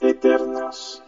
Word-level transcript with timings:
Eternas. 0.00 1.00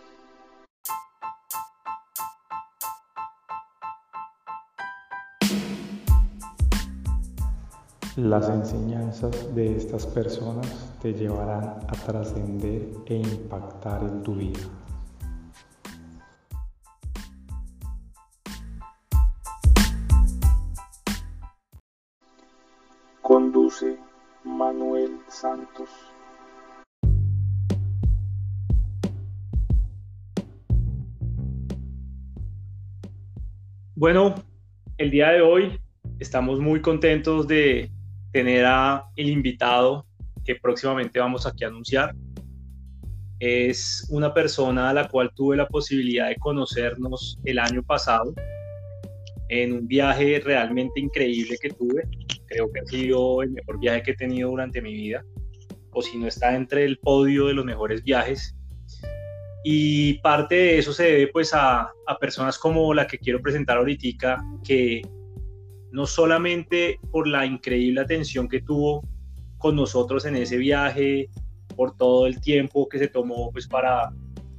Las 8.17 8.49
enseñanzas 8.49 9.53
de 9.57 9.77
estas 9.77 10.07
personas 10.07 10.69
te 11.03 11.13
llevarán 11.13 11.81
a 11.89 11.93
trascender 12.07 12.89
e 13.07 13.17
impactar 13.17 14.03
en 14.05 14.23
tu 14.23 14.37
vida. 14.37 14.80
Bueno, 34.01 34.35
el 34.97 35.11
día 35.11 35.29
de 35.29 35.43
hoy 35.43 35.79
estamos 36.21 36.59
muy 36.59 36.81
contentos 36.81 37.47
de 37.47 37.91
tener 38.33 38.65
a 38.65 39.05
el 39.15 39.29
invitado 39.29 40.07
que 40.43 40.55
próximamente 40.55 41.21
vamos 41.21 41.47
aquí 41.47 41.65
a 41.65 41.67
anunciar. 41.67 42.15
Es 43.41 44.09
una 44.11 44.33
persona 44.33 44.89
a 44.89 44.95
la 44.95 45.07
cual 45.07 45.31
tuve 45.37 45.59
la 45.59 45.69
posibilidad 45.69 46.29
de 46.29 46.37
conocernos 46.37 47.39
el 47.45 47.59
año 47.59 47.83
pasado 47.83 48.33
en 49.51 49.75
un 49.75 49.87
viaje 49.87 50.41
realmente 50.43 50.99
increíble 50.99 51.59
que 51.61 51.69
tuve. 51.69 52.09
Creo 52.47 52.73
que 52.73 52.81
ha 52.81 52.87
sido 52.87 53.43
el 53.43 53.51
mejor 53.51 53.81
viaje 53.81 54.03
que 54.03 54.11
he 54.13 54.17
tenido 54.17 54.49
durante 54.49 54.81
mi 54.81 54.95
vida, 54.95 55.23
o 55.93 56.01
si 56.01 56.17
no 56.17 56.27
está 56.27 56.57
entre 56.57 56.87
el 56.87 56.97
podio 57.01 57.49
de 57.49 57.53
los 57.53 57.67
mejores 57.67 58.03
viajes 58.03 58.57
y 59.65 60.15
parte 60.21 60.55
de 60.55 60.79
eso 60.79 60.93
se 60.93 61.05
debe 61.05 61.27
pues 61.29 61.53
a, 61.53 61.91
a 62.07 62.19
personas 62.19 62.59
como 62.59 62.95
la 62.95 63.07
que 63.07 63.19
quiero 63.19 63.41
presentar 63.41 63.79
ahorita, 63.79 64.39
que 64.65 65.03
no 65.93 66.07
solamente 66.07 66.99
por 67.11 67.27
la 67.27 67.45
increíble 67.45 68.01
atención 68.01 68.49
que 68.49 68.63
tuvo 68.63 69.03
con 69.59 69.77
nosotros 69.77 70.25
en 70.25 70.37
ese 70.37 70.57
viaje, 70.57 71.29
por 71.77 71.97
todo 71.97 72.27
el 72.27 72.41
tiempo 72.41 72.89
que 72.89 72.99
se 72.99 73.09
tomó 73.09 73.51
pues 73.53 73.67
para 73.67 74.11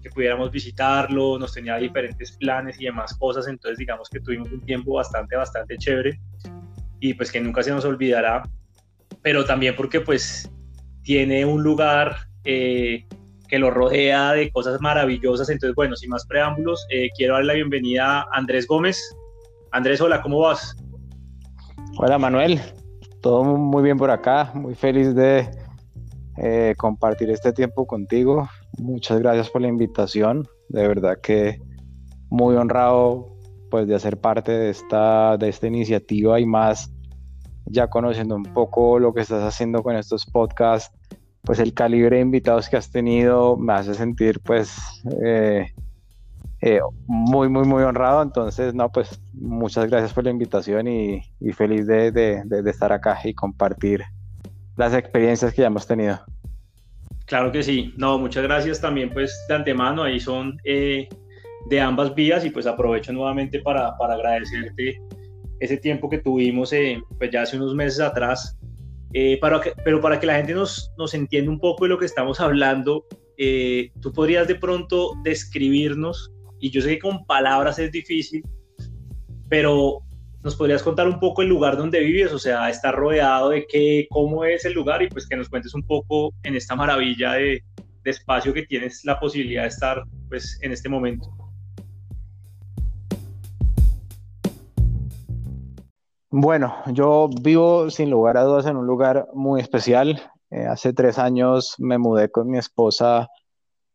que 0.01 0.09
pudiéramos 0.09 0.51
visitarlo, 0.51 1.37
nos 1.37 1.53
tenía 1.53 1.77
diferentes 1.77 2.31
planes 2.33 2.79
y 2.79 2.85
demás 2.85 3.15
cosas, 3.17 3.47
entonces 3.47 3.77
digamos 3.77 4.09
que 4.09 4.19
tuvimos 4.19 4.51
un 4.51 4.61
tiempo 4.61 4.93
bastante, 4.93 5.35
bastante 5.35 5.77
chévere 5.77 6.19
y 6.99 7.13
pues 7.13 7.31
que 7.31 7.39
nunca 7.39 7.63
se 7.63 7.71
nos 7.71 7.85
olvidará, 7.85 8.43
pero 9.21 9.45
también 9.45 9.75
porque 9.75 10.01
pues 10.01 10.51
tiene 11.03 11.45
un 11.45 11.63
lugar 11.63 12.15
eh, 12.43 13.05
que 13.51 13.59
lo 13.59 13.69
rodea 13.69 14.31
de 14.31 14.49
cosas 14.49 14.79
maravillosas. 14.79 15.49
Entonces, 15.49 15.75
bueno, 15.75 15.95
sin 15.97 16.09
más 16.09 16.25
preámbulos, 16.25 16.87
eh, 16.89 17.09
quiero 17.15 17.33
darle 17.33 17.47
la 17.47 17.53
bienvenida 17.55 18.21
a 18.21 18.27
Andrés 18.31 18.65
Gómez. 18.65 18.97
Andrés, 19.71 19.99
hola, 19.99 20.21
¿cómo 20.21 20.39
vas? 20.39 20.75
Hola 21.97 22.17
Manuel, 22.17 22.61
todo 23.21 23.43
muy 23.43 23.83
bien 23.83 23.97
por 23.97 24.09
acá, 24.09 24.51
muy 24.55 24.73
feliz 24.73 25.13
de 25.13 25.49
eh, 26.37 26.73
compartir 26.77 27.29
este 27.29 27.51
tiempo 27.51 27.85
contigo. 27.85 28.49
Muchas 28.77 29.19
gracias 29.19 29.49
por 29.49 29.61
la 29.61 29.67
invitación, 29.67 30.47
de 30.69 30.87
verdad 30.87 31.17
que 31.21 31.59
muy 32.29 32.55
honrado 32.55 33.35
pues 33.69 33.85
de 33.85 33.95
hacer 33.95 34.17
parte 34.17 34.53
de 34.53 34.69
esta, 34.69 35.35
de 35.37 35.49
esta 35.49 35.67
iniciativa 35.67 36.39
y 36.39 36.45
más 36.45 36.93
ya 37.65 37.89
conociendo 37.89 38.35
un 38.35 38.43
poco 38.43 38.97
lo 38.97 39.13
que 39.13 39.21
estás 39.21 39.43
haciendo 39.43 39.83
con 39.83 39.97
estos 39.97 40.25
podcasts 40.25 41.00
pues 41.51 41.59
el 41.59 41.73
calibre 41.73 42.15
de 42.15 42.21
invitados 42.21 42.69
que 42.69 42.77
has 42.77 42.89
tenido 42.89 43.57
me 43.57 43.73
hace 43.73 43.93
sentir 43.93 44.39
pues 44.39 44.73
eh, 45.21 45.67
eh, 46.61 46.79
muy, 47.07 47.49
muy, 47.49 47.67
muy 47.67 47.83
honrado. 47.83 48.21
Entonces, 48.21 48.73
no, 48.73 48.89
pues 48.89 49.21
muchas 49.33 49.89
gracias 49.89 50.13
por 50.13 50.23
la 50.23 50.29
invitación 50.29 50.87
y, 50.87 51.21
feliz 51.51 51.85
de, 51.87 52.41
estar 52.67 52.93
acá 52.93 53.19
y 53.25 53.33
compartir 53.33 54.01
las 54.77 54.93
experiencias 54.93 55.53
que 55.53 55.63
ya 55.63 55.67
hemos 55.67 55.85
tenido. 55.85 56.21
Claro 57.25 57.51
que 57.51 57.63
sí. 57.63 57.93
No, 57.97 58.17
muchas 58.17 58.43
gracias 58.43 58.79
también 58.79 59.09
pues 59.09 59.37
de 59.49 59.55
antemano. 59.55 60.03
Ahí 60.03 60.21
son 60.21 60.57
eh, 60.63 61.09
de 61.69 61.81
ambas 61.81 62.15
vías 62.15 62.45
y 62.45 62.49
pues 62.49 62.65
aprovecho 62.65 63.11
nuevamente 63.11 63.59
para, 63.59 63.97
para 63.97 64.13
agradecerte 64.13 65.01
ese 65.59 65.75
tiempo 65.75 66.09
que 66.09 66.19
tuvimos 66.19 66.73
pues 67.17 67.29
ya 67.29 67.41
hace 67.41 67.57
unos 67.57 67.75
meses 67.75 67.99
atrás 67.99 68.57
eh, 69.13 69.39
pero 69.83 70.01
para 70.01 70.19
que 70.19 70.25
la 70.25 70.37
gente 70.37 70.53
nos, 70.53 70.91
nos 70.97 71.13
entienda 71.13 71.51
un 71.51 71.59
poco 71.59 71.85
de 71.85 71.89
lo 71.89 71.97
que 71.97 72.05
estamos 72.05 72.39
hablando, 72.39 73.05
eh, 73.37 73.91
tú 74.01 74.13
podrías 74.13 74.47
de 74.47 74.55
pronto 74.55 75.13
describirnos, 75.23 76.31
y 76.59 76.69
yo 76.69 76.81
sé 76.81 76.89
que 76.89 76.99
con 76.99 77.25
palabras 77.25 77.79
es 77.79 77.91
difícil, 77.91 78.43
pero 79.49 79.99
nos 80.43 80.55
podrías 80.55 80.81
contar 80.81 81.07
un 81.07 81.19
poco 81.19 81.41
el 81.41 81.49
lugar 81.49 81.77
donde 81.77 81.99
vives, 81.99 82.31
o 82.31 82.39
sea, 82.39 82.69
estar 82.69 82.95
rodeado 82.95 83.49
de 83.49 83.65
qué, 83.67 84.07
cómo 84.09 84.45
es 84.45 84.65
el 84.65 84.73
lugar 84.73 85.01
y 85.01 85.07
pues 85.07 85.27
que 85.27 85.35
nos 85.35 85.49
cuentes 85.49 85.73
un 85.73 85.85
poco 85.85 86.33
en 86.43 86.55
esta 86.55 86.75
maravilla 86.75 87.33
de, 87.33 87.63
de 88.03 88.11
espacio 88.11 88.53
que 88.53 88.63
tienes 88.63 89.03
la 89.05 89.19
posibilidad 89.19 89.63
de 89.63 89.67
estar 89.69 90.03
pues 90.29 90.57
en 90.61 90.71
este 90.71 90.89
momento. 90.89 91.40
Bueno, 96.33 96.73
yo 96.87 97.29
vivo 97.41 97.89
sin 97.89 98.09
lugar 98.09 98.37
a 98.37 98.43
dudas 98.43 98.65
en 98.65 98.77
un 98.77 98.87
lugar 98.87 99.27
muy 99.33 99.59
especial. 99.59 100.21
Eh, 100.49 100.65
hace 100.65 100.93
tres 100.93 101.19
años 101.19 101.75
me 101.77 101.97
mudé 101.97 102.31
con 102.31 102.49
mi 102.49 102.57
esposa 102.57 103.27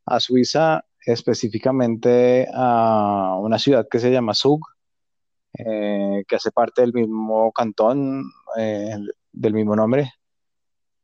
a 0.05 0.21
Suiza, 0.21 0.85
específicamente 1.07 2.47
a 2.53 3.39
una 3.41 3.59
ciudad 3.59 3.87
que 3.91 4.01
se 4.01 4.11
llama 4.13 4.35
Zug, 4.35 4.61
eh, 5.55 6.25
que 6.29 6.37
hace 6.37 6.51
parte 6.53 6.83
del 6.83 6.93
mismo 6.93 7.53
cantón, 7.53 8.25
eh, 8.59 8.99
del 9.33 9.55
mismo 9.55 9.75
nombre. 9.75 10.13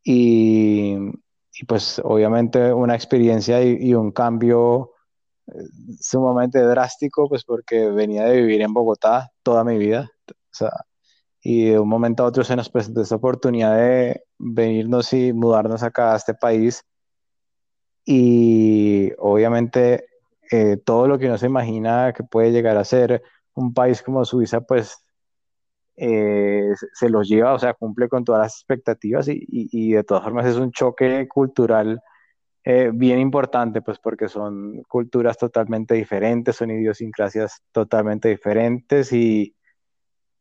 Y, 0.04 0.98
pues 1.66 1.98
obviamente 2.04 2.74
una 2.74 2.94
experiencia 2.94 3.62
y, 3.62 3.78
y 3.80 3.94
un 3.94 4.12
cambio 4.12 4.90
sumamente 5.98 6.58
drástico, 6.60 7.28
pues 7.28 7.44
porque 7.44 7.88
venía 7.88 8.24
de 8.24 8.36
vivir 8.42 8.60
en 8.60 8.74
Bogotá 8.74 9.30
toda 9.42 9.64
mi 9.64 9.78
vida. 9.78 10.10
O 10.28 10.54
sea, 10.54 10.70
y 11.42 11.70
de 11.70 11.78
un 11.78 11.88
momento 11.88 12.22
a 12.22 12.26
otro 12.26 12.44
se 12.44 12.54
nos 12.54 12.70
presentó 12.70 13.02
esta 13.02 13.16
oportunidad 13.16 13.76
de 13.76 14.22
venirnos 14.38 15.12
y 15.12 15.32
mudarnos 15.32 15.82
acá 15.82 16.14
a 16.14 16.16
este 16.16 16.34
país. 16.34 16.84
Y 18.04 19.12
obviamente 19.18 20.06
eh, 20.50 20.76
todo 20.76 21.08
lo 21.08 21.18
que 21.18 21.26
uno 21.26 21.38
se 21.38 21.46
imagina 21.46 22.12
que 22.12 22.22
puede 22.22 22.52
llegar 22.52 22.76
a 22.76 22.84
ser 22.84 23.22
un 23.54 23.74
país 23.74 24.02
como 24.02 24.24
Suiza, 24.24 24.60
pues 24.60 25.04
eh, 25.96 26.72
se 26.94 27.08
los 27.10 27.28
lleva, 27.28 27.54
o 27.54 27.58
sea, 27.58 27.74
cumple 27.74 28.08
con 28.08 28.24
todas 28.24 28.42
las 28.42 28.54
expectativas 28.54 29.28
y, 29.28 29.44
y, 29.48 29.92
de 29.92 30.04
todas 30.04 30.24
formas 30.24 30.46
es 30.46 30.56
un 30.56 30.72
choque 30.72 31.28
cultural 31.28 32.00
eh, 32.64 32.90
bien 32.94 33.18
importante, 33.18 33.82
pues 33.82 33.98
porque 33.98 34.28
son 34.28 34.82
culturas 34.84 35.36
totalmente 35.36 35.94
diferentes, 35.94 36.56
son 36.56 36.70
idiosincrasias 36.70 37.62
totalmente 37.72 38.28
diferentes 38.28 39.12
y, 39.12 39.54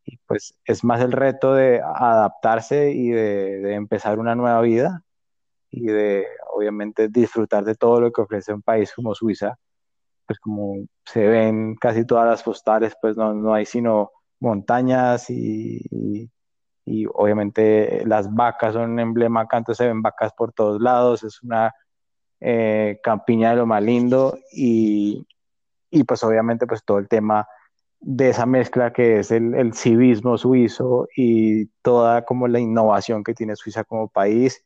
y 0.05 0.17
pues 0.27 0.57
es 0.65 0.83
más 0.83 1.01
el 1.01 1.11
reto 1.11 1.53
de 1.53 1.81
adaptarse 1.81 2.91
y 2.91 3.09
de, 3.09 3.73
empezar 3.73 4.19
una 4.19 4.35
nueva 4.35 4.61
vida 4.61 5.03
y 5.69 5.85
de 5.87 6.25
obviamente 6.53 7.07
disfrutar 7.07 7.63
de 7.63 7.75
todo 7.75 8.01
lo 8.01 8.11
que 8.11 8.21
ofrece 8.21 8.53
un 8.53 8.61
país 8.61 8.91
como 8.93 9.15
Suiza, 9.15 9.55
pues 10.25 10.39
como 10.39 10.85
se 11.05 11.27
ven 11.27 11.75
casi 11.75 12.05
todas 12.05 12.27
las 12.27 12.43
postales, 12.43 12.95
pues 13.01 13.17
no, 13.17 13.33
no 13.33 13.53
hay 13.53 13.65
sino 13.65 14.11
montañas 14.39 15.29
y, 15.29 15.81
y, 16.85 17.05
obviamente 17.13 18.03
las 18.05 18.33
vacas 18.33 18.73
son 18.73 18.91
un 18.91 18.99
emblema 18.99 19.41
acá, 19.41 19.57
entonces 19.57 19.85
se 19.85 19.87
ven 19.87 20.01
vacas 20.01 20.33
por 20.33 20.51
todos 20.51 20.81
lados, 20.81 21.23
es 21.23 21.41
una 21.43 21.73
eh, 22.39 22.99
campiña 23.03 23.51
de 23.51 23.57
lo 23.57 23.65
más 23.67 23.83
lindo 23.83 24.37
y, 24.51 25.25
y 25.91 26.03
pues 26.03 26.23
obviamente 26.23 26.65
pues 26.67 26.83
todo 26.83 26.97
el 26.97 27.07
tema 27.07 27.47
de 28.01 28.29
esa 28.29 28.47
mezcla 28.47 28.91
que 28.91 29.19
es 29.19 29.31
el, 29.31 29.73
civismo 29.73 30.37
suizo 30.37 31.07
y 31.15 31.67
toda 31.83 32.23
como 32.25 32.47
la 32.47 32.59
innovación 32.59 33.23
que 33.23 33.35
tiene 33.35 33.55
Suiza 33.55 33.83
como 33.83 34.09
país 34.09 34.65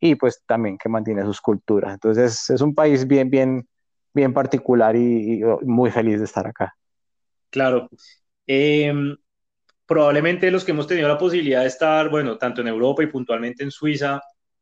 y 0.00 0.14
pues 0.14 0.42
también 0.46 0.78
que 0.78 0.88
mantiene 0.88 1.22
sus 1.24 1.40
culturas. 1.40 1.92
Entonces 1.92 2.48
es 2.50 2.60
un 2.62 2.74
país 2.74 3.06
bien, 3.06 3.30
bien, 3.30 3.68
bien 4.14 4.32
particular 4.32 4.96
y, 4.96 5.42
muy 5.62 5.90
feliz 5.90 6.18
de 6.18 6.24
estar 6.24 6.46
acá. 6.46 6.74
Claro. 7.50 7.88
Em, 8.46 9.16
probablemente 9.86 10.50
los 10.50 10.64
que 10.64 10.72
hemos 10.72 10.86
tenido 10.86 11.08
la 11.08 11.18
posibilidad 11.18 11.60
de 11.60 11.68
estar, 11.68 12.08
bueno, 12.08 12.38
tanto 12.38 12.62
en 12.62 12.68
Europa 12.68 13.02
y 13.02 13.06
puntualmente 13.08 13.62
en 13.62 13.70
Suiza, 13.70 14.20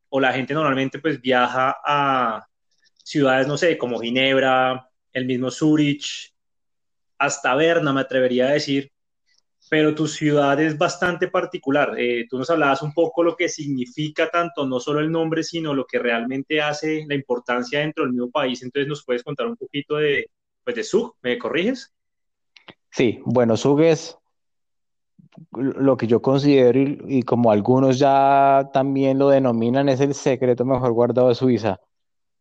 o 0.08 0.18
la 0.18 0.32
gente 0.32 0.52
normalmente 0.52 0.98
pues 0.98 1.20
viaja 1.20 1.76
a 1.86 2.44
ciudades, 3.04 3.46
no 3.46 3.56
sé, 3.56 3.78
como 3.78 4.00
Ginebra, 4.00 4.88
el 5.12 5.26
mismo 5.26 5.50
Zurich, 5.50 6.34
hasta 7.20 7.55
Berna, 7.55 7.93
me 7.93 8.00
atrevería 8.00 8.49
a 8.49 8.52
decir. 8.52 8.90
pero 9.70 9.94
tu 9.94 10.08
ciudad 10.08 10.61
es 10.61 10.76
bastante 10.76 11.28
particular. 11.28 11.94
Eh, 11.96 12.26
tú 12.28 12.38
nos 12.38 12.50
hablabas 12.50 12.82
un 12.82 12.93
poco 12.93 13.22
lo 13.22 13.37
que 13.37 13.49
significa 13.49 14.28
tanto, 14.28 14.67
no 14.67 14.81
solo 14.81 14.99
el 14.99 15.12
nombre, 15.12 15.44
sino 15.44 15.75
lo 15.75 15.87
que 15.87 16.00
realmente 16.00 16.61
hace 16.61 17.05
la 17.06 17.14
importancia 17.14 17.78
dentro 17.78 18.02
del 18.02 18.12
mismo 18.12 18.31
país. 18.31 18.62
Entonces, 18.64 18.88
¿nos 18.88 19.05
puedes 19.05 19.22
contar 19.22 19.46
un 19.46 19.56
poquito 19.56 19.96
de, 19.96 20.26
pues, 20.64 20.75
de 20.75 20.82
Zug? 20.82 21.14
¿Me 21.22 21.38
corriges? 21.38 21.94
Sí, 22.90 23.20
bueno, 23.25 23.56
Zug 23.56 23.81
es 23.82 24.19
lo 25.52 25.96
que 25.96 26.08
yo 26.08 26.20
considero 26.20 26.81
y, 26.81 27.22
como 27.22 27.52
algunos 27.52 27.99
ya 27.99 28.69
también 28.72 29.19
lo 29.19 29.28
denominan, 29.28 29.88
es 29.88 30.00
el 30.00 30.14
secreto 30.14 30.64
mejor 30.64 30.93
guardado 30.93 31.28
de 31.28 31.37
Suiza, 31.37 31.81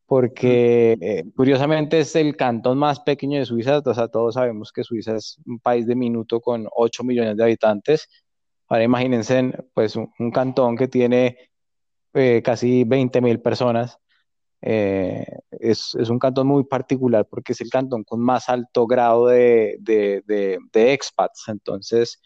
porque 0.09 0.97
eh, 1.01 1.23
curiosamente 1.35 1.99
es 1.99 2.15
el 2.15 2.35
cantón 2.35 2.79
más 2.79 2.99
pequeño 2.99 3.37
de 3.37 3.45
Suiza, 3.45 3.77
o 3.85 3.93
sea, 3.93 4.07
todos 4.07 4.33
sabemos 4.33 4.71
que 4.71 4.83
Suiza 4.83 5.15
es 5.15 5.37
un 5.45 5.59
país 5.59 5.85
de 5.85 5.95
minuto 5.95 6.41
con 6.41 6.67
8 6.71 7.03
millones 7.03 7.37
de 7.37 7.43
habitantes. 7.43 8.09
Ahora 8.67 8.83
imagínense, 8.85 9.53
pues 9.75 9.95
un, 9.95 10.31
cantón 10.31 10.75
que 10.75 10.87
tiene 10.87 11.37
eh, 12.15 12.41
casi 12.43 12.85
20 12.85 13.21
mil 13.21 13.39
personas. 13.39 13.99
Eh, 14.61 15.25
es, 15.51 15.93
es, 15.93 16.09
un 16.09 16.17
cantón 16.17 16.47
muy 16.47 16.63
particular 16.63 17.27
porque 17.29 17.53
es 17.53 17.61
el 17.61 17.69
cantón 17.69 18.03
con 18.03 18.19
más 18.19 18.49
alto 18.49 18.87
grado 18.87 19.27
de, 19.27 19.77
de, 19.79 20.23
de 20.25 20.93
expats. 20.93 21.49
Entonces, 21.49 22.19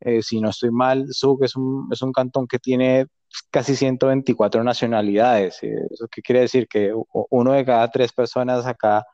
eh, 0.00 0.22
si 0.22 0.40
no 0.40 0.50
estoy 0.50 0.70
mal, 0.70 1.06
Zug 1.12 1.42
es 1.42 1.56
un, 1.56 1.88
es 1.92 2.00
un 2.00 2.12
cantón 2.12 2.46
que 2.46 2.60
tiene 2.60 3.06
casi 3.50 3.76
124 3.76 4.64
nacionalidades. 4.64 5.62
¿Eso 5.62 6.08
qué 6.10 6.22
quiere 6.22 6.40
decir? 6.42 6.68
Que 6.68 6.92
uno 7.12 7.52
de 7.52 7.64
cada 7.64 7.90
tres 7.90 8.12
personas 8.12 8.66
acá 8.66 9.04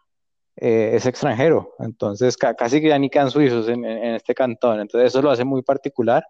eh, 0.56 0.92
es 0.94 1.06
extranjero. 1.06 1.74
Entonces, 1.78 2.36
casi 2.36 2.80
que 2.80 2.88
ya 2.88 2.98
ni 2.98 3.10
quedan 3.10 3.30
suizos 3.30 3.68
en, 3.68 3.84
este 3.84 4.34
cantón. 4.34 4.80
Entonces, 4.80 5.08
eso 5.08 5.22
lo 5.22 5.30
hace 5.30 5.44
muy 5.44 5.62
particular, 5.62 6.24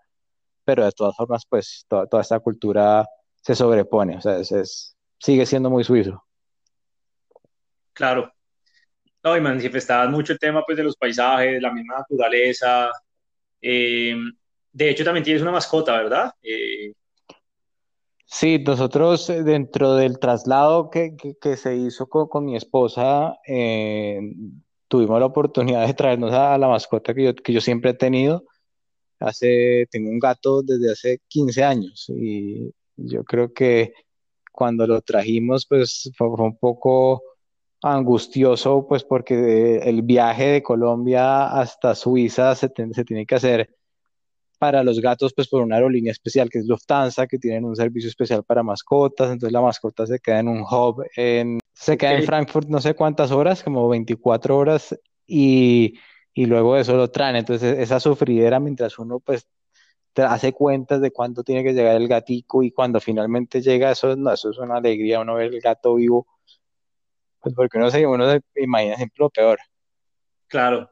pero 0.64 0.84
de 0.84 0.92
todas 0.92 1.14
formas, 1.16 1.44
pues 1.48 1.84
toda, 1.88 2.20
esta 2.20 2.40
cultura 2.40 3.06
se 3.42 3.54
sobrepone. 3.54 4.16
O 4.16 4.20
sea, 4.20 4.38
es, 4.38 4.96
sigue 5.18 5.46
siendo 5.46 5.70
muy 5.70 5.84
suizo. 5.84 6.24
Claro. 7.92 8.32
No, 9.22 9.36
y 9.36 9.40
manifestaban 9.40 10.10
mucho 10.10 10.34
el 10.34 10.38
tema 10.38 10.62
pues, 10.64 10.76
de 10.76 10.84
los 10.84 10.96
paisajes, 10.96 11.60
la 11.60 11.72
misma 11.72 11.98
naturaleza. 11.98 12.90
Eh, 13.60 14.14
de 14.72 14.90
hecho, 14.90 15.04
también 15.04 15.24
tienes 15.24 15.42
una 15.42 15.52
mascota, 15.52 15.96
¿verdad? 15.96 16.32
Eh, 16.42 16.92
sí, 18.34 18.58
nosotros 18.58 19.30
eh, 19.30 19.42
dentro 19.42 19.94
del 19.94 20.18
traslado 20.18 20.90
que, 20.90 21.16
se 21.56 21.76
hizo 21.76 22.08
con, 22.08 22.44
mi 22.44 22.56
esposa, 22.56 23.38
eh, 23.46 24.20
tuvimos 24.88 25.20
la 25.20 25.26
oportunidad 25.26 25.86
de 25.86 25.94
traernos 25.94 26.32
a, 26.32 26.58
la 26.58 26.68
mascota 26.68 27.14
que 27.14 27.24
yo, 27.24 27.34
que 27.34 27.52
yo 27.52 27.60
siempre 27.60 27.92
he 27.92 27.94
tenido. 27.94 28.44
Hace, 29.20 29.86
tengo 29.90 30.10
un 30.10 30.18
gato 30.18 30.62
desde 30.62 30.92
hace 30.92 31.20
15 31.28 31.64
años 31.64 32.06
y 32.10 32.72
yo 32.96 33.24
creo 33.24 33.52
que 33.52 33.94
cuando 34.52 34.86
lo 34.86 35.00
trajimos, 35.00 35.66
pues 35.66 36.10
fue, 36.16 36.28
un 36.28 36.58
poco 36.58 37.22
angustioso, 37.82 38.86
pues 38.88 39.04
porque 39.04 39.78
el 39.78 40.02
viaje 40.02 40.46
de 40.46 40.62
Colombia 40.62 41.46
hasta 41.46 41.94
Suiza 41.94 42.54
se 42.54 42.68
tiene 42.68 43.26
que 43.26 43.34
hacer 43.34 43.70
para 44.64 44.82
los 44.82 44.98
gatos, 44.98 45.34
pues 45.34 45.46
por 45.46 45.60
una 45.60 45.76
aerolínea 45.76 46.10
especial 46.10 46.48
que 46.48 46.58
es 46.58 46.64
Lufthansa, 46.64 47.26
que 47.26 47.38
tienen 47.38 47.66
un 47.66 47.76
servicio 47.76 48.08
especial 48.08 48.44
para 48.44 48.62
mascotas, 48.62 49.30
entonces 49.30 49.52
la 49.52 49.60
mascota 49.60 50.06
se 50.06 50.18
queda 50.20 50.40
en 50.40 50.48
un 50.48 50.62
hub, 50.62 51.04
en, 51.16 51.58
se 51.74 51.98
queda 51.98 52.14
en 52.14 52.24
Frankfurt 52.24 52.68
no 52.68 52.80
sé 52.80 52.94
cuántas 52.94 53.30
horas, 53.30 53.62
como 53.62 53.86
24 53.90 54.56
horas, 54.56 54.98
y, 55.26 55.98
y 56.32 56.46
luego 56.46 56.78
eso 56.78 56.96
lo 56.96 57.10
traen, 57.10 57.36
entonces 57.36 57.78
esa 57.78 58.00
sufridera 58.00 58.58
mientras 58.58 58.98
uno 58.98 59.20
pues 59.20 59.46
hace 60.16 60.54
cuentas 60.54 61.02
de 61.02 61.10
cuánto 61.10 61.44
tiene 61.44 61.62
que 61.62 61.74
llegar 61.74 61.96
el 61.96 62.08
gatico 62.08 62.62
y 62.62 62.70
cuando 62.70 63.00
finalmente 63.00 63.60
llega 63.60 63.90
eso, 63.90 64.16
no, 64.16 64.32
eso 64.32 64.48
es 64.48 64.56
una 64.56 64.76
alegría, 64.76 65.20
uno 65.20 65.34
ver 65.34 65.52
el 65.52 65.60
gato 65.60 65.96
vivo, 65.96 66.26
pues 67.38 67.54
porque 67.54 67.76
uno 67.76 67.90
se, 67.90 68.06
uno 68.06 68.30
se 68.30 68.40
imagina 68.56 68.96
siempre 68.96 69.16
lo 69.18 69.28
peor. 69.28 69.58
Claro, 70.46 70.90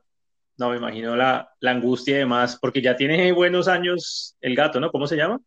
no, 0.58 0.70
me 0.70 0.76
imagino 0.76 1.16
la, 1.16 1.50
angustia 1.62 2.14
y 2.14 2.18
demás, 2.18 2.58
porque 2.60 2.82
ya 2.82 2.96
tiene 2.96 3.32
buenos 3.32 3.68
años 3.68 4.36
el 4.40 4.54
gato, 4.54 4.80
¿no? 4.80 4.90
¿Cómo 4.90 5.06
se 5.06 5.16
llama? 5.16 5.40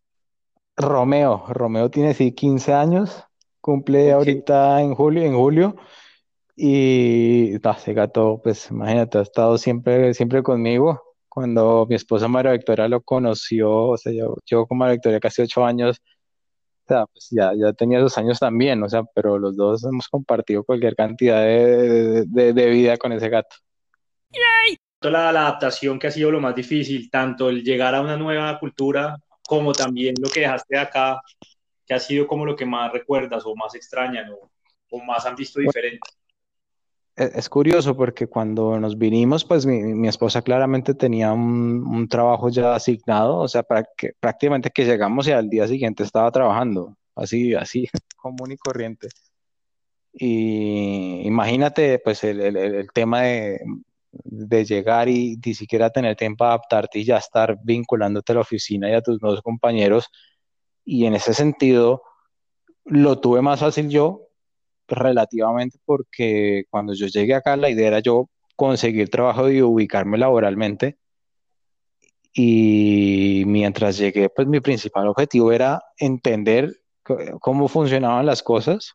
Romeo, 0.78 1.46
Romeo 1.50 1.90
tiene 1.90 2.14
sí 2.14 2.34
15 2.34 2.74
años, 2.74 3.24
cumple 3.62 4.12
ahorita 4.12 4.82
en 4.82 4.94
julio, 4.96 5.24
en 5.24 5.36
julio, 5.36 5.76
y 6.56 7.56
ese 7.56 7.94
gato, 7.94 8.42
pues 8.44 8.70
imagínate, 8.72 9.18
ha 9.20 9.22
estado 9.22 9.58
siempre, 9.58 10.14
siempre 10.14 10.44
conmigo. 10.44 11.02
Cuando 11.30 11.86
mi 11.90 11.96
esposa 11.96 12.28
María 12.28 12.54
Victoria 12.54 12.88
lo 12.88 13.02
conoció, 13.02 13.88
o 13.90 13.98
sea, 13.98 14.14
yo, 14.14 14.36
yo 14.46 14.66
con 14.66 14.78
María 14.78 14.94
Victoria 14.94 15.20
casi 15.20 15.42
ocho 15.42 15.66
años, 15.66 16.02
o 16.86 16.88
sea, 16.88 17.06
pues 17.08 17.28
ya, 17.32 17.52
ya 17.56 17.74
tenía 17.74 18.00
dos 18.00 18.18
años 18.18 18.40
también, 18.40 18.82
o 18.84 18.90
sea, 18.90 19.04
pero 19.14 19.38
los 19.38 19.56
dos 19.58 19.84
hemos 19.86 20.08
compartido 20.08 20.64
cualquier 20.64 20.96
cantidad 20.96 21.42
de, 21.44 22.26
de 22.28 22.70
vida 22.70 22.98
con 22.98 23.12
ese 23.12 23.30
gato 23.30 23.56
la, 25.10 25.30
adaptación 25.30 26.00
que 26.00 26.08
ha 26.08 26.12
sido 26.12 26.32
lo 26.32 26.42
más 26.42 26.56
difícil, 26.56 27.10
tanto 27.10 27.50
el 27.50 27.64
llegar 27.64 27.96
a 27.96 28.02
una 28.02 28.18
nueva 28.18 28.60
cultura 28.60 29.18
como 29.48 29.74
también 29.74 30.16
lo 30.20 30.30
que 30.30 30.42
dejaste 30.42 30.76
de 30.76 30.82
acá, 30.82 31.22
que 31.86 31.94
ha 31.94 32.00
sido 32.00 32.28
como 32.28 32.46
lo 32.46 32.56
que 32.56 32.66
más 32.66 32.92
recuerdas 32.92 33.44
o 33.46 33.56
más 33.56 33.76
extrañan 33.76 34.32
o, 34.32 34.50
más 35.06 35.26
han 35.26 35.36
visto 35.36 35.60
diferente. 35.60 36.00
Es 37.18 37.50
curioso 37.50 37.98
porque 37.98 38.28
cuando 38.28 38.80
nos 38.80 38.98
vinimos, 38.98 39.44
pues 39.44 39.66
mi, 39.66 40.08
esposa 40.08 40.42
claramente 40.42 40.94
tenía 40.94 41.34
un, 41.34 42.08
trabajo 42.08 42.48
ya 42.50 42.76
asignado, 42.76 43.40
o 43.40 43.48
sea, 43.50 43.64
para 43.64 43.86
que, 43.98 44.14
prácticamente 44.20 44.70
que 44.70 44.86
llegamos 44.86 45.28
y 45.28 45.32
al 45.32 45.50
día 45.50 45.68
siguiente 45.68 46.04
estaba 46.04 46.32
trabajando, 46.32 46.96
así, 47.14 47.54
así, 47.54 47.90
común 48.16 48.54
y 48.54 48.58
corriente. 48.58 49.10
Y 50.14 51.28
imagínate, 51.28 52.00
pues 52.00 52.24
el, 52.24 52.40
el 52.40 52.88
tema 52.94 53.24
de, 53.24 53.60
de 54.24 54.66
llegar 54.66 55.10
y 55.10 55.38
ni 55.44 55.54
siquiera 55.54 55.90
tener 55.90 56.16
tiempo 56.16 56.44
a 56.44 56.50
adaptarte 56.50 57.00
y 57.00 57.06
ya 57.06 57.18
estar 57.18 57.58
vinculándote 57.64 58.32
a 58.32 58.36
la 58.36 58.42
oficina 58.42 58.90
y 58.90 58.94
a 58.94 59.02
tus 59.02 59.22
nuevos 59.22 59.42
compañeros. 59.42 60.08
Y 60.84 61.06
en 61.06 61.16
ese 61.16 61.34
sentido, 61.34 62.04
lo 62.86 63.20
tuve 63.20 63.42
más 63.42 63.60
fácil 63.60 63.90
yo, 63.90 64.28
relativamente, 64.88 65.80
porque 65.86 66.66
cuando 66.70 66.94
yo 66.94 67.08
llegué 67.08 67.34
acá, 67.34 67.58
la 67.58 67.70
idea 67.70 67.88
era 67.88 68.00
yo 68.00 68.30
conseguir 68.56 69.10
trabajo 69.10 69.50
y 69.50 69.62
ubicarme 69.62 70.18
laboralmente. 70.18 70.98
Y 72.34 73.44
mientras 73.48 73.98
llegué, 73.98 74.30
pues 74.30 74.48
mi 74.48 74.60
principal 74.60 75.08
objetivo 75.08 75.52
era 75.52 75.82
entender 75.98 76.82
cómo 77.40 77.68
funcionaban 77.68 78.26
las 78.26 78.44
cosas. 78.44 78.94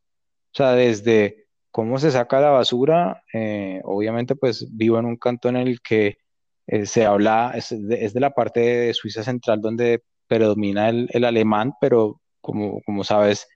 O 0.53 0.57
sea, 0.57 0.73
desde 0.73 1.40
¿Cómo 1.71 1.99
se 1.99 2.11
saca 2.11 2.41
la 2.41 2.51
basura? 2.51 3.23
Eh, 3.33 3.81
obviamente, 3.85 4.35
pues 4.35 4.67
vivo 4.77 4.99
en 4.99 5.07
un 5.07 5.17
cantón 5.17 5.57
en 5.57 5.69
el 5.69 5.81
que 5.81 6.19
eh, 6.67 6.87
se 6.87 7.07
habla, 7.07 7.53
es 7.55 7.69
de, 7.71 8.21
la 8.21 8.31
parte 8.31 8.61
de 8.61 8.95
Suiza 8.95 9.23
central 9.23 9.61
donde 9.61 10.03
predomina 10.27 10.89
el, 10.89 11.25
alemán, 11.25 11.75
pero 11.81 12.21
como, 12.41 12.81
como 12.83 13.05
sabes, 13.05 13.49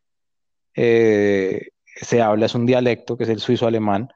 eh, 0.75 1.69
se 1.85 2.23
habla, 2.23 2.47
es 2.47 2.55
un 2.55 2.67
dialecto 2.67 3.17
que 3.17 3.25
es 3.25 3.31
el 3.31 3.41
suizo-alemán, 3.41 4.09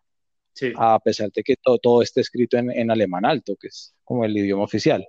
a 0.77 0.99
pesar 0.99 1.31
de 1.31 1.43
que 1.45 1.55
todo, 1.57 1.79
todo 1.79 2.03
esté 2.03 2.21
escrito 2.21 2.57
en, 2.57 2.91
alemán 2.91 3.25
alto, 3.25 3.57
que 3.61 3.69
es 3.69 3.95
como 4.05 4.25
el 4.25 4.37
idioma 4.37 4.65
oficial. 4.65 5.07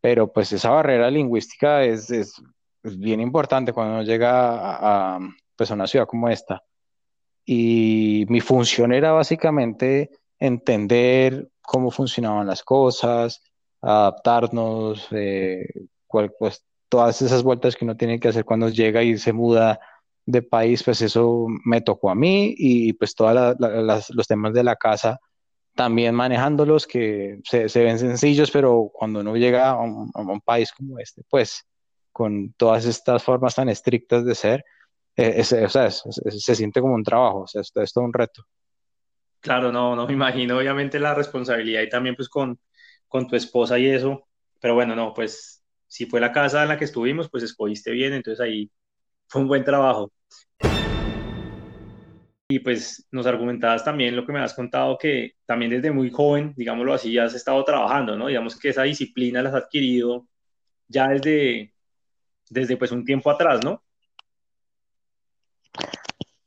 Pero 0.00 0.32
pues 0.32 0.52
esa 0.52 0.70
barrera 0.70 1.10
lingüística 1.10 1.84
es, 1.84 2.10
es, 2.10 2.34
bien 2.82 3.20
importante 3.20 3.72
cuando 3.72 3.94
uno 3.94 4.02
llega 4.02 4.30
a, 4.30 5.16
a, 5.16 5.20
pues, 5.56 5.70
a 5.70 5.74
una 5.74 5.86
ciudad 5.86 6.06
como 6.06 6.28
esta 6.28 6.62
y 7.50 8.26
mi 8.28 8.42
función 8.42 8.92
era 8.92 9.12
básicamente 9.12 10.10
entender 10.38 11.48
cómo 11.62 11.90
funcionaban 11.90 12.46
las 12.46 12.62
cosas, 12.62 13.42
adaptarnos, 13.80 15.08
eh, 15.12 15.66
pues 16.06 16.62
todas 16.90 17.22
esas 17.22 17.42
vueltas 17.42 17.74
que 17.74 17.86
uno 17.86 17.96
tiene 17.96 18.20
que 18.20 18.28
hacer 18.28 18.44
cuando 18.44 18.68
llega 18.68 19.02
y 19.02 19.16
se 19.16 19.32
muda 19.32 19.80
de 20.26 20.42
país, 20.42 20.82
pues 20.82 21.00
eso 21.00 21.46
me 21.64 21.80
tocó 21.80 22.10
a 22.10 22.14
mí 22.14 22.54
y 22.58 22.92
pues 22.92 23.14
todos 23.14 23.56
los 24.10 24.26
temas 24.26 24.52
de 24.52 24.64
la 24.64 24.76
casa 24.76 25.18
también 25.74 26.14
manejándolos 26.14 26.86
que 26.86 27.40
se, 27.44 27.82
ven 27.82 27.98
sencillos, 27.98 28.50
pero 28.50 28.90
cuando 28.92 29.20
uno 29.20 29.34
llega 29.36 29.70
a 29.70 29.80
un 29.80 30.40
país 30.44 30.70
como 30.70 30.98
este, 30.98 31.22
pues 31.30 31.66
con 32.12 32.52
todas 32.58 32.84
estas 32.84 33.22
formas 33.22 33.54
tan 33.54 33.70
estrictas 33.70 34.26
de 34.26 34.34
ser, 34.34 34.64
eh, 35.18 35.40
o 35.40 35.68
sea, 35.68 35.90
se 35.90 36.54
siente 36.54 36.80
como 36.80 36.94
un 36.94 37.02
trabajo, 37.02 37.40
o 37.40 37.46
sea, 37.46 37.60
esto 37.60 37.82
es 37.82 37.92
todo 37.92 38.04
un 38.04 38.12
reto. 38.12 38.44
Claro, 39.40 39.70
no, 39.72 39.94
no 39.94 40.06
me 40.06 40.12
imagino 40.12 40.58
obviamente 40.58 40.98
la 40.98 41.14
responsabilidad 41.14 41.82
y 41.82 41.88
también 41.88 42.14
pues 42.16 42.28
con, 42.28 42.58
con 43.06 43.26
tu 43.26 43.36
esposa 43.36 43.78
y 43.78 43.86
eso, 43.88 44.28
pero 44.60 44.74
bueno, 44.74 44.94
no, 44.96 45.12
pues 45.14 45.62
si 45.86 46.06
fue 46.06 46.20
la 46.20 46.32
casa 46.32 46.62
en 46.62 46.68
la 46.68 46.78
que 46.78 46.84
estuvimos, 46.84 47.28
pues 47.30 47.42
escogiste 47.42 47.90
bien, 47.90 48.12
entonces 48.14 48.40
ahí 48.40 48.70
fue 49.26 49.42
un 49.42 49.48
buen 49.48 49.64
trabajo. 49.64 50.12
y 52.50 52.60
pues 52.60 53.06
nos 53.10 53.26
argumentabas 53.26 53.84
también 53.84 54.16
lo 54.16 54.24
que 54.24 54.32
me 54.32 54.40
has 54.40 54.54
contado, 54.54 54.96
que 54.96 55.34
también 55.44 55.70
desde 55.70 55.90
muy 55.90 56.10
joven, 56.10 56.54
digámoslo 56.56 56.94
así, 56.94 57.18
has 57.18 57.34
estado 57.34 57.62
trabajando, 57.62 58.16
¿no? 58.16 58.28
Digamos 58.28 58.58
que 58.58 58.70
esa 58.70 58.84
disciplina 58.84 59.42
la 59.42 59.50
has 59.50 59.54
adquirido 59.56 60.26
ya 60.88 61.08
desde, 61.08 61.74
desde 62.50 62.76
pues 62.78 62.92
un 62.92 63.04
tiempo 63.04 63.30
atrás, 63.30 63.60
¿no? 63.64 63.82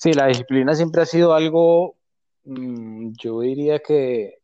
Sí, 0.01 0.13
la 0.13 0.25
disciplina 0.27 0.74
siempre 0.74 1.03
ha 1.03 1.05
sido 1.05 1.36
algo, 1.36 1.96
mm, 2.46 3.12
yo 3.22 3.41
diría 3.41 3.79
que 3.79 4.39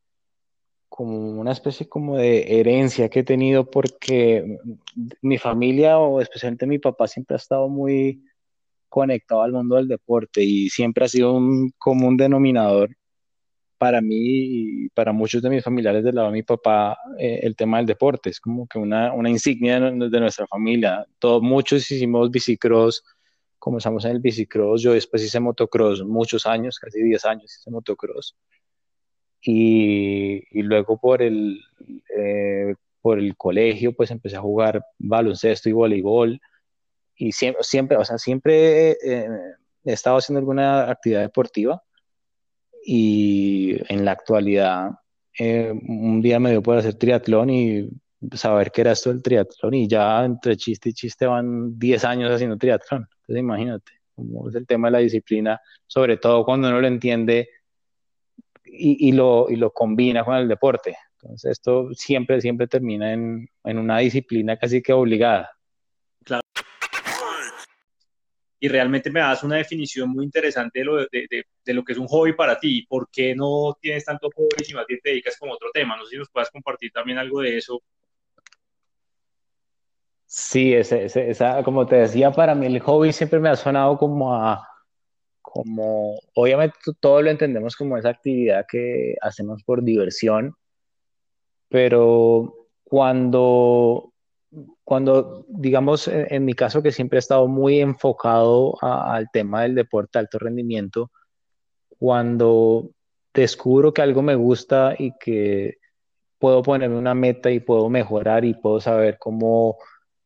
como 0.87 1.31
una 1.41 1.51
especie 1.51 1.89
como 1.89 2.17
de 2.17 2.59
herencia 2.59 3.09
que 3.09 3.21
he 3.21 3.23
tenido 3.23 3.69
porque 3.69 4.59
mi 5.21 5.37
familia 5.39 5.97
o 5.99 6.21
especialmente 6.21 6.67
mi 6.67 6.79
papá 6.79 7.07
siempre 7.07 7.35
ha 7.35 7.37
estado 7.37 7.69
muy 7.69 8.23
conectado 8.89 9.41
al 9.41 9.51
mundo 9.53 9.77
del 9.77 9.87
deporte 9.87 10.43
y 10.43 10.69
siempre 10.69 11.05
ha 11.05 11.07
sido 11.09 11.33
un 11.33 11.71
común 11.79 12.17
denominador 12.17 12.95
para 13.79 14.01
mí 14.01 14.17
y 14.85 14.89
para 14.89 15.11
muchos 15.11 15.41
de 15.41 15.49
mis 15.49 15.63
familiares 15.63 16.03
del 16.03 16.15
lado 16.15 16.27
de 16.27 16.33
mi 16.33 16.43
papá 16.43 16.97
eh, 17.19 17.39
el 17.43 17.55
tema 17.55 17.77
del 17.77 17.87
deporte. 17.87 18.29
Es 18.29 18.39
como 18.39 18.67
que 18.67 18.79
una, 18.79 19.13
una 19.13 19.29
insignia 19.29 19.79
de, 19.79 20.19
nuestra 20.19 20.47
familia. 20.47 21.05
Todos, 21.19 21.41
muchos 21.41 21.89
hicimos 21.91 22.31
bicicross, 22.31 23.03
comenzamos 23.59 24.05
en 24.05 24.11
el 24.11 24.19
bicicross, 24.19 24.81
yo 24.81 24.93
después 24.93 25.23
hice 25.23 25.39
motocross 25.39 26.03
muchos 26.03 26.45
años, 26.45 26.79
casi 26.79 27.01
10 27.01 27.25
años 27.25 27.57
hice 27.57 27.71
motocross. 27.71 28.35
Y, 29.41 30.43
y 30.51 30.63
luego 30.63 30.99
por 30.99 31.21
el, 31.21 31.61
eh, 32.17 32.75
por 33.01 33.19
el 33.19 33.37
colegio 33.37 33.93
pues 33.93 34.11
empecé 34.11 34.35
a 34.35 34.41
jugar 34.41 34.83
baloncesto 34.97 35.69
y 35.69 35.71
voleibol 35.71 36.41
y 37.15 37.31
siempre, 37.31 37.63
siempre, 37.63 37.97
o 37.97 38.03
sea, 38.03 38.17
siempre 38.17 38.91
eh, 38.91 39.27
he 39.85 39.93
estado 39.93 40.17
haciendo 40.17 40.39
alguna 40.39 40.89
actividad 40.89 41.21
deportiva 41.21 41.81
y 42.85 43.77
en 43.87 44.05
la 44.05 44.11
actualidad 44.11 44.91
eh, 45.39 45.71
un 45.71 46.21
día 46.21 46.39
me 46.39 46.51
dio 46.51 46.61
por 46.61 46.77
hacer 46.77 46.95
triatlón 46.95 47.49
y 47.49 47.89
saber 48.33 48.71
qué 48.71 48.81
era 48.81 48.91
esto 48.91 49.09
del 49.09 49.21
triatlón 49.21 49.73
y 49.73 49.87
ya 49.87 50.25
entre 50.25 50.57
chiste 50.57 50.89
y 50.89 50.93
chiste 50.93 51.25
van 51.25 51.77
10 51.77 52.03
años 52.05 52.31
haciendo 52.31 52.57
triatlón. 52.57 53.07
Entonces 53.27 53.41
imagínate 53.41 53.91
cómo 54.15 54.47
es 54.47 54.55
el 54.55 54.65
tema 54.65 54.87
de 54.87 54.91
la 54.93 54.99
disciplina, 54.99 55.59
sobre 55.85 56.15
todo 56.17 56.45
cuando 56.45 56.69
uno 56.69 56.79
lo 56.79 56.87
entiende 56.87 57.49
y, 58.63 59.11
lo, 59.11 59.47
combina 59.73 60.23
con 60.23 60.35
el 60.35 60.47
deporte. 60.47 60.95
Entonces 61.13 61.51
esto 61.51 61.89
siempre, 61.93 62.39
siempre 62.39 62.67
termina 62.67 63.11
en, 63.11 63.49
una 63.63 63.99
disciplina 63.99 64.55
casi 64.57 64.81
que 64.81 64.93
obligada 64.93 65.51
y 68.59 68.67
realmente 68.69 69.11
me 69.11 69.19
das 69.19 69.43
una 69.43 69.57
definición 69.57 70.09
muy 70.09 70.25
interesante 70.25 70.79
de 70.79 70.85
lo, 70.85 70.95
de, 70.97 71.73
lo 71.73 71.83
que 71.83 71.91
es 71.91 71.97
un 71.99 72.07
hobby 72.07 72.33
para 72.33 72.59
ti. 72.59 72.85
¿Por 72.87 73.09
qué 73.11 73.35
no 73.35 73.77
tienes 73.79 74.05
tanto 74.05 74.29
hobby 74.35 74.65
y 74.67 74.73
más 74.73 74.87
bien 74.87 74.99
te 75.03 75.11
dedicas 75.11 75.37
como 75.37 75.53
otro 75.53 75.69
tema? 75.71 75.95
No 75.95 76.05
sé 76.05 76.11
si 76.11 76.17
nos 76.17 76.29
puedas 76.29 76.49
compartir 76.49 76.91
también 76.91 77.19
algo 77.19 77.41
de 77.41 77.57
eso. 77.57 77.81
Sí, 80.27 80.73
ese, 80.73 81.05
esa, 81.05 81.63
como 81.63 81.85
te 81.85 81.95
decía, 81.95 82.31
para 82.31 82.53
mí 82.53 82.65
el 82.65 82.79
hobby 82.81 83.13
siempre 83.13 83.39
me 83.39 83.49
ha 83.49 83.55
sonado 83.55 83.97
como 83.97 84.35
a, 84.35 84.67
como, 85.41 86.19
obviamente 86.35 86.75
todo 86.99 87.21
lo 87.21 87.31
entendemos 87.31 87.75
como 87.75 87.97
esa 87.97 88.09
actividad 88.09 88.65
que 88.69 89.15
hacemos 89.21 89.63
por 89.63 89.83
diversión, 89.83 90.53
pero 91.69 92.67
cuando 92.83 94.13
cuando, 94.83 95.45
digamos, 95.49 96.07
en, 96.07 96.45
mi 96.45 96.53
caso 96.53 96.81
que 96.81 96.91
siempre 96.91 97.17
he 97.17 97.19
estado 97.19 97.47
muy 97.47 97.79
enfocado 97.79 98.75
al 98.81 99.29
tema 99.31 99.63
del 99.63 99.75
deporte 99.75 100.19
alto 100.19 100.39
rendimiento, 100.39 101.11
cuando 101.99 102.91
descubro 103.33 103.93
que 103.93 104.01
algo 104.01 104.21
me 104.21 104.35
gusta 104.35 104.95
y 104.97 105.11
que 105.19 105.77
puedo 106.39 106.61
ponerme 106.63 106.97
una 106.97 107.13
meta 107.13 107.51
y 107.51 107.59
puedo 107.59 107.89
mejorar 107.89 108.45
y 108.45 108.53
puedo 108.53 108.79
saber 108.79 109.17
cómo 109.19 109.77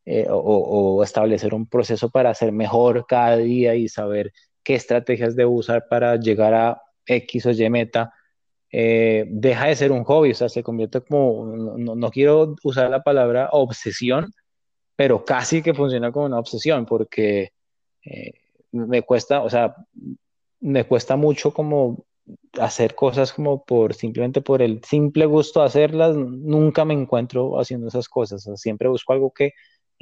eh, 0.05 0.25
o, 0.29 1.03
establecer 1.03 1.53
un 1.53 1.67
proceso 1.67 2.10
para 2.10 2.34
ser 2.34 2.51
mejor 2.51 3.05
cada 3.08 3.38
día 3.38 3.75
y 3.75 3.88
saber 3.88 4.34
qué 4.63 4.75
estrategias 4.75 5.36
debo 5.36 5.51
usar 5.51 5.88
para 5.89 6.15
llegar 6.15 6.53
a 6.53 6.81
X 7.05 7.46
o 7.46 7.51
Y 7.51 7.70
meta, 7.70 8.13
eh, 8.72 9.25
deja 9.27 9.67
de 9.67 9.75
ser 9.75 9.91
un 9.91 10.03
hobby, 10.03 10.31
o 10.31 10.36
sea, 10.36 10.50
se 10.50 10.63
convierte 10.63 11.01
como, 11.01 11.46
no, 11.55 12.10
quiero 12.12 12.55
usar 12.63 12.89
la 12.89 13.03
palabra 13.03 13.50
obsesión, 13.51 14.34
pero 14.96 15.25
casi 15.25 15.62
que 15.62 15.74
funciona 15.74 16.12
como 16.12 16.25
una 16.25 16.39
obsesión, 16.39 16.86
porque 16.86 17.51
eh, 18.05 18.34
me 18.72 19.03
cuesta, 19.03 19.43
o 19.43 19.50
sea, 19.50 19.75
me 20.62 20.86
cuesta 20.86 21.15
mucho 21.15 21.53
como 21.53 22.05
hacer 22.60 22.96
cosas 22.96 23.34
como 23.34 23.63
por 23.65 23.93
simplemente 23.93 24.41
por 24.41 24.62
el 24.62 24.84
simple 24.84 25.25
gusto 25.25 25.60
de 25.62 25.67
hacerlas, 25.67 26.15
nunca 26.15 26.86
me 26.86 26.93
encuentro 26.93 27.60
haciendo 27.60 27.88
esas 27.88 28.08
cosas, 28.10 28.50
siempre 28.55 28.88
busco 28.89 29.13
algo 29.13 29.31
que 29.31 29.51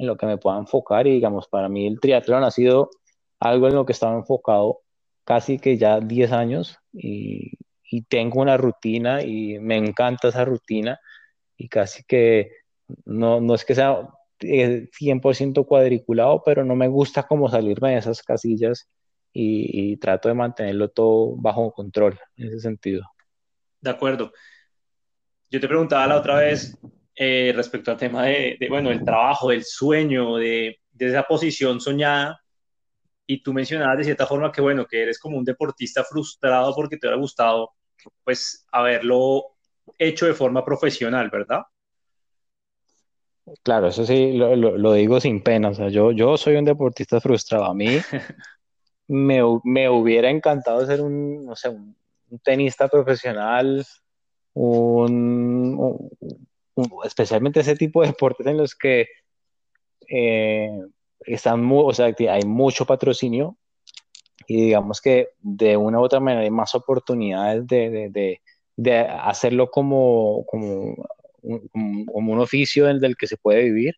en 0.00 0.06
lo 0.06 0.16
que 0.16 0.26
me 0.26 0.38
pueda 0.38 0.58
enfocar 0.58 1.06
y 1.06 1.12
digamos, 1.12 1.48
para 1.48 1.68
mí 1.68 1.86
el 1.86 2.00
triatlón 2.00 2.44
ha 2.44 2.50
sido 2.50 2.90
algo 3.38 3.68
en 3.68 3.74
lo 3.74 3.86
que 3.86 3.92
estaba 3.92 4.16
enfocado 4.16 4.80
casi 5.24 5.58
que 5.58 5.76
ya 5.76 6.00
10 6.00 6.32
años 6.32 6.78
y 6.92 7.52
y 7.90 8.02
tengo 8.02 8.40
una 8.40 8.56
rutina 8.56 9.22
y 9.22 9.58
me 9.58 9.76
encanta 9.76 10.28
esa 10.28 10.44
rutina 10.44 11.00
y 11.56 11.68
casi 11.68 12.04
que 12.04 12.52
no, 13.04 13.40
no 13.40 13.54
es 13.54 13.64
que 13.64 13.74
sea 13.74 14.08
100% 14.38 15.60
eh, 15.60 15.66
cuadriculado, 15.66 16.42
pero 16.44 16.64
no 16.64 16.76
me 16.76 16.88
gusta 16.88 17.24
como 17.24 17.50
salirme 17.50 17.90
de 17.90 17.98
esas 17.98 18.22
casillas 18.22 18.88
y, 19.32 19.96
trato 19.98 20.28
de 20.28 20.34
mantenerlo 20.34 20.88
todo 20.88 21.36
bajo 21.36 21.72
control 21.72 22.18
en 22.36 22.48
ese 22.48 22.60
sentido. 22.60 23.04
De 23.80 23.90
acuerdo. 23.90 24.32
Yo 25.50 25.60
te 25.60 25.68
preguntaba 25.68 26.06
la 26.06 26.16
otra 26.16 26.36
vez 26.36 26.76
eh, 27.14 27.52
respecto 27.54 27.90
al 27.90 27.96
tema 27.96 28.24
de, 28.24 28.56
bueno, 28.68 28.90
el 28.90 29.04
trabajo, 29.04 29.50
del 29.50 29.64
sueño, 29.64 30.36
de, 30.36 30.80
de 30.92 31.06
esa 31.08 31.22
posición 31.24 31.80
soñada 31.80 32.40
y 33.26 33.42
tú 33.42 33.52
mencionabas 33.52 33.98
de 33.98 34.04
cierta 34.04 34.26
forma 34.26 34.50
que, 34.50 34.60
bueno, 34.60 34.86
que 34.86 35.02
eres 35.02 35.18
como 35.18 35.38
un 35.38 35.44
deportista 35.44 36.02
frustrado 36.02 36.74
porque 36.74 36.96
te 36.96 37.06
hubiera 37.06 37.20
gustado 37.20 37.70
pues 38.24 38.66
haberlo 38.72 39.44
hecho 39.98 40.26
de 40.26 40.34
forma 40.34 40.64
profesional, 40.64 41.30
¿verdad? 41.30 41.62
Claro, 43.62 43.88
eso 43.88 44.04
sí, 44.04 44.32
lo, 44.32 44.92
digo 44.92 45.20
sin 45.20 45.42
pena. 45.42 45.70
O 45.70 45.74
sea, 45.74 45.88
yo, 45.88 46.12
yo 46.12 46.36
soy 46.36 46.56
un 46.56 46.64
deportista 46.64 47.20
frustrado. 47.20 47.64
A 47.64 47.74
mí 47.74 47.86
me, 49.08 49.42
hubiera 49.42 50.30
encantado 50.30 50.84
ser 50.86 51.00
un, 51.00 51.44
no 51.44 51.56
sé, 51.56 51.68
un, 51.68 51.96
tenista 52.42 52.88
profesional, 52.88 53.84
un, 54.54 56.10
especialmente 57.04 57.60
ese 57.60 57.76
tipo 57.76 58.00
de 58.00 58.08
deportes 58.08 58.46
en 58.46 58.56
los 58.56 58.74
que 58.74 59.08
eh, 60.08 60.70
están 61.20 61.68
o 61.70 61.92
sea, 61.92 62.06
hay 62.06 62.42
mucho 62.44 62.86
patrocinio 62.86 63.56
y 64.46 64.64
digamos 64.64 65.00
que 65.00 65.28
de 65.40 65.76
una 65.76 66.00
u 66.00 66.02
otra 66.02 66.20
manera 66.20 66.42
hay 66.42 66.50
más 66.50 66.74
oportunidades 66.74 67.66
de, 67.66 68.10
de, 68.10 68.40
de, 68.76 68.98
hacerlo 68.98 69.70
como, 69.70 70.44
como, 70.46 70.96
un, 71.42 72.06
como 72.06 72.32
un 72.32 72.40
oficio 72.40 72.86
del, 72.86 73.00
del, 73.00 73.16
que 73.16 73.26
se 73.26 73.36
puede 73.36 73.62
vivir. 73.62 73.96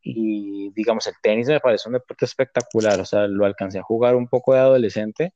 Y 0.00 0.70
digamos, 0.70 1.06
el 1.08 1.14
tenis 1.20 1.48
me 1.48 1.60
parece 1.60 1.88
un 1.88 1.94
deporte 1.94 2.24
espectacular, 2.24 2.98
o 3.00 3.04
sea, 3.04 3.26
lo 3.26 3.44
alcancé 3.44 3.78
a 3.78 3.82
jugar 3.82 4.16
un 4.16 4.28
poco 4.28 4.54
de 4.54 4.60
adolescente, 4.60 5.34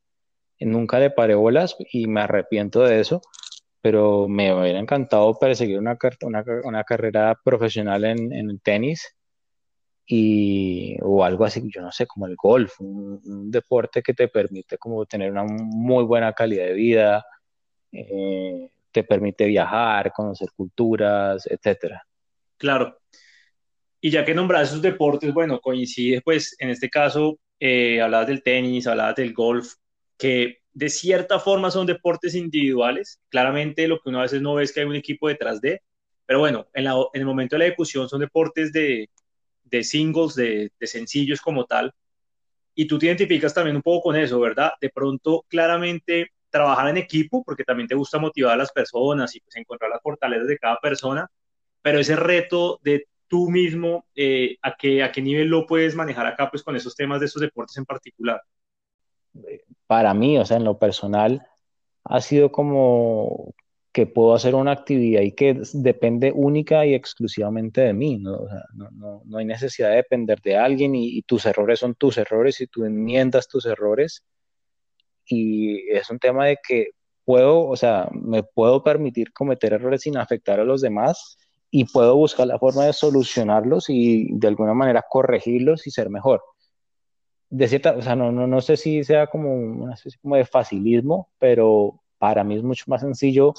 nunca 0.59 0.99
le 0.99 1.09
paré 1.09 1.35
bolas 1.35 1.75
y 1.91 2.07
me 2.07 2.21
arrepiento 2.21 2.81
de 2.81 2.99
eso, 2.99 3.21
pero 3.83 4.29
me 4.29 4.53
hubiera 4.53 4.79
encantado 4.79 5.37
perseguir 5.37 5.77
una, 5.77 5.97
una, 6.21 6.45
una 6.63 6.83
carrera 6.85 7.37
profesional 7.43 8.05
en, 8.05 8.31
en 8.31 8.57
tenis 8.59 9.13
y, 10.07 10.95
o 11.01 11.25
algo 11.25 11.43
así, 11.43 11.61
yo 11.69 11.81
no 11.81 11.91
sé, 11.91 12.07
como 12.07 12.25
el 12.25 12.37
golf, 12.37 12.79
un, 12.79 13.51
deporte 13.51 14.01
que 14.01 14.13
te 14.13 14.29
permite 14.29 14.77
como 14.77 15.05
tener 15.05 15.29
una 15.29 15.43
muy 15.43 16.05
buena 16.05 16.31
calidad 16.31 16.67
de 16.67 16.73
vida, 16.73 17.25
eh, 17.91 18.69
te 18.89 19.03
permite 19.03 19.47
viajar, 19.47 20.13
conocer 20.13 20.47
culturas, 20.55 21.45
etcétera. 21.45 22.07
Claro. 22.55 23.01
Y 23.99 24.11
ya 24.11 24.23
que 24.23 24.33
nombras 24.33 24.69
esos 24.69 24.81
deportes, 24.81 25.33
bueno, 25.33 25.59
coincide 25.59 26.21
pues 26.21 26.55
en 26.57 26.69
este 26.69 26.89
caso, 26.89 27.37
eh, 27.59 27.99
hablabas 27.99 28.27
del 28.27 28.43
tenis, 28.43 28.87
hablabas 28.87 29.15
del 29.15 29.33
golf, 29.33 29.73
que 30.17 30.62
de 30.73 30.89
cierta 30.89 31.39
forma 31.39 31.71
son 31.71 31.85
deportes 31.85 32.35
individuales. 32.35 33.19
Claramente 33.29 33.87
lo 33.87 33.99
que 33.99 34.09
uno 34.09 34.19
a 34.19 34.23
veces 34.23 34.41
no 34.41 34.55
ve 34.55 34.63
es 34.63 34.73
que 34.73 34.81
hay 34.81 34.85
un 34.85 34.95
equipo 34.95 35.27
detrás 35.27 35.61
de, 35.61 35.81
pero 36.25 36.39
bueno, 36.39 36.67
en, 36.73 36.87
el 37.13 37.25
momento 37.25 37.55
de 37.55 37.59
la 37.59 37.65
ejecución 37.65 38.09
son 38.09 38.21
deportes 38.21 38.71
de, 38.71 39.09
singles, 39.83 40.35
de, 40.35 40.71
sencillos 40.81 41.41
como 41.41 41.65
tal. 41.65 41.93
Y 42.75 42.87
tú 42.87 42.97
te 42.97 43.05
identificas 43.07 43.53
también 43.53 43.75
un 43.75 43.81
poco 43.83 44.09
con 44.09 44.15
eso, 44.15 44.39
¿verdad? 44.39 44.73
De 44.81 44.89
pronto, 44.89 45.45
claramente, 45.47 46.31
trabajar 46.49 46.89
en 46.89 46.97
equipo, 46.97 47.43
porque 47.43 47.63
también 47.63 47.87
te 47.87 47.95
gusta 47.95 48.17
motivar 48.17 48.53
a 48.53 48.57
las 48.57 48.71
personas 48.71 49.35
y 49.35 49.41
pues 49.41 49.55
encontrar 49.57 49.91
las 49.91 50.01
fortalezas 50.01 50.47
de 50.47 50.57
cada 50.57 50.77
persona, 50.77 51.27
pero 51.81 51.99
ese 51.99 52.15
reto 52.15 52.79
de 52.83 53.07
tú 53.27 53.49
mismo, 53.49 54.07
eh, 54.15 54.57
¿a, 54.61 54.75
qué, 54.75 55.03
¿a 55.03 55.11
qué 55.11 55.21
nivel 55.21 55.47
lo 55.49 55.65
puedes 55.67 55.95
manejar 55.95 56.25
acá 56.25 56.49
pues 56.49 56.63
con 56.63 56.75
esos 56.75 56.95
temas 56.95 57.19
de 57.19 57.27
esos 57.27 57.41
deportes 57.41 57.77
en 57.77 57.85
particular? 57.85 58.41
Para 59.87 60.13
mí, 60.13 60.37
o 60.37 60.45
sea, 60.45 60.57
en 60.57 60.63
lo 60.63 60.79
personal, 60.79 61.47
ha 62.05 62.21
sido 62.21 62.51
como 62.51 63.53
que 63.93 64.07
puedo 64.07 64.33
hacer 64.33 64.55
una 64.55 64.71
actividad 64.71 65.21
y 65.21 65.33
que 65.33 65.61
depende 65.73 66.31
única 66.33 66.85
y 66.85 66.95
exclusivamente 66.95 67.81
de 67.81 67.93
mí, 67.93 68.17
¿no? 68.17 68.39
No, 68.73 69.21
no, 69.23 69.37
hay 69.37 69.45
necesidad 69.45 69.91
de 69.91 69.97
depender 69.97 70.41
de 70.41 70.57
alguien 70.57 70.95
y, 70.95 71.21
tus 71.23 71.45
errores 71.45 71.79
son 71.79 71.93
tus 71.95 72.17
errores 72.17 72.59
y 72.59 72.67
tú 72.67 72.85
enmiendas 72.85 73.47
tus 73.47 73.65
errores. 73.67 74.23
Y 75.25 75.89
es 75.91 76.09
un 76.09 76.19
tema 76.19 76.47
de 76.47 76.57
que 76.67 76.89
puedo, 77.23 77.67
o 77.67 77.75
sea, 77.75 78.09
me 78.13 78.43
puedo 78.43 78.83
permitir 78.83 79.31
cometer 79.31 79.73
errores 79.73 80.01
sin 80.01 80.17
afectar 80.17 80.59
a 80.59 80.65
los 80.65 80.81
demás 80.81 81.37
y 81.69 81.85
puedo 81.85 82.15
buscar 82.15 82.47
la 82.47 82.59
forma 82.59 82.85
de 82.85 82.93
solucionarlos 82.93 83.89
y 83.89 84.27
de 84.33 84.47
alguna 84.47 84.73
manera 84.73 85.05
corregirlos 85.07 85.87
y 85.87 85.91
ser 85.91 86.09
mejor. 86.09 86.41
De 87.55 87.67
cierta, 87.67 87.91
o 87.91 88.01
sea, 88.01 88.15
no, 88.15 88.31
no, 88.31 88.47
no 88.47 88.61
sé 88.61 88.77
si 88.77 89.03
sea 89.03 89.27
como 89.27 89.53
una 89.53 89.93
especie 89.93 90.17
como 90.19 90.35
de 90.35 90.43
facilismo, 90.43 91.29
pero 91.37 92.01
para 92.17 92.43
mí 92.43 92.55
es 92.55 92.63
mucho 92.63 92.85
más 92.87 93.01
sencillo 93.01 93.53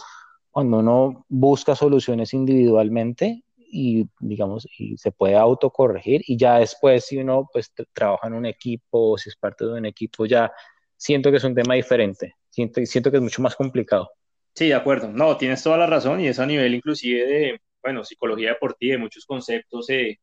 cuando 0.50 0.78
uno 0.78 1.24
busca 1.28 1.76
soluciones 1.76 2.34
individualmente 2.34 3.44
y 3.56 4.08
digamos 4.18 4.66
y 4.78 4.96
se 4.96 5.12
puede 5.12 5.36
autocorregir 5.36 6.22
y 6.26 6.36
ya 6.36 6.58
después 6.58 7.04
si 7.06 7.18
uno 7.18 7.48
pues 7.52 7.72
trabaja 7.92 8.26
en 8.26 8.34
un 8.34 8.46
equipo 8.46 9.12
o 9.12 9.18
si 9.18 9.28
es 9.28 9.36
parte 9.36 9.64
de 9.64 9.74
un 9.74 9.86
equipo 9.86 10.26
ya 10.26 10.50
siento 10.96 11.30
que 11.30 11.36
es 11.36 11.44
un 11.44 11.54
tema 11.54 11.74
diferente. 11.74 12.34
Siento 12.50 12.84
siento 12.86 13.12
que 13.12 13.18
es 13.18 13.22
mucho 13.22 13.42
más 13.42 13.54
complicado. 13.54 14.10
Sí 14.56 14.66
de 14.66 14.74
acuerdo. 14.74 15.08
No 15.08 15.36
tienes 15.36 15.62
toda 15.62 15.78
la 15.78 15.86
razón 15.86 16.20
y 16.20 16.26
es 16.26 16.40
a 16.40 16.46
nivel 16.46 16.74
inclusive 16.74 17.26
de 17.26 17.60
bueno 17.80 18.02
psicología 18.02 18.48
deportiva 18.50 18.94
de 18.94 18.98
muchos 18.98 19.24
conceptos 19.24 19.88
eh, 19.88 20.18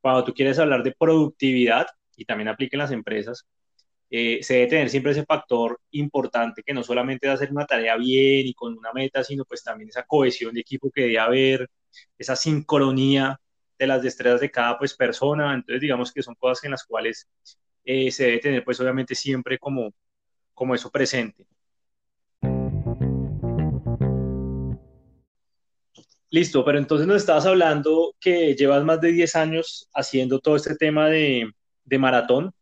cuando 0.00 0.24
tú 0.24 0.34
quieres 0.34 0.58
hablar 0.58 0.82
de 0.82 0.92
productividad 0.98 1.86
y 2.16 2.24
también 2.24 2.48
aplica 2.48 2.76
en 2.76 2.80
las 2.80 2.92
empresas 2.92 3.46
eh, 4.14 4.42
se 4.42 4.54
debe 4.54 4.66
tener 4.66 4.90
siempre 4.90 5.12
ese 5.12 5.24
factor 5.24 5.80
importante 5.92 6.62
que 6.62 6.74
no 6.74 6.82
solamente 6.82 7.26
es 7.26 7.32
hacer 7.32 7.50
una 7.50 7.64
tarea 7.64 7.96
bien 7.96 8.46
y 8.46 8.52
con 8.52 8.76
una 8.76 8.92
meta, 8.92 9.24
sino 9.24 9.46
pues 9.46 9.64
también 9.64 9.88
esa 9.88 10.02
cohesión 10.02 10.52
de 10.52 10.60
equipo 10.60 10.90
que 10.90 11.00
debe 11.02 11.18
haber, 11.18 11.70
esa 12.18 12.36
sincronía 12.36 13.40
de 13.78 13.86
las 13.86 14.02
destrezas 14.02 14.42
de 14.42 14.50
cada 14.50 14.78
pues 14.78 14.94
persona. 14.94 15.54
Entonces 15.54 15.80
digamos 15.80 16.12
que 16.12 16.22
son 16.22 16.34
cosas 16.34 16.62
en 16.64 16.72
las 16.72 16.84
cuales 16.84 17.26
eh, 17.84 18.10
se 18.10 18.26
debe 18.26 18.38
tener 18.40 18.64
pues 18.64 18.78
obviamente 18.80 19.14
siempre 19.14 19.58
como, 19.58 19.94
como 20.52 20.74
eso 20.74 20.90
presente. 20.90 21.46
Listo, 26.28 26.64
pero 26.66 26.78
entonces 26.78 27.06
nos 27.06 27.16
estabas 27.16 27.46
hablando 27.46 28.14
que 28.20 28.54
llevas 28.54 28.84
más 28.84 29.00
de 29.00 29.12
10 29.12 29.36
años 29.36 29.88
haciendo 29.94 30.38
todo 30.38 30.56
este 30.56 30.76
tema 30.76 31.08
de, 31.08 31.50
de 31.84 31.98
maratón. 31.98 32.52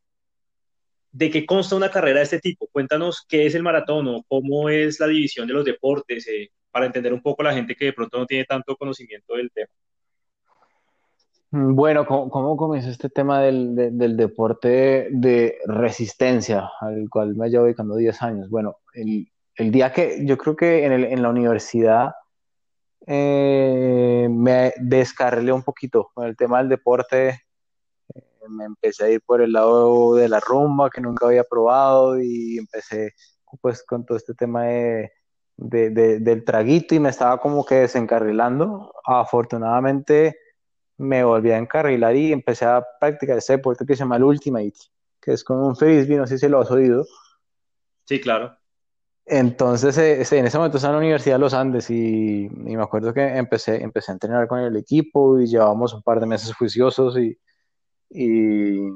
¿De 1.12 1.30
qué 1.30 1.44
consta 1.44 1.76
una 1.76 1.90
carrera 1.90 2.18
de 2.18 2.24
este 2.24 2.38
tipo? 2.38 2.68
Cuéntanos 2.70 3.24
qué 3.28 3.46
es 3.46 3.54
el 3.54 3.62
maratón 3.62 4.06
o 4.08 4.22
cómo 4.28 4.68
es 4.68 5.00
la 5.00 5.08
división 5.08 5.46
de 5.48 5.54
los 5.54 5.64
deportes, 5.64 6.26
eh, 6.28 6.50
para 6.70 6.86
entender 6.86 7.12
un 7.12 7.22
poco 7.22 7.42
la 7.42 7.52
gente 7.52 7.74
que 7.74 7.86
de 7.86 7.92
pronto 7.92 8.18
no 8.18 8.26
tiene 8.26 8.44
tanto 8.44 8.76
conocimiento 8.76 9.34
del 9.34 9.50
tema. 9.50 9.72
Bueno, 11.52 12.06
¿cómo, 12.06 12.56
comenzó 12.56 12.90
este 12.90 13.08
tema 13.08 13.42
del, 13.42 13.74
deporte 14.16 15.08
de 15.10 15.58
resistencia, 15.66 16.70
al 16.80 17.08
cual 17.10 17.34
me 17.34 17.48
llevo 17.50 17.64
dedicando 17.64 17.96
10 17.96 18.22
años? 18.22 18.50
Bueno, 18.50 18.76
el, 18.94 19.26
día 19.72 19.92
que 19.92 20.24
yo 20.24 20.38
creo 20.38 20.54
que 20.54 20.84
en, 20.84 21.22
la 21.22 21.28
universidad 21.28 22.12
eh, 23.04 24.28
me 24.30 24.72
descarrilé 24.76 25.50
un 25.50 25.64
poquito 25.64 26.12
con 26.14 26.28
el 26.28 26.36
tema 26.36 26.58
del 26.58 26.68
deporte 26.68 27.40
me 28.48 28.64
empecé 28.64 29.04
a 29.04 29.10
ir 29.10 29.20
por 29.22 29.42
el 29.42 29.52
lado 29.52 30.14
de 30.14 30.28
la 30.28 30.40
rumba 30.40 30.90
que 30.90 31.00
nunca 31.00 31.26
había 31.26 31.44
probado 31.44 32.20
y 32.20 32.58
empecé 32.58 33.14
pues 33.60 33.82
con 33.82 34.04
todo 34.04 34.16
este 34.16 34.34
tema 34.34 34.64
de, 34.64 35.10
del 35.56 36.44
traguito 36.44 36.94
y 36.94 37.00
me 37.00 37.10
estaba 37.10 37.38
como 37.40 37.64
que 37.64 37.76
desencarrilando. 37.76 38.92
Afortunadamente 39.04 40.38
me 40.98 41.24
volví 41.24 41.50
a 41.50 41.58
encarrilar 41.58 42.14
y 42.14 42.32
empecé 42.32 42.66
a 42.66 42.84
practicar 43.00 43.38
ese 43.38 43.54
deporte 43.54 43.86
que 43.86 43.94
se 43.94 44.00
llama 44.00 44.16
el 44.16 44.24
Ultimate, 44.24 44.74
que 45.20 45.32
es 45.32 45.44
con 45.44 45.58
un 45.58 45.74
frisbee, 45.74 46.16
no 46.16 46.26
sé 46.26 46.38
si 46.38 46.48
lo 46.48 46.60
has 46.60 46.70
oído. 46.70 47.04
Sí, 48.04 48.20
claro. 48.20 48.56
Entonces, 49.26 49.96
eh, 49.98 50.22
en 50.38 50.46
ese 50.46 50.58
momento 50.58 50.78
estaba 50.78 50.94
en 50.94 50.96
la 50.96 51.04
Universidad 51.04 51.36
de 51.36 51.40
los 51.40 51.54
Andes 51.54 51.88
y, 51.90 52.46
y, 52.46 52.76
me 52.76 52.82
acuerdo 52.82 53.14
que 53.14 53.22
empecé, 53.22 53.82
empecé 53.82 54.10
a 54.10 54.14
entrenar 54.14 54.48
con 54.48 54.58
el 54.58 54.76
equipo 54.76 55.38
y 55.38 55.46
llevábamos 55.46 55.94
un 55.94 56.02
par 56.02 56.18
de 56.18 56.26
meses 56.26 56.52
juiciosos 56.54 57.16
y, 57.16 57.38
y, 58.10 58.88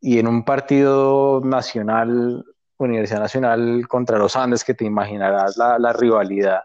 y 0.00 0.18
en 0.18 0.26
un 0.26 0.44
partido 0.44 1.40
nacional, 1.44 2.44
Universidad 2.78 3.20
Nacional 3.20 3.86
contra 3.88 4.18
los 4.18 4.36
Andes, 4.36 4.64
que 4.64 4.74
te 4.74 4.84
imaginarás 4.84 5.56
la, 5.56 5.78
la 5.78 5.92
rivalidad 5.92 6.62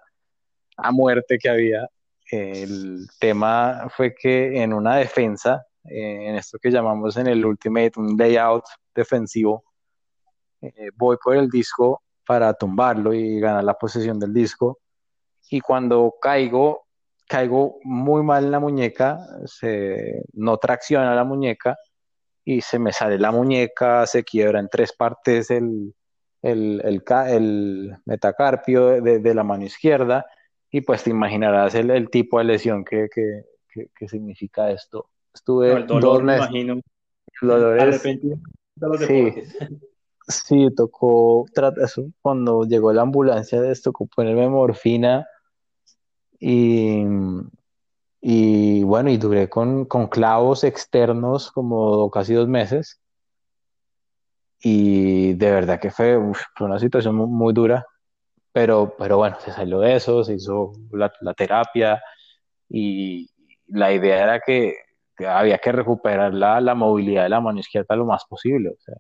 a 0.78 0.92
muerte 0.92 1.38
que 1.38 1.50
había. 1.50 1.88
El 2.30 3.08
tema 3.20 3.88
fue 3.96 4.14
que 4.14 4.62
en 4.62 4.74
una 4.74 4.98
defensa, 4.98 5.66
eh, 5.86 6.30
en 6.30 6.36
esto 6.36 6.58
que 6.62 6.72
llamamos 6.72 7.18
en 7.18 7.28
el 7.28 7.46
Ultimate 7.46 7.94
un 7.98 8.18
layout 8.18 8.66
defensivo, 8.94 9.64
eh, 10.62 10.90
voy 10.96 11.18
por 11.24 11.36
el 11.36 11.50
disco 11.50 12.02
para 12.26 12.54
tumbarlo 12.54 13.14
y 13.14 13.40
ganar 13.40 13.64
la 13.64 13.76
posesión 13.76 14.20
del 14.20 14.34
disco. 14.34 14.80
Y 15.50 15.62
cuando 15.62 16.16
caigo, 16.22 16.88
caigo 17.28 17.78
muy 17.84 18.24
mal 18.24 18.46
en 18.46 18.52
la 18.52 18.60
muñeca, 18.60 19.20
se, 19.46 20.24
no 20.34 20.58
tracciona 20.58 21.16
la 21.16 21.24
muñeca 21.24 21.78
y 22.50 22.62
se 22.62 22.80
me 22.80 22.94
sale 22.94 23.20
la 23.20 23.32
muñeca, 23.32 24.08
se 24.08 24.24
quiebra 24.24 24.62
en 24.62 24.70
tres 24.70 24.94
partes 24.94 25.52
el, 25.52 25.94
el, 26.42 26.82
el, 26.86 27.04
el 27.28 27.98
metacarpio 28.06 29.02
de, 29.02 29.20
de, 29.20 29.36
la 29.36 29.44
mano 29.44 29.66
izquierda 29.66 30.26
y 30.72 30.80
pues 30.80 31.04
te 31.04 31.10
imaginarás 31.10 31.76
el, 31.76 31.92
el 31.92 32.10
tipo 32.10 32.38
de 32.38 32.46
lesión 32.46 32.86
que, 32.86 33.10
que, 33.14 33.44
que, 33.94 34.08
significa 34.08 34.72
esto. 34.72 35.10
Estuve 35.34 35.74
el 35.74 35.88
dolor, 35.88 36.24
me 36.24 36.38
imagino. 36.38 36.80
sí, 39.06 39.34
sí, 40.26 40.68
tocó, 40.74 41.48
eso, 41.84 42.06
cuando 42.22 42.64
llegó 42.64 42.94
la 42.94 43.02
ambulancia 43.02 43.60
de 43.60 43.74
esto, 43.74 43.90
tocó 43.92 44.08
ponerme 44.08 44.48
morfina 44.48 45.28
y 46.40 47.04
y 48.22 48.84
bueno, 48.84 49.10
y 49.10 49.18
duré 49.18 49.50
con, 49.50 49.86
clavos 49.86 50.64
externos 50.64 51.52
como 51.52 52.10
casi 52.12 52.34
dos 52.34 52.48
meses. 52.48 53.00
Y 54.60 55.34
de 55.36 55.52
verdad 55.52 55.80
que 55.80 55.92
fue, 55.92 56.18
una 56.60 56.80
situación 56.80 57.16
muy, 57.16 57.54
dura. 57.54 57.86
Pero, 58.52 58.96
pero 58.98 59.18
bueno, 59.18 59.38
se 59.40 59.52
salió 59.52 59.80
de 59.80 59.96
eso, 59.96 60.24
se 60.24 60.36
hizo 60.36 60.74
la, 60.92 61.12
terapia 61.36 62.02
y 62.70 63.30
la 63.68 63.94
idea 63.94 64.24
era 64.24 64.40
que, 64.42 64.76
había 65.28 65.60
que 65.60 65.72
recuperar 65.72 66.34
la, 66.34 66.62
la, 66.62 66.76
movilidad 66.76 67.24
de 67.24 67.30
la 67.30 67.42
mano 67.42 67.60
izquierda 67.60 67.96
lo 67.96 68.06
más 68.06 68.26
posible. 68.26 68.70
O 68.70 68.80
sea, 68.80 68.96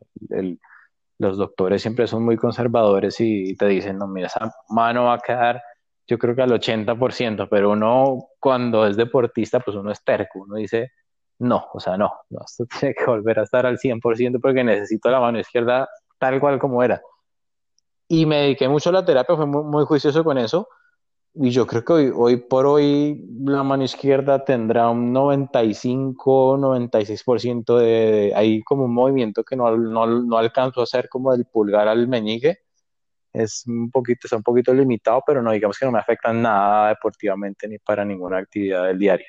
los 1.19 1.38
doctores 1.38 1.82
siempre 1.82 2.08
son 2.08 2.23
muy 2.23 2.38
conservadores 2.38 3.19
y 3.19 3.56
te 3.58 3.67
dicen, 3.67 3.97
no, 3.97 4.08
mira, 4.08 4.27
esa 4.27 4.53
mano 4.69 5.06
va 5.06 5.15
a 5.15 5.19
quedar 5.19 5.62
yo 6.08 6.17
creo 6.17 6.36
que 6.36 6.41
al 6.41 6.52
80%, 6.52 7.48
pero 7.50 7.72
uno 7.72 8.30
cuando 8.39 8.86
es 8.88 8.96
deportista, 8.96 9.60
pues 9.60 9.76
uno 9.76 9.91
es 9.91 10.04
terco, 10.04 10.39
uno 10.39 10.56
dice, 10.56 10.91
no, 11.39 11.65
o 11.74 11.80
sea, 11.80 11.98
no, 11.98 12.13
no, 12.30 12.39
esto 12.46 12.65
tiene 12.80 12.96
que 12.96 13.06
volver 13.06 13.39
a 13.39 13.43
estar 13.43 13.65
al 13.65 13.78
100% 13.78 14.39
porque 14.41 14.63
necesito 14.63 15.10
la 15.10 15.20
mano 15.20 15.39
izquierda 15.39 15.88
tal 16.17 16.39
cual 16.39 16.60
como 16.60 16.82
era. 16.82 17.02
Y 18.08 18.26
me 18.26 18.38
dediqué 18.38 18.70
mucho 18.70 18.89
a 18.89 18.93
la 18.93 19.06
terapia, 19.06 19.36
fue 19.36 19.46
muy, 19.46 19.86
juicioso 19.86 20.24
con 20.24 20.38
eso. 20.38 20.70
Y 21.36 21.52
yo 21.52 21.67
creo 21.67 21.84
que 21.84 21.93
hoy, 21.93 22.12
hoy 22.15 22.38
por 22.38 22.65
hoy 22.65 23.22
la 23.43 23.62
mano 23.63 23.84
izquierda 23.84 24.43
tendrá 24.46 24.89
un 24.89 25.13
95, 25.13 26.58
96% 26.58 27.78
de... 27.78 28.34
Hay 28.36 28.63
como 28.63 28.86
un 28.86 28.93
movimiento 28.93 29.43
que 29.43 29.56
no, 29.56 29.76
no, 29.78 30.08
no 30.08 30.38
alcanzo 30.38 30.80
a 30.80 30.84
hacer 30.84 31.10
como 31.10 31.34
del 31.34 31.46
pulgar 31.46 31.88
al 31.89 32.08
meñique 32.08 32.60
es 33.38 33.65
un 33.67 33.91
poquito, 33.91 34.21
está 34.23 34.38
un 34.38 34.43
poquito 34.43 34.73
limitado, 34.73 35.21
pero 35.26 35.41
no 35.41 35.52
digamos 35.52 35.78
que 35.78 35.86
no 35.86 35.91
me 35.91 36.00
afecta 36.00 36.34
nada 36.34 36.89
deportivamente 36.89 37.67
ni 37.67 37.78
para 37.78 38.04
ninguna 38.04 38.39
actividad 38.39 38.86
del 38.86 38.97
diario. 38.97 39.28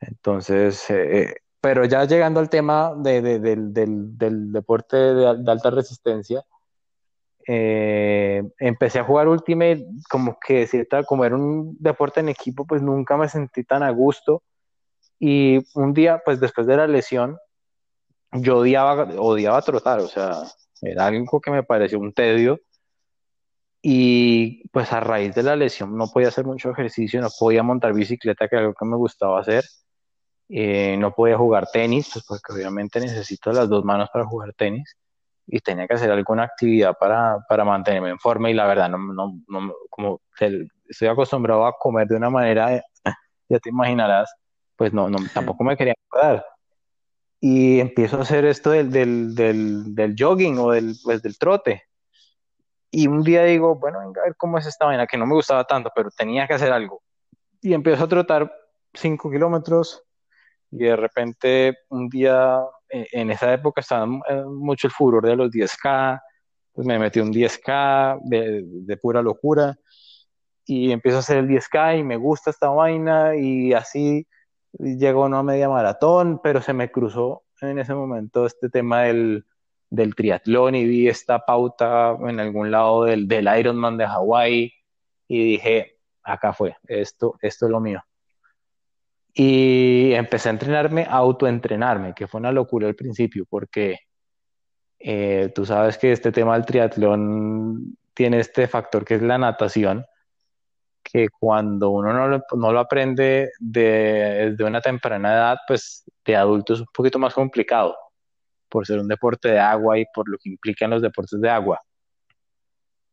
Entonces, 0.00 0.90
eh, 0.90 1.20
eh, 1.20 1.34
pero 1.60 1.84
ya 1.84 2.04
llegando 2.04 2.40
al 2.40 2.50
tema 2.50 2.94
de, 2.96 3.22
del, 3.22 3.72
del, 3.72 4.52
deporte 4.52 4.96
de, 4.96 5.26
alta 5.26 5.70
resistencia, 5.70 6.42
eh, 7.46 8.42
empecé 8.58 8.98
a 8.98 9.04
jugar 9.04 9.28
Ultimate 9.28 9.86
como 10.10 10.38
que 10.44 10.66
cierta, 10.66 11.04
como 11.04 11.24
era 11.24 11.36
un 11.36 11.76
deporte 11.78 12.20
en 12.20 12.28
equipo, 12.28 12.66
pues 12.66 12.82
nunca 12.82 13.16
me 13.16 13.28
sentí 13.28 13.64
tan 13.64 13.82
a 13.82 13.90
gusto. 13.90 14.42
Y 15.18 15.60
un 15.74 15.94
día, 15.94 16.20
pues 16.24 16.40
después 16.40 16.66
de 16.66 16.76
la 16.76 16.88
lesión, 16.88 17.38
yo 18.32 18.58
odiaba, 18.58 19.04
odiaba 19.18 19.62
trotar, 19.62 20.00
o 20.00 20.08
sea, 20.08 20.42
era 20.80 21.06
algo 21.06 21.40
que 21.40 21.50
me 21.52 21.62
pareció 21.62 22.00
un 22.00 22.12
tedio 22.12 22.58
y 23.82 24.68
pues 24.68 24.92
a 24.92 25.00
raíz 25.00 25.34
de 25.34 25.42
la 25.42 25.56
lesión 25.56 25.96
no 25.96 26.06
podía 26.08 26.28
hacer 26.28 26.44
mucho 26.46 26.70
ejercicio, 26.70 27.20
no 27.20 27.28
podía 27.38 27.64
montar 27.64 27.92
bicicleta, 27.92 28.48
que 28.48 28.56
era 28.56 28.62
algo 28.62 28.74
que 28.74 28.86
me 28.86 28.96
gustaba 28.96 29.40
hacer. 29.40 29.64
Eh, 30.48 30.96
no 30.98 31.12
podía 31.14 31.36
jugar 31.38 31.66
tenis, 31.72 32.10
pues 32.12 32.24
porque 32.28 32.52
obviamente 32.52 33.00
necesito 33.00 33.52
las 33.52 33.68
dos 33.68 33.84
manos 33.84 34.08
para 34.12 34.26
jugar 34.26 34.52
tenis. 34.54 34.96
y 35.46 35.60
tenía 35.60 35.86
que 35.88 35.94
hacer 35.94 36.10
alguna 36.10 36.44
actividad 36.44 36.96
para, 36.98 37.38
para 37.48 37.64
mantenerme 37.64 38.10
en 38.10 38.18
forma 38.18 38.50
y 38.50 38.54
la 38.54 38.66
verdad, 38.66 38.88
no, 38.90 38.98
no, 38.98 39.40
no 39.48 39.74
como 39.90 40.20
estoy 40.88 41.08
acostumbrado 41.08 41.66
a 41.66 41.76
comer 41.78 42.06
de 42.08 42.16
una 42.16 42.30
manera, 42.30 42.82
ya 43.48 43.58
te 43.58 43.70
imaginarás, 43.70 44.34
pues 44.76 44.92
no, 44.92 45.08
no 45.10 45.18
tampoco 45.34 45.64
me 45.64 45.76
quería 45.76 45.94
cuidar. 46.08 46.44
Y 47.40 47.80
empiezo 47.80 48.18
a 48.18 48.22
hacer 48.22 48.44
esto 48.44 48.70
del, 48.70 48.90
del, 48.92 49.34
del, 49.34 49.94
del 49.94 50.14
jogging 50.18 50.58
o 50.58 50.70
del, 50.72 50.94
pues, 51.02 51.22
del 51.22 51.38
trote. 51.38 51.82
Y 52.94 53.06
un 53.06 53.22
día 53.22 53.42
digo, 53.44 53.74
bueno, 53.74 54.00
venga 54.00 54.20
a 54.20 54.24
ver 54.26 54.36
cómo 54.36 54.58
es 54.58 54.66
esta 54.66 54.84
vaina, 54.84 55.06
que 55.06 55.16
no 55.16 55.26
me 55.26 55.34
gustaba 55.34 55.64
tanto, 55.64 55.90
pero 55.96 56.10
tenía 56.10 56.46
que 56.46 56.54
hacer 56.54 56.70
algo. 56.70 57.02
Y 57.62 57.72
empiezo 57.72 58.04
a 58.04 58.08
trotar 58.08 58.52
5 58.92 59.30
kilómetros 59.30 60.04
y 60.70 60.84
de 60.84 60.96
repente 60.96 61.78
un 61.88 62.10
día, 62.10 62.60
eh, 62.90 63.06
en 63.12 63.30
esa 63.30 63.52
época 63.54 63.80
estaba 63.80 64.06
eh, 64.28 64.42
mucho 64.44 64.88
el 64.88 64.92
furor 64.92 65.24
de 65.24 65.36
los 65.36 65.50
10K, 65.50 66.20
pues 66.74 66.86
me 66.86 66.98
metí 66.98 67.18
un 67.20 67.32
10K 67.32 68.20
de, 68.24 68.62
de 68.62 68.96
pura 68.98 69.22
locura 69.22 69.74
y 70.66 70.92
empiezo 70.92 71.16
a 71.16 71.20
hacer 71.20 71.38
el 71.38 71.48
10K 71.48 71.98
y 71.98 72.04
me 72.04 72.18
gusta 72.18 72.50
esta 72.50 72.68
vaina 72.68 73.36
y 73.36 73.72
así 73.72 74.26
llego 74.78 75.24
a 75.24 75.42
media 75.42 75.70
maratón, 75.70 76.40
pero 76.42 76.60
se 76.60 76.74
me 76.74 76.90
cruzó 76.90 77.44
en 77.62 77.78
ese 77.78 77.94
momento 77.94 78.44
este 78.44 78.68
tema 78.68 79.02
del, 79.04 79.46
del 79.92 80.14
triatlón 80.14 80.74
y 80.74 80.84
vi 80.86 81.06
esta 81.06 81.44
pauta 81.44 82.16
en 82.26 82.40
algún 82.40 82.70
lado 82.70 83.04
del, 83.04 83.28
Ironman 83.58 83.98
de 83.98 84.06
Hawái 84.06 84.72
y 85.28 85.44
dije, 85.44 85.98
acá 86.22 86.54
fue, 86.54 86.76
esto, 86.88 87.36
esto 87.42 87.66
es 87.66 87.70
lo 87.70 87.78
mío. 87.78 88.02
Y 89.34 90.12
empecé 90.14 90.48
a 90.48 90.52
entrenarme, 90.52 91.02
a 91.02 91.16
autoentrenarme, 91.16 92.14
que 92.14 92.26
fue 92.26 92.40
una 92.40 92.52
locura 92.52 92.88
al 92.88 92.94
principio, 92.94 93.44
porque 93.48 93.98
eh, 94.98 95.52
tú 95.54 95.66
sabes 95.66 95.98
que 95.98 96.12
este 96.12 96.32
tema 96.32 96.54
del 96.54 96.64
triatlón 96.64 97.98
tiene 98.14 98.40
este 98.40 98.68
factor 98.68 99.04
que 99.04 99.16
es 99.16 99.22
la 99.22 99.36
natación, 99.36 100.06
que 101.02 101.28
cuando 101.28 101.90
uno 101.90 102.14
no 102.14 102.28
lo, 102.28 102.42
no 102.56 102.72
lo 102.72 102.80
aprende 102.80 103.50
de, 103.58 104.52
desde 104.52 104.64
una 104.64 104.80
temprana 104.80 105.34
edad, 105.34 105.58
pues 105.68 106.10
de 106.24 106.34
adulto 106.34 106.72
es 106.72 106.80
un 106.80 106.86
poquito 106.94 107.18
más 107.18 107.34
complicado 107.34 107.94
por 108.72 108.86
ser 108.86 108.98
un 108.98 109.06
deporte 109.06 109.50
de 109.50 109.60
agua 109.60 109.98
y 109.98 110.06
por 110.14 110.26
lo 110.30 110.38
que 110.38 110.48
implican 110.48 110.88
los 110.88 111.02
deportes 111.02 111.38
de 111.38 111.50
agua. 111.50 111.78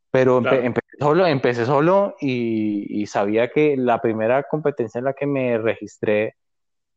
Pero 0.10 0.38
empecé 0.38 0.98
solo, 0.98 1.28
empecé 1.28 1.66
solo 1.66 2.16
y, 2.20 3.06
sabía 3.08 3.50
que 3.50 3.76
la 3.78 4.02
primera 4.02 4.44
competencia 4.44 5.00
en 5.00 5.06
la 5.06 5.14
que 5.14 5.28
me 5.28 5.58
registré 5.58 6.36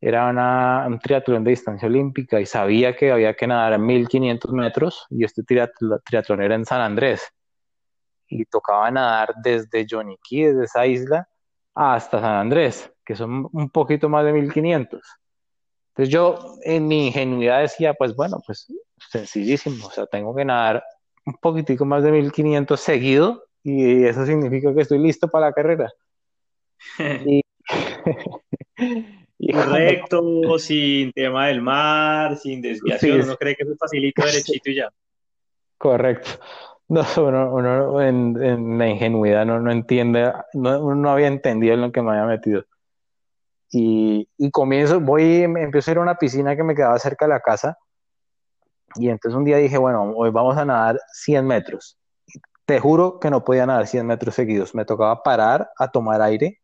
era 0.00 0.30
una, 0.30 0.84
un 0.86 0.98
triatlón 0.98 1.44
de 1.44 1.50
distancia 1.50 1.88
olímpica 1.88 2.40
y 2.40 2.46
sabía 2.46 2.94
que 2.96 3.10
había 3.10 3.34
que 3.34 3.46
nadar 3.46 3.72
a 3.74 3.78
1500 3.78 4.52
metros 4.52 5.06
y 5.10 5.24
este 5.24 5.42
triatlón 5.42 6.42
era 6.42 6.54
en 6.54 6.64
San 6.64 6.80
Andrés 6.80 7.28
y 8.28 8.44
tocaba 8.46 8.90
nadar 8.90 9.34
desde 9.42 9.86
Key, 9.86 10.44
desde 10.44 10.64
esa 10.64 10.86
isla, 10.86 11.28
hasta 11.74 12.20
San 12.20 12.34
Andrés, 12.34 12.92
que 13.04 13.14
son 13.16 13.48
un 13.52 13.70
poquito 13.70 14.08
más 14.08 14.24
de 14.24 14.32
1500. 14.32 15.21
Entonces 15.92 16.12
yo 16.12 16.56
en 16.62 16.88
mi 16.88 17.08
ingenuidad 17.08 17.60
decía, 17.60 17.92
pues 17.92 18.16
bueno, 18.16 18.42
pues 18.46 18.66
sencillísimo, 19.10 19.86
o 19.86 19.90
sea, 19.90 20.06
tengo 20.06 20.34
que 20.34 20.44
nadar 20.44 20.82
un 21.26 21.34
poquitico 21.34 21.84
más 21.84 22.02
de 22.02 22.12
1500 22.12 22.80
seguido 22.80 23.44
y 23.62 24.04
eso 24.04 24.24
significa 24.24 24.74
que 24.74 24.80
estoy 24.80 24.98
listo 24.98 25.28
para 25.28 25.46
la 25.46 25.52
carrera. 25.52 25.92
Correcto, 29.52 30.58
sin 30.58 31.12
tema 31.12 31.48
del 31.48 31.60
mar, 31.60 32.36
sin 32.38 32.62
desviación, 32.62 33.22
uno 33.22 33.36
cree 33.36 33.54
que 33.54 33.64
es 33.64 33.78
facilito, 33.78 34.24
derechito 34.24 34.70
y 34.70 34.76
ya. 34.76 34.90
Correcto. 35.76 36.30
No, 36.88 37.04
uno, 37.16 38.00
en, 38.02 38.78
la 38.78 38.88
ingenuidad 38.88 39.44
no, 39.44 39.60
no 39.60 39.72
entiende, 39.72 40.32
no, 40.54 40.80
uno 40.80 40.94
no 40.94 41.10
había 41.10 41.26
entendido 41.26 41.74
en 41.74 41.80
lo 41.80 41.92
que 41.92 42.02
me 42.02 42.10
había 42.10 42.26
metido. 42.26 42.64
Y, 43.74 44.50
comienzo, 44.50 45.00
voy, 45.00 45.42
empiezo 45.44 45.90
a 45.90 45.92
ir 45.92 45.98
a 45.98 46.02
una 46.02 46.16
piscina 46.16 46.54
que 46.54 46.62
me 46.62 46.74
quedaba 46.74 46.98
cerca 46.98 47.24
de 47.24 47.30
la 47.30 47.40
casa. 47.40 47.78
Y 48.96 49.08
entonces 49.08 49.36
un 49.36 49.44
día 49.44 49.56
dije, 49.56 49.78
bueno, 49.78 50.12
hoy 50.14 50.30
vamos 50.30 50.58
a 50.58 50.66
nadar 50.66 51.00
100 51.14 51.46
metros. 51.46 51.98
Te 52.66 52.78
juro 52.78 53.18
que 53.18 53.30
no 53.30 53.42
podía 53.42 53.64
nadar 53.64 53.86
100 53.86 54.06
metros 54.06 54.34
seguidos. 54.34 54.74
Me 54.74 54.84
tocaba 54.84 55.22
parar 55.22 55.70
a 55.78 55.90
tomar 55.90 56.20
aire. 56.20 56.60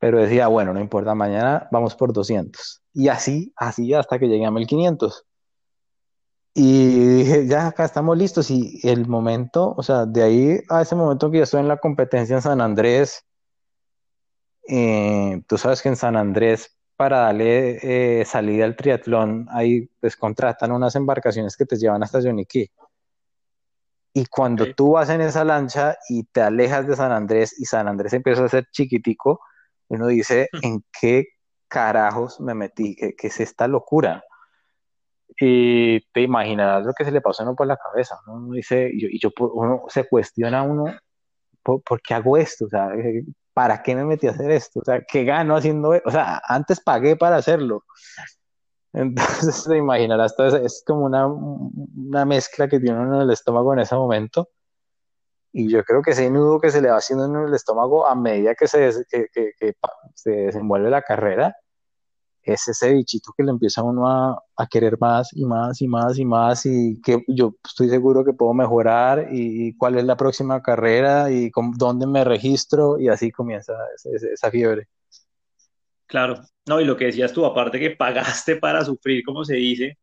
Pero 0.00 0.18
decía, 0.20 0.48
bueno, 0.48 0.74
no 0.74 0.80
importa, 0.80 1.14
mañana 1.14 1.68
vamos 1.70 1.94
por 1.94 2.12
200. 2.12 2.82
Y 2.94 3.08
así, 3.08 3.52
así 3.56 3.94
hasta 3.94 4.18
que 4.18 4.26
llegué 4.26 4.46
a 4.46 4.50
1500. 4.50 5.26
Y 6.54 7.14
dije, 7.18 7.46
ya 7.46 7.68
acá 7.68 7.84
estamos 7.84 8.18
listos. 8.18 8.50
Y 8.50 8.80
el 8.82 9.06
momento, 9.06 9.74
o 9.76 9.82
sea, 9.84 10.06
de 10.06 10.22
ahí 10.24 10.60
a 10.68 10.82
ese 10.82 10.96
momento 10.96 11.30
que 11.30 11.38
ya 11.38 11.44
estoy 11.44 11.60
en 11.60 11.68
la 11.68 11.76
competencia 11.76 12.34
en 12.34 12.42
San 12.42 12.60
Andrés, 12.60 13.27
eh, 14.68 15.42
tú 15.46 15.56
sabes 15.56 15.80
que 15.80 15.88
en 15.88 15.96
San 15.96 16.14
Andrés, 16.14 16.76
para 16.94 17.20
darle 17.20 18.20
eh, 18.20 18.24
salida 18.26 18.66
al 18.66 18.76
triatlón, 18.76 19.46
ahí 19.50 19.88
pues 20.00 20.16
contratan 20.16 20.72
unas 20.72 20.94
embarcaciones 20.94 21.56
que 21.56 21.64
te 21.64 21.76
llevan 21.76 22.02
hasta 22.02 22.20
Yoniquí. 22.20 22.70
Y 24.12 24.26
cuando 24.26 24.74
tú 24.74 24.92
vas 24.92 25.08
en 25.08 25.20
esa 25.22 25.44
lancha 25.44 25.96
y 26.08 26.24
te 26.24 26.42
alejas 26.42 26.86
de 26.86 26.96
San 26.96 27.12
Andrés 27.12 27.58
y 27.58 27.64
San 27.64 27.88
Andrés 27.88 28.12
empieza 28.12 28.44
a 28.44 28.48
ser 28.48 28.66
chiquitico, 28.70 29.40
uno 29.88 30.06
dice, 30.08 30.48
hmm. 30.52 30.58
¿en 30.62 30.84
qué 31.00 31.26
carajos 31.68 32.40
me 32.40 32.54
metí? 32.54 32.94
¿Qué, 32.94 33.14
es 33.26 33.40
esta 33.40 33.68
locura? 33.68 34.22
Y 35.40 36.00
te 36.10 36.22
imaginarás 36.22 36.84
lo 36.84 36.92
que 36.92 37.04
se 37.04 37.12
le 37.12 37.20
pasó 37.20 37.42
a 37.42 37.46
uno 37.46 37.56
por 37.56 37.66
la 37.66 37.76
cabeza. 37.76 38.18
Uno 38.26 38.52
dice, 38.52 38.90
y 38.92 39.18
yo, 39.18 39.30
uno 39.38 39.84
se 39.88 40.06
cuestiona 40.06 40.62
uno, 40.62 40.86
¿por, 41.62 41.80
¿por, 41.82 42.02
qué 42.02 42.14
hago 42.14 42.36
esto? 42.36 42.66
O 42.66 42.68
sea, 42.68 42.90
¿para 43.58 43.82
qué 43.82 43.96
me 43.96 44.04
metí 44.04 44.28
a 44.28 44.30
hacer 44.30 44.52
esto? 44.52 44.78
O 44.78 44.84
sea, 44.84 45.00
¿qué 45.00 45.24
gano 45.24 45.56
haciendo 45.56 45.92
esto? 45.92 46.08
O 46.08 46.12
sea, 46.12 46.40
antes 46.46 46.78
pagué 46.78 47.16
para 47.16 47.38
hacerlo. 47.38 47.82
Entonces, 48.92 49.64
te 49.68 49.76
imaginarás, 49.76 50.36
es 50.62 50.84
como 50.86 51.06
una, 51.06 51.26
una 51.26 52.24
mezcla 52.24 52.68
que 52.68 52.78
tiene 52.78 53.00
uno 53.00 53.16
en 53.16 53.22
el 53.22 53.30
estómago 53.32 53.72
en 53.72 53.80
ese 53.80 53.96
momento. 53.96 54.48
Y 55.52 55.68
yo 55.68 55.82
creo 55.82 56.02
que 56.02 56.12
ese 56.12 56.30
nudo 56.30 56.60
que 56.60 56.70
se 56.70 56.80
le 56.80 56.88
va 56.88 56.98
haciendo 56.98 57.24
en 57.24 57.48
el 57.48 57.52
estómago 57.52 58.06
a 58.06 58.14
medida 58.14 58.54
que 58.54 58.68
se, 58.68 58.92
que, 59.10 59.26
que 59.32 59.72
se 60.14 60.30
desenvuelve 60.30 60.88
la 60.88 61.02
carrera, 61.02 61.56
es 62.42 62.68
ese 62.68 62.94
bichito 62.94 63.32
que 63.36 63.42
le 63.44 63.50
empieza 63.50 63.82
uno 63.82 64.08
a, 64.08 64.42
a, 64.56 64.66
querer 64.66 64.98
más 64.98 65.30
y 65.32 65.44
más 65.44 65.80
y 65.82 65.88
más 65.88 66.18
y 66.18 66.24
más 66.24 66.66
y 66.66 67.00
que 67.02 67.22
yo 67.28 67.54
estoy 67.64 67.88
seguro 67.88 68.24
que 68.24 68.32
puedo 68.32 68.54
mejorar 68.54 69.28
y, 69.30 69.76
cuál 69.76 69.98
es 69.98 70.04
la 70.04 70.16
próxima 70.16 70.62
carrera 70.62 71.30
y 71.30 71.50
con, 71.50 71.72
dónde 71.72 72.06
me 72.06 72.24
registro 72.24 72.98
y 72.98 73.08
así 73.08 73.30
comienza 73.30 73.74
esa 74.04 74.50
fiebre. 74.50 74.88
Claro, 76.06 76.40
no, 76.66 76.80
y 76.80 76.84
lo 76.84 76.96
que 76.96 77.06
decías 77.06 77.32
tú, 77.32 77.44
aparte 77.44 77.78
que 77.78 77.90
pagaste 77.90 78.56
para 78.56 78.84
sufrir, 78.84 79.22
como 79.24 79.44
se 79.44 79.56
dice, 79.56 79.98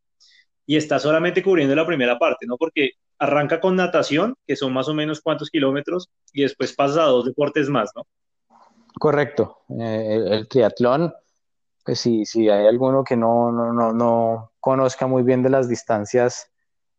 y 0.67 0.76
está 0.76 1.00
solamente 1.00 1.41
cubriendo 1.41 1.76
la 1.76 1.86
primera 1.86 2.19
parte, 2.19 2.45
¿no? 2.45 2.58
Porque 2.58 2.91
arranca 3.17 3.60
con 3.60 3.76
natación, 3.76 4.36
que 4.45 4.56
son 4.56 4.71
más 4.71 4.88
o 4.88 4.93
menos 4.93 5.21
cuántos 5.21 5.50
kilómetros, 5.50 6.10
y 6.32 6.43
después 6.43 6.74
pasa 6.74 7.04
a 7.04 7.08
dos 7.08 7.26
deportes 7.26 7.69
más, 7.69 7.91
¿no? 7.95 8.04
Correcto. 9.00 9.60
Eh, 9.80 10.19
el 10.30 10.48
triatlón 10.48 11.13
pues 11.86 12.00
si, 12.00 12.26
si 12.26 12.50
hay 12.50 12.65
alguno 12.65 13.04
que 13.04 13.15
no, 13.15 13.52
no, 13.52 13.71
no, 13.71 13.93
no 13.93 14.52
conozca 14.60 15.06
muy 15.06 15.21
bien 15.21 15.43
de 15.43 15.52
las 15.52 15.69
distancias, 15.69 16.50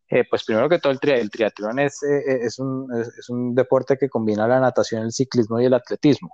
eh, 0.09 0.23
pues 0.29 0.45
primero 0.45 0.69
que 0.69 0.79
todo 0.79 0.93
el, 0.93 1.09
el 1.09 1.29
triatlón 1.29 1.79
es, 1.79 2.01
eh, 2.03 2.19
eh, 2.25 2.39
es, 2.43 2.57
un, 2.59 2.87
es, 2.95 3.29
un, 3.29 3.53
deporte 3.53 3.97
que 3.97 4.09
combina 4.09 4.47
la 4.47 4.61
natación, 4.61 5.03
el 5.03 5.11
ciclismo 5.11 5.59
y 5.59 5.65
el 5.65 5.73
atletismo. 5.73 6.29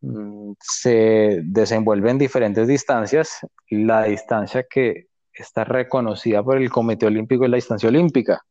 Mm, 0.00 0.52
se 0.60 1.40
desenvuelve 1.42 2.10
en 2.10 2.18
diferentes 2.18 2.68
distancias. 2.68 3.40
La 3.70 4.04
distancia 4.04 4.64
que 4.70 5.08
está 5.32 5.64
reconocida 5.64 6.44
por 6.44 6.58
el 6.58 6.70
Comité 6.70 7.06
Olímpico 7.06 7.44
es 7.44 7.50
la 7.50 7.56
distancia 7.56 7.88
olímpica, 7.88 8.44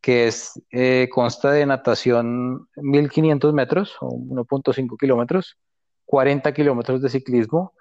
que 0.00 0.28
es, 0.28 0.52
consta 1.10 1.50
de 1.50 1.66
natación 1.66 2.68
1500 2.76 3.52
metros 3.52 3.96
o 4.00 4.10
1.5 4.10 4.96
kilómetros, 4.96 5.58
40 6.04 6.54
kilómetros 6.54 7.02
de 7.02 7.08
ciclismo, 7.08 7.72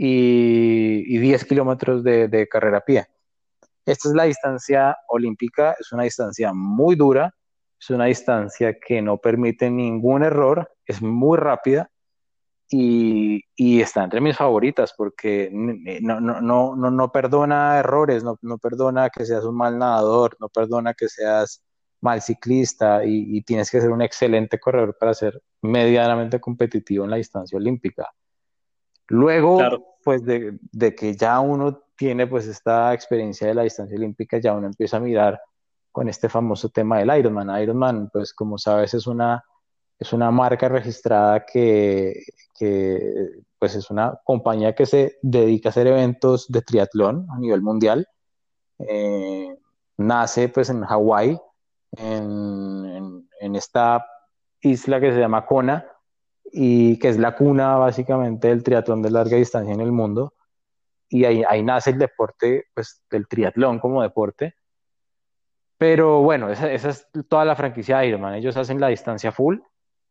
y, 0.00 1.18
10 1.18 1.44
kilómetros 1.44 2.04
de, 2.04 2.48
carrera 2.48 2.78
a 2.78 2.84
pie. 2.84 3.06
Esta 3.84 4.08
es 4.08 4.14
la 4.14 4.24
distancia 4.24 4.96
olímpica, 5.08 5.74
es 5.78 5.92
una 5.92 6.04
distancia 6.04 6.52
muy 6.54 6.94
dura, 6.94 7.34
es 7.80 7.90
una 7.90 8.04
distancia 8.04 8.78
que 8.78 9.02
no 9.02 9.18
permite 9.18 9.70
ningún 9.70 10.22
error, 10.22 10.70
es 10.86 11.02
muy 11.02 11.36
rápida 11.36 11.90
y, 12.70 13.42
está 13.80 14.04
entre 14.04 14.20
mis 14.20 14.36
favoritas 14.36 14.94
porque 14.96 15.50
no, 15.52 16.20
no, 16.20 16.40
no, 16.40 16.76
no, 16.76 17.12
perdona 17.12 17.78
errores, 17.78 18.22
no, 18.22 18.58
perdona 18.58 19.10
que 19.10 19.24
seas 19.24 19.44
un 19.44 19.56
mal 19.56 19.78
nadador, 19.78 20.36
no 20.38 20.48
perdona 20.48 20.94
que 20.94 21.08
seas 21.08 21.64
mal 22.00 22.22
ciclista 22.22 23.04
y, 23.04 23.36
y 23.36 23.42
tienes 23.42 23.70
que 23.70 23.80
ser 23.80 23.90
un 23.90 24.02
excelente 24.02 24.60
corredor 24.60 24.96
para 24.98 25.14
ser 25.14 25.42
medianamente 25.62 26.40
competitivo 26.40 27.04
en 27.04 27.10
la 27.10 27.16
distancia 27.16 27.56
olímpica. 27.56 28.06
Luego, 29.08 29.96
pues 30.04 30.24
de, 30.24 30.58
que 30.94 31.16
ya 31.16 31.40
uno 31.40 31.80
tiene 31.96 32.26
pues 32.26 32.46
esta 32.46 32.92
experiencia 32.92 33.46
de 33.46 33.54
la 33.54 33.62
distancia 33.62 33.96
olímpica, 33.96 34.38
ya 34.38 34.54
uno 34.54 34.66
empieza 34.66 34.98
a 34.98 35.00
mirar 35.00 35.40
con 35.90 36.08
este 36.08 36.28
famoso 36.28 36.68
tema 36.68 36.98
del 36.98 37.18
Ironman. 37.18 37.60
Ironman, 37.60 38.10
pues 38.10 38.32
como 38.34 38.58
sabes, 38.58 38.94
es 38.94 39.06
una, 39.06 39.42
es 39.98 40.12
una 40.12 40.30
marca 40.30 40.68
registrada 40.68 41.44
que, 41.44 42.22
pues 43.58 43.74
es 43.74 43.90
una 43.90 44.18
compañía 44.24 44.74
que 44.74 44.86
se 44.86 45.18
dedica 45.22 45.68
a 45.68 45.70
hacer 45.70 45.86
eventos 45.86 46.46
de 46.48 46.62
triatlón 46.62 47.26
a 47.30 47.38
nivel 47.38 47.62
mundial. 47.62 48.06
Eh, 48.78 49.56
nace 49.96 50.48
pues 50.50 50.68
en 50.70 50.84
Hawái, 50.84 51.40
en, 51.96 53.26
en, 53.40 53.56
esta 53.56 54.06
isla 54.60 55.00
que 55.00 55.12
se 55.12 55.18
llama 55.18 55.46
Kona 55.46 55.84
y 56.52 56.98
que 56.98 57.08
es 57.08 57.18
la 57.18 57.34
cuna 57.34 57.76
básicamente 57.76 58.48
del 58.48 58.62
triatlón 58.62 59.02
de 59.02 59.10
larga 59.10 59.36
distancia 59.36 59.74
en 59.74 59.80
el 59.80 59.92
mundo. 59.92 60.34
Y 61.08 61.24
ahí, 61.24 61.42
ahí 61.48 61.62
nace 61.62 61.90
el 61.90 61.98
deporte 61.98 62.66
pues, 62.74 63.02
del 63.10 63.26
triatlón 63.28 63.78
como 63.78 64.02
deporte. 64.02 64.54
Pero 65.78 66.22
bueno, 66.22 66.50
esa, 66.50 66.72
esa, 66.72 66.90
es 66.90 67.06
toda 67.28 67.44
la 67.44 67.56
franquicia 67.56 67.98
de 67.98 68.08
Ironman. 68.08 68.34
Ellos 68.34 68.56
hacen 68.56 68.80
la 68.80 68.88
distancia 68.88 69.30
full, 69.30 69.58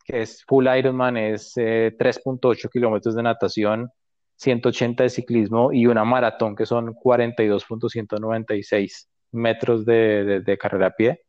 que 0.05 0.21
es 0.21 0.43
full 0.45 0.67
Ironman, 0.67 1.17
es 1.17 1.53
3.8 1.55 2.65
eh, 2.65 2.69
kilómetros 2.71 3.15
de 3.15 3.23
natación, 3.23 3.91
180 4.37 5.03
de 5.03 5.09
ciclismo 5.09 5.73
y 5.73 5.87
una 5.87 6.05
maratón 6.05 6.55
que 6.55 6.65
son 6.65 6.95
42.196 6.95 9.07
metros 9.33 9.85
de, 9.85 10.41
de, 10.41 10.57
carrera 10.57 10.87
a 10.87 10.91
pie. 10.91 11.21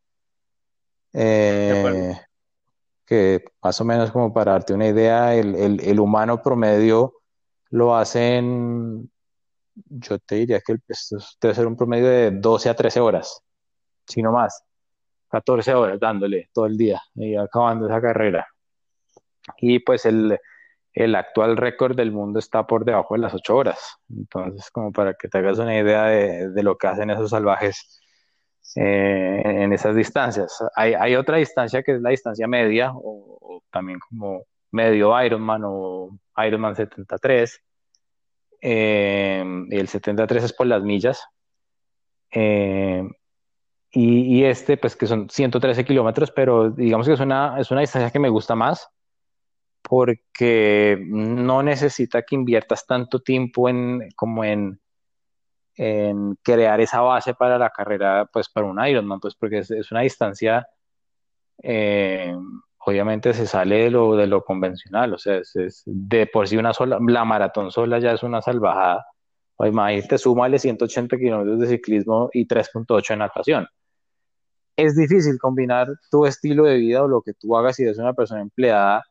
Eh, 1.13 2.15
que 3.09 3.43
más 3.63 3.81
o 3.81 3.85
menos 3.85 4.11
como 4.11 4.31
para 4.31 4.53
darte 4.53 4.73
una 4.73 4.87
idea, 4.87 5.35
el, 5.35 5.55
el, 5.55 5.81
el 5.81 5.99
humano 5.99 6.41
promedio 6.41 7.15
lo 7.71 7.95
hacen, 7.95 9.11
yo 9.73 10.19
te 10.19 10.35
diría 10.35 10.61
que 10.61 10.77
esto 10.87 11.17
debe 11.41 11.55
ser 11.55 11.67
un 11.67 11.75
promedio 11.75 12.07
de 12.07 12.31
12 12.31 12.69
a 12.69 12.75
13 12.75 12.99
horas 12.99 13.43
sino 14.09 14.31
más. 14.31 14.63
14 15.29 15.73
horas 15.75 15.99
dándole 15.99 16.49
todo 16.53 16.65
el 16.65 16.75
día 16.75 17.01
y 17.15 17.35
acabando 17.35 17.85
esa 17.85 18.01
carrera. 18.01 18.47
Y 19.59 19.79
pues 19.79 20.05
el, 20.05 20.37
actual 21.15 21.55
récord 21.55 21.95
del 21.95 22.11
mundo 22.11 22.39
está 22.39 22.65
por 22.65 22.83
debajo 22.83 23.13
de 23.13 23.21
las 23.21 23.33
8 23.33 23.55
horas. 23.55 23.97
Entonces, 24.09 24.69
como 24.71 24.91
para 24.91 25.13
que 25.13 25.27
te 25.29 25.37
hagas 25.37 25.59
una 25.59 25.77
idea 25.77 26.05
de, 26.05 26.63
lo 26.63 26.77
que 26.77 26.87
hacen 26.87 27.11
esos 27.11 27.29
salvajes 27.29 27.98
eh, 28.75 29.41
en 29.45 29.73
esas 29.73 29.95
distancias. 29.95 30.63
Hay, 30.75 31.15
otra 31.15 31.37
distancia 31.37 31.81
que 31.83 31.95
es 31.95 32.01
la 32.01 32.11
distancia 32.11 32.47
media, 32.47 32.91
o, 32.93 33.61
también 33.71 33.99
como 33.99 34.43
medio 34.71 35.19
Ironman 35.23 35.63
o 35.65 36.17
Ironman 36.37 36.75
73. 36.75 37.61
Eh, 38.61 39.43
y 39.69 39.77
el 39.77 39.87
73 39.87 40.43
es 40.43 40.53
por 40.53 40.67
las 40.67 40.83
millas. 40.83 41.23
Eh, 42.31 43.03
y, 43.91 44.43
este, 44.43 44.77
pues 44.77 44.95
que 44.95 45.07
son 45.07 45.29
113 45.29 45.83
kilómetros, 45.83 46.31
pero 46.31 46.69
digamos 46.69 47.07
que 47.07 47.13
es 47.13 47.19
una, 47.19 47.59
es 47.59 47.71
una 47.71 47.81
distancia 47.81 48.11
que 48.11 48.19
me 48.19 48.29
gusta 48.29 48.53
más 48.53 48.87
porque 49.81 51.01
no 51.07 51.63
necesita 51.63 52.21
que 52.21 52.35
inviertas 52.35 52.85
tanto 52.85 53.21
tiempo 53.21 53.67
en, 53.67 54.09
como 54.15 54.43
en, 54.43 54.79
en 55.81 56.35
crear 56.43 56.81
esa 56.81 56.99
base 56.99 57.33
para 57.33 57.57
la 57.57 57.69
carrera, 57.69 58.29
pues 58.31 58.49
para 58.49 58.67
un 58.67 58.85
Ironman, 58.85 59.21
pues 59.21 59.33
porque 59.35 59.59
es, 59.59 59.91
una 59.91 60.01
distancia, 60.01 60.67
eh, 61.63 62.35
obviamente 62.79 63.33
se 63.33 63.47
sale 63.47 63.83
de 63.85 63.91
lo, 63.91 64.17
de 64.17 64.27
lo 64.27 64.43
convencional, 64.43 65.13
o 65.13 65.17
sea, 65.17 65.37
es, 65.37 65.83
de 65.85 66.27
por 66.27 66.49
sí 66.49 66.57
una 66.57 66.73
sola, 66.73 66.99
la 67.07 67.23
maratón 67.23 67.71
sola 67.71 67.99
ya 67.99 68.11
es 68.13 68.23
una 68.23 68.41
salvajada. 68.41 69.05
O 69.57 69.65
imagínate, 69.65 70.17
súmale 70.17 70.59
180 70.59 71.17
kilómetros 71.17 71.59
de 71.59 71.67
ciclismo 71.67 72.29
y 72.33 72.45
3.8 72.47 73.09
de 73.09 73.17
natación 73.17 73.67
es 74.79 74.95
difícil 74.95 75.37
combinar 75.37 75.89
tu 76.09 76.25
estilo 76.25 76.63
de 76.63 76.77
vida 76.77 77.03
o 77.03 77.07
lo 77.07 77.21
que 77.21 77.33
tú 77.33 77.57
hagas 77.57 77.75
si 77.75 77.83
eres 77.83 77.97
una 77.97 78.13
persona 78.13 78.41
empleada 78.41 79.03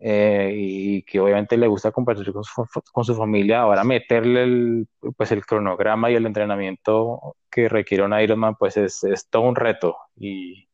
eh, 0.00 0.52
y 0.54 1.02
que 1.02 1.20
obviamente 1.20 1.56
le 1.56 1.68
gusta 1.68 1.92
compartir 1.92 2.32
con 2.32 3.04
su, 3.04 3.14
familia, 3.14 3.60
ahora 3.60 3.84
meterle 3.84 4.42
el, 4.42 4.88
pues 5.16 5.30
el 5.32 5.46
cronograma 5.46 6.10
y 6.10 6.14
el 6.14 6.26
entrenamiento 6.26 7.36
que 7.50 7.68
requiere 7.68 8.04
un 8.04 8.18
Ironman, 8.18 8.56
pues 8.56 8.76
es, 8.76 9.00
todo 9.30 9.42
un 9.42 9.56
reto 9.56 9.96
y, 10.16 10.66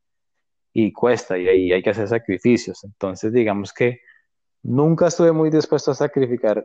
cuesta 0.94 1.36
y 1.38 1.48
ahí 1.48 1.72
hay 1.72 1.82
que 1.82 1.90
hacer 1.90 2.08
sacrificios. 2.08 2.82
Entonces, 2.84 3.32
digamos 3.32 3.72
que 3.72 4.00
nunca 4.62 5.08
estuve 5.08 5.32
muy 5.32 5.50
dispuesto 5.50 5.90
a 5.90 5.94
sacrificar 5.94 6.64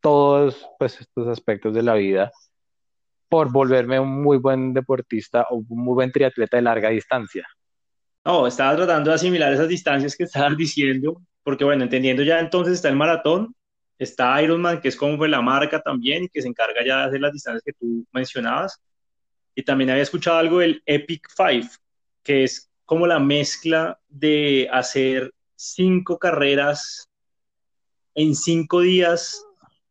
todos 0.00 0.68
pues, 0.78 1.00
estos 1.00 1.28
aspectos 1.28 1.74
de 1.74 1.82
la 1.82 1.94
vida 1.94 2.30
por 3.28 3.50
volverme 3.50 3.98
un 3.98 4.22
muy 4.22 4.36
buen 4.36 4.74
deportista 4.74 5.46
o 5.50 5.56
un 5.56 5.84
muy 5.84 5.94
buen 5.94 6.12
triatleta 6.12 6.58
de 6.58 6.62
larga 6.62 6.90
distancia. 6.90 7.46
No, 8.24 8.46
estaba 8.46 8.76
tratando 8.76 9.10
de 9.10 9.16
asimilar 9.16 9.52
esas 9.52 9.68
distancias 9.68 10.16
que 10.16 10.24
estabas 10.24 10.56
diciendo, 10.56 11.20
porque 11.44 11.64
bueno, 11.64 11.84
entendiendo 11.84 12.22
ya 12.22 12.40
entonces 12.40 12.74
está 12.74 12.88
el 12.88 12.96
maratón, 12.96 13.54
está 13.98 14.42
Ironman, 14.42 14.80
que 14.80 14.88
es 14.88 14.96
como 14.96 15.16
fue 15.16 15.28
la 15.28 15.42
marca 15.42 15.80
también 15.80 16.24
y 16.24 16.28
que 16.28 16.42
se 16.42 16.48
encarga 16.48 16.84
ya 16.84 16.98
de 16.98 17.04
hacer 17.04 17.20
las 17.20 17.32
distancias 17.32 17.62
que 17.64 17.72
tú 17.72 18.06
mencionabas. 18.12 18.80
Y 19.54 19.62
también 19.62 19.90
había 19.90 20.02
escuchado 20.02 20.38
algo 20.38 20.58
del 20.58 20.82
Epic 20.86 21.28
Five, 21.36 21.68
que 22.24 22.44
es 22.44 22.70
como 22.84 23.06
la 23.06 23.20
mezcla 23.20 24.00
de 24.08 24.68
hacer 24.72 25.32
cinco 25.54 26.18
carreras 26.18 27.08
en 28.14 28.34
cinco 28.34 28.80
días 28.80 29.44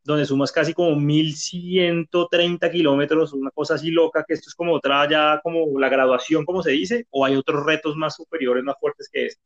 donde 0.04 0.26
sumas 0.26 0.52
casi 0.52 0.74
como 0.74 0.94
1130 0.96 2.70
kilómetros, 2.70 3.32
una 3.32 3.50
cosa 3.50 3.74
así 3.74 3.90
loca, 3.90 4.22
que 4.26 4.34
esto 4.34 4.50
es 4.50 4.54
como 4.54 4.74
otra 4.74 5.08
ya, 5.08 5.40
como 5.42 5.78
la 5.80 5.88
graduación, 5.88 6.44
como 6.44 6.62
se 6.62 6.72
dice, 6.72 7.06
o 7.10 7.24
hay 7.24 7.36
otros 7.36 7.64
retos 7.64 7.96
más 7.96 8.14
superiores, 8.16 8.62
más 8.62 8.76
fuertes 8.78 9.08
que 9.10 9.26
este? 9.26 9.42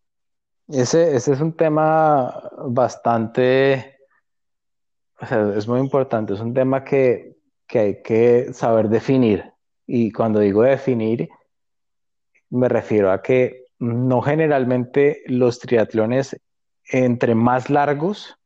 Ese, 0.69 1.17
ese 1.17 1.33
es 1.33 1.41
un 1.41 1.55
tema 1.55 2.51
bastante, 2.67 3.97
es 5.57 5.67
muy 5.67 5.81
importante, 5.81 6.35
es 6.35 6.41
un 6.41 6.53
tema 6.53 6.85
que, 6.85 7.37
que 7.67 7.79
hay 7.79 8.03
que 8.03 8.53
saber 8.53 8.89
definir. 8.89 9.53
Y 9.87 10.13
cuando 10.13 10.41
digo 10.41 10.63
definir, 10.63 11.29
me 12.51 12.69
refiero 12.69 13.11
a 13.11 13.23
que 13.23 13.65
no 13.79 14.21
generalmente 14.21 15.23
los 15.27 15.59
triatlones, 15.59 16.39
entre 16.91 17.35
más 17.35 17.71
largos, 17.71 18.37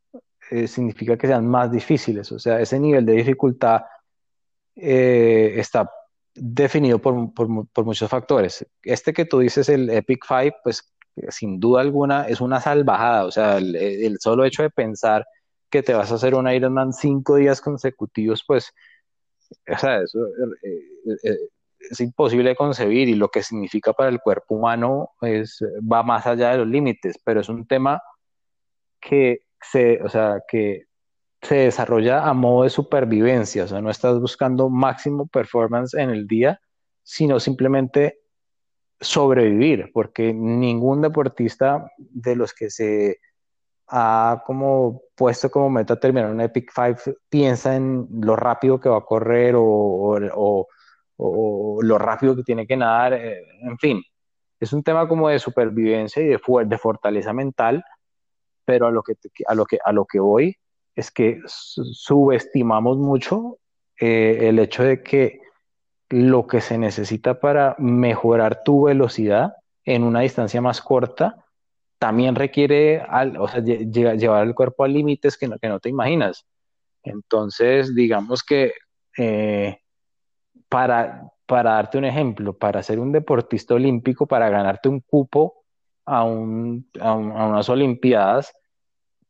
eh, 0.50 0.68
significa 0.68 1.16
que 1.16 1.26
sean 1.26 1.46
más 1.46 1.72
difíciles. 1.72 2.30
O 2.32 2.38
sea, 2.38 2.60
ese 2.60 2.78
nivel 2.78 3.06
de 3.06 3.14
dificultad 3.14 3.82
eh, 4.76 5.54
está 5.56 5.90
definido 6.34 6.98
por, 6.98 7.32
por, 7.34 7.84
muchos 7.84 8.08
factores. 8.10 8.66
Este 8.82 9.12
que 9.12 9.24
tú 9.24 9.38
dices, 9.38 9.68
el 9.68 9.90
Epic 9.90 10.24
Five, 10.26 10.56
pues 10.62 10.92
sin 11.28 11.60
duda 11.60 11.80
alguna 11.80 12.26
es 12.28 12.40
una 12.40 12.60
salvajada. 12.60 13.24
O 13.24 13.30
sea, 13.30 13.58
el, 13.58 14.18
solo 14.20 14.44
hecho 14.44 14.62
de 14.62 14.70
pensar 14.70 15.26
que 15.70 15.82
te 15.82 15.94
vas 15.94 16.12
a 16.12 16.16
hacer 16.16 16.34
un 16.34 16.48
Ironman 16.48 16.92
cinco 16.92 17.36
días 17.36 17.60
consecutivos, 17.60 18.44
pues, 18.46 18.72
o 19.68 19.78
sea, 19.78 20.02
eso 20.02 20.18
eh, 20.62 21.38
es 21.90 22.00
imposible 22.00 22.50
de 22.50 22.56
concebir 22.56 23.08
y 23.08 23.14
lo 23.14 23.28
que 23.28 23.42
significa 23.42 23.92
para 23.92 24.10
el 24.10 24.20
cuerpo 24.20 24.54
humano 24.56 25.10
es, 25.20 25.58
va 25.80 26.02
más 26.02 26.26
allá 26.26 26.50
de 26.50 26.58
los 26.58 26.68
límites, 26.68 27.18
pero 27.24 27.40
es 27.40 27.48
un 27.48 27.66
tema 27.66 28.00
que 29.00 29.40
se, 29.60 30.02
o 30.02 30.08
sea, 30.08 30.40
que 30.48 30.84
se 31.40 31.56
desarrolla 31.56 32.24
a 32.24 32.34
modo 32.34 32.64
de 32.64 32.70
supervivencia, 32.70 33.64
o 33.64 33.68
sea, 33.68 33.80
no 33.80 33.90
estás 33.90 34.20
buscando 34.20 34.70
máximo 34.70 35.26
performance 35.26 35.94
en 35.94 36.10
el 36.10 36.26
día, 36.26 36.60
sino 37.02 37.40
simplemente 37.40 38.21
sobrevivir, 39.02 39.90
porque 39.92 40.32
ningún 40.32 41.02
deportista 41.02 41.86
de 41.98 42.36
los 42.36 42.54
que 42.54 42.70
se 42.70 43.18
ha 43.88 44.42
como 44.46 45.02
puesto 45.14 45.50
como 45.50 45.68
meta 45.68 46.00
terminar 46.00 46.30
un 46.30 46.40
Epic 46.40 46.72
Five 46.72 47.16
piensa 47.28 47.76
en 47.76 48.08
lo 48.22 48.36
rápido 48.36 48.80
que 48.80 48.88
va 48.88 48.98
a 48.98 49.04
correr 49.04 49.54
o, 49.56 50.66
lo 51.18 51.98
rápido 51.98 52.34
que 52.34 52.42
tiene 52.42 52.66
que 52.66 52.76
nadar, 52.76 53.12
eh, 53.12 53.44
en 53.60 53.78
fin, 53.78 54.02
es 54.58 54.72
un 54.72 54.82
tema 54.82 55.06
como 55.06 55.28
de 55.28 55.38
supervivencia 55.38 56.22
y 56.22 56.26
de, 56.26 56.40
de 56.66 56.78
fortaleza 56.78 57.32
mental 57.32 57.84
pero 58.64 58.86
a 58.86 58.90
lo 58.90 59.02
que, 59.02 59.14
a 59.46 59.54
lo 59.54 59.64
que, 59.64 59.78
a 59.84 59.92
lo 59.92 60.06
que 60.06 60.20
voy 60.20 60.56
es 60.94 61.10
que 61.10 61.40
subestimamos 61.46 62.98
mucho 62.98 63.58
eh, 64.00 64.48
el 64.48 64.58
hecho 64.58 64.82
de 64.82 65.02
que 65.02 65.40
lo 66.12 66.46
que 66.46 66.60
se 66.60 66.76
necesita 66.76 67.40
para 67.40 67.74
mejorar 67.78 68.62
tu 68.64 68.84
velocidad 68.84 69.54
en 69.84 70.04
una 70.04 70.20
distancia 70.20 70.60
más 70.60 70.82
corta 70.82 71.42
también 71.98 72.34
requiere 72.34 73.02
o 73.38 73.48
sea, 73.48 73.60
llevar 73.62 74.46
el 74.46 74.54
cuerpo 74.54 74.84
a 74.84 74.88
límites 74.88 75.38
que 75.38 75.48
no, 75.48 75.80
te 75.80 75.88
imaginas. 75.88 76.44
Entonces, 77.02 77.94
digamos 77.94 78.42
que 78.42 78.74
eh, 79.16 79.78
para, 80.68 81.30
para 81.46 81.72
darte 81.72 81.96
un 81.96 82.04
ejemplo, 82.04 82.58
para 82.58 82.82
ser 82.82 82.98
un 83.00 83.10
deportista 83.12 83.74
olímpico, 83.74 84.26
para 84.26 84.50
ganarte 84.50 84.90
un 84.90 85.00
cupo 85.00 85.64
a, 86.04 86.18
a, 86.20 86.24
unas 87.14 87.68
Olimpiadas, 87.70 88.52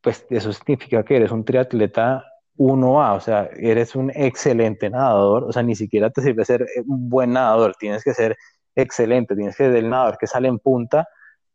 pues 0.01 0.27
eso 0.31 0.53
significa 0.53 1.05
que 1.05 1.17
eres 1.17 1.31
un 1.31 1.45
triatleta 1.45 2.25
1A, 2.63 3.17
o 3.17 3.21
sea, 3.21 3.51
eres 3.57 3.97
un 3.97 4.11
excelente 4.15 4.89
nadador, 4.89 5.45
o 5.45 5.53
sea, 5.53 5.63
ni 5.63 5.75
siquiera 5.75 6.11
te 6.11 6.23
sirve 6.23 6.45
ser 6.45 6.67
un 6.87 7.09
buen 7.09 7.33
nadador, 7.33 7.75
tienes 7.79 8.05
que 8.05 8.15
ser 8.15 8.37
excelente, 8.77 9.35
tienes 9.35 9.57
que 9.57 9.65
ser 9.65 9.77
el 9.77 9.91
nadador 9.91 10.17
que 10.19 10.27
sale 10.27 10.49
en 10.49 10.59
punta 10.59 11.09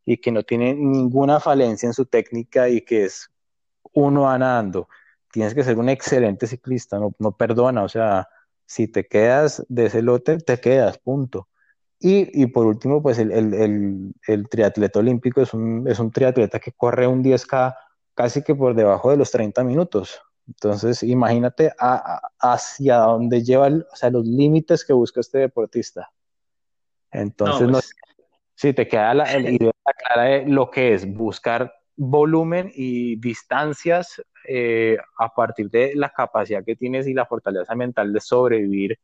y 0.04 0.18
que 0.18 0.32
no 0.32 0.42
tiene 0.42 0.74
ninguna 0.74 1.40
falencia 1.40 1.86
en 1.86 1.94
su 1.94 2.06
técnica 2.06 2.68
y 2.68 2.82
que 2.82 3.04
es 3.04 3.30
uno 3.92 4.30
a 4.30 4.38
nadando. 4.38 4.88
Tienes 5.32 5.54
que 5.54 5.64
ser 5.64 5.78
un 5.78 5.88
excelente 5.88 6.46
ciclista, 6.46 6.98
no, 6.98 7.14
no 7.18 7.32
perdona, 7.36 7.82
o 7.84 7.88
sea, 7.88 8.28
si 8.66 8.88
te 8.88 9.06
quedas 9.06 9.64
de 9.68 9.86
ese 9.86 10.02
lote, 10.02 10.38
te 10.38 10.60
quedas, 10.60 10.98
punto. 10.98 11.48
Y, 12.00 12.42
y 12.42 12.46
por 12.46 12.66
último, 12.66 13.02
pues 13.02 13.18
el, 13.18 13.32
el, 13.32 14.14
el, 14.26 14.48
triatleta 14.48 15.00
olímpico 15.00 15.40
es 15.40 15.52
un, 15.54 15.88
es 15.88 15.98
un 15.98 16.12
triatleta 16.12 16.60
que 16.60 16.72
corre 16.72 17.06
un 17.06 17.24
10K 17.24 17.74
casi 18.14 18.42
que 18.42 18.54
por 18.54 18.74
debajo 18.74 19.10
de 19.10 19.16
los 19.16 19.30
30 19.30 19.64
minutos. 19.64 20.20
Entonces, 20.48 21.02
imagínate 21.02 21.72
hacia 22.40 22.96
dónde 22.96 23.44
lleva, 23.44 23.68
o 23.68 23.96
sea, 23.96 24.10
los 24.10 24.26
límites 24.26 24.84
que 24.84 24.94
busca 24.94 25.20
este 25.20 25.38
deportista. 25.38 26.10
Entonces, 27.10 27.66
no, 27.66 27.72
pues 27.74 27.94
si 28.54 28.72
te 28.72 28.88
queda 28.88 29.12
la, 29.12 29.24
idea 29.38 29.72
clara 29.98 30.22
de 30.22 30.46
lo 30.46 30.70
que 30.70 30.94
es 30.94 31.06
buscar 31.06 31.72
volumen 31.96 32.72
y 32.74 33.16
distancias 33.16 34.22
eh, 34.46 34.96
a 35.18 35.28
partir 35.28 35.68
de 35.68 35.94
la 35.94 36.08
capacidad 36.10 36.64
que 36.64 36.76
tienes 36.76 37.06
y 37.06 37.12
la 37.12 37.26
fortaleza 37.26 37.74
mental 37.74 38.12
de 38.12 38.20
sobrevivir 38.20 38.98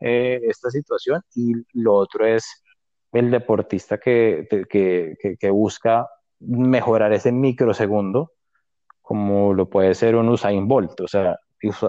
eh, 0.00 0.40
esta 0.44 0.70
situación. 0.70 1.20
Y 1.34 1.52
lo 1.74 1.94
otro 1.94 2.24
es 2.24 2.64
el 3.12 3.30
deportista 3.30 3.98
que, 3.98 4.46
que, 4.70 5.14
que, 5.20 5.36
que 5.36 5.50
busca 5.50 6.08
mejorar 6.38 7.12
ese 7.12 7.32
microsegundo 7.32 8.32
como 9.10 9.52
lo 9.54 9.68
puede 9.68 9.92
ser 9.96 10.14
un 10.14 10.28
Usain 10.28 10.68
Bolt. 10.68 11.00
O 11.00 11.08
sea, 11.08 11.36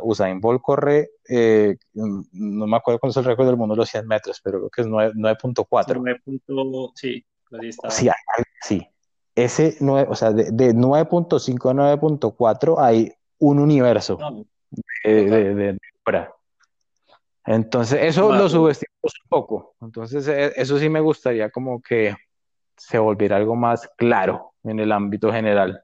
Usain 0.02 0.42
Bolt 0.42 0.60
corre, 0.60 1.12
eh, 1.30 1.78
no 1.94 2.66
me 2.66 2.78
acuerdo 2.78 3.00
cuál 3.00 3.12
es 3.12 3.18
el 3.18 3.26
récord 3.26 3.46
del 3.46 3.58
mundo 3.58 3.76
de 3.76 3.78
los 3.78 3.90
100 3.90 4.08
metros, 4.08 4.42
pero 4.44 4.58
creo 4.58 4.72
que 4.72 4.82
es 4.82 4.88
9.4. 4.88 6.02
9. 6.02 6.20
Sí, 6.96 7.24
sí, 7.90 8.10
sí. 8.64 8.88
Ese 9.36 9.78
9, 9.82 10.08
o 10.10 10.16
sea, 10.16 10.32
de, 10.32 10.50
de 10.50 10.74
9.5 10.74 11.70
a 11.70 11.96
9.4 11.96 12.80
hay 12.80 13.14
un 13.38 13.60
universo 13.60 14.18
de, 15.04 15.54
de, 15.54 15.78
Entonces, 17.46 18.00
eso 18.02 18.34
lo 18.34 18.50
subestimamos 18.50 19.14
un 19.26 19.30
poco. 19.30 19.76
Entonces, 19.80 20.28
e, 20.28 20.54
eso 20.56 20.80
sí 20.80 20.90
me 20.90 21.02
gustaría 21.02 21.52
como 21.52 21.84
que 21.84 22.16
se 22.76 22.98
volviera 22.98 23.36
algo 23.36 23.56
más 23.56 23.88
claro 23.96 24.54
en 24.64 24.80
el 24.80 24.92
ámbito 24.92 25.32
general. 25.32 25.84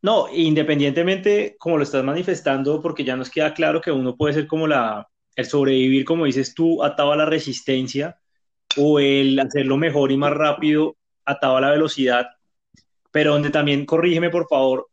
No, 0.00 0.28
independientemente 0.32 1.56
como 1.58 1.76
lo 1.76 1.82
estás 1.82 2.04
manifestando, 2.04 2.80
porque 2.80 3.04
ya 3.04 3.16
nos 3.16 3.30
queda 3.30 3.52
claro 3.54 3.80
que 3.80 3.90
uno 3.90 4.16
puede 4.16 4.34
ser 4.34 4.46
como 4.46 4.66
la, 4.66 5.08
el 5.34 5.46
sobrevivir, 5.46 6.04
como 6.04 6.24
dices 6.24 6.54
tú, 6.54 6.82
atado 6.84 7.12
a 7.12 7.16
la 7.16 7.26
resistencia, 7.26 8.18
o 8.76 9.00
el 9.00 9.38
hacerlo 9.40 9.76
mejor 9.76 10.12
y 10.12 10.16
más 10.16 10.32
rápido, 10.32 10.96
atado 11.24 11.56
a 11.56 11.60
la 11.60 11.70
velocidad, 11.70 12.26
pero 13.10 13.32
donde 13.32 13.50
también, 13.50 13.86
corrígeme 13.86 14.30
por 14.30 14.46
favor, 14.48 14.88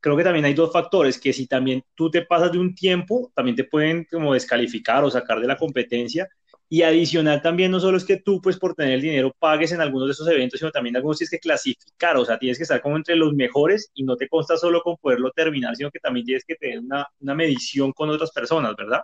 creo 0.00 0.16
que 0.16 0.24
también 0.24 0.44
hay 0.44 0.54
dos 0.54 0.72
factores, 0.72 1.18
que 1.18 1.32
si 1.32 1.46
también 1.46 1.82
tú 1.94 2.10
te 2.10 2.22
pasas 2.22 2.52
de 2.52 2.58
un 2.58 2.74
tiempo, 2.74 3.32
también 3.34 3.56
te 3.56 3.64
pueden 3.64 4.04
como 4.10 4.34
descalificar 4.34 5.02
o 5.04 5.10
sacar 5.10 5.40
de 5.40 5.48
la 5.48 5.56
competencia, 5.56 6.28
y 6.68 6.82
adicional 6.82 7.42
también 7.42 7.70
no 7.70 7.78
solo 7.78 7.96
es 7.96 8.04
que 8.04 8.16
tú, 8.16 8.40
pues 8.40 8.58
por 8.58 8.74
tener 8.74 8.94
el 8.94 9.02
dinero, 9.02 9.32
pagues 9.38 9.72
en 9.72 9.80
algunos 9.80 10.08
de 10.08 10.12
esos 10.12 10.28
eventos, 10.28 10.58
sino 10.58 10.70
también 10.70 10.96
algunos 10.96 11.18
tienes 11.18 11.30
que 11.30 11.38
clasificar, 11.38 12.16
o 12.16 12.24
sea, 12.24 12.38
tienes 12.38 12.56
que 12.56 12.62
estar 12.62 12.80
como 12.80 12.96
entre 12.96 13.16
los 13.16 13.34
mejores 13.34 13.90
y 13.94 14.02
no 14.02 14.16
te 14.16 14.28
consta 14.28 14.56
solo 14.56 14.80
con 14.82 14.96
poderlo 14.96 15.30
terminar, 15.32 15.76
sino 15.76 15.90
que 15.90 16.00
también 16.00 16.26
tienes 16.26 16.44
que 16.44 16.54
tener 16.56 16.80
una, 16.80 17.06
una 17.20 17.34
medición 17.34 17.92
con 17.92 18.10
otras 18.10 18.32
personas, 18.32 18.74
¿verdad? 18.76 19.02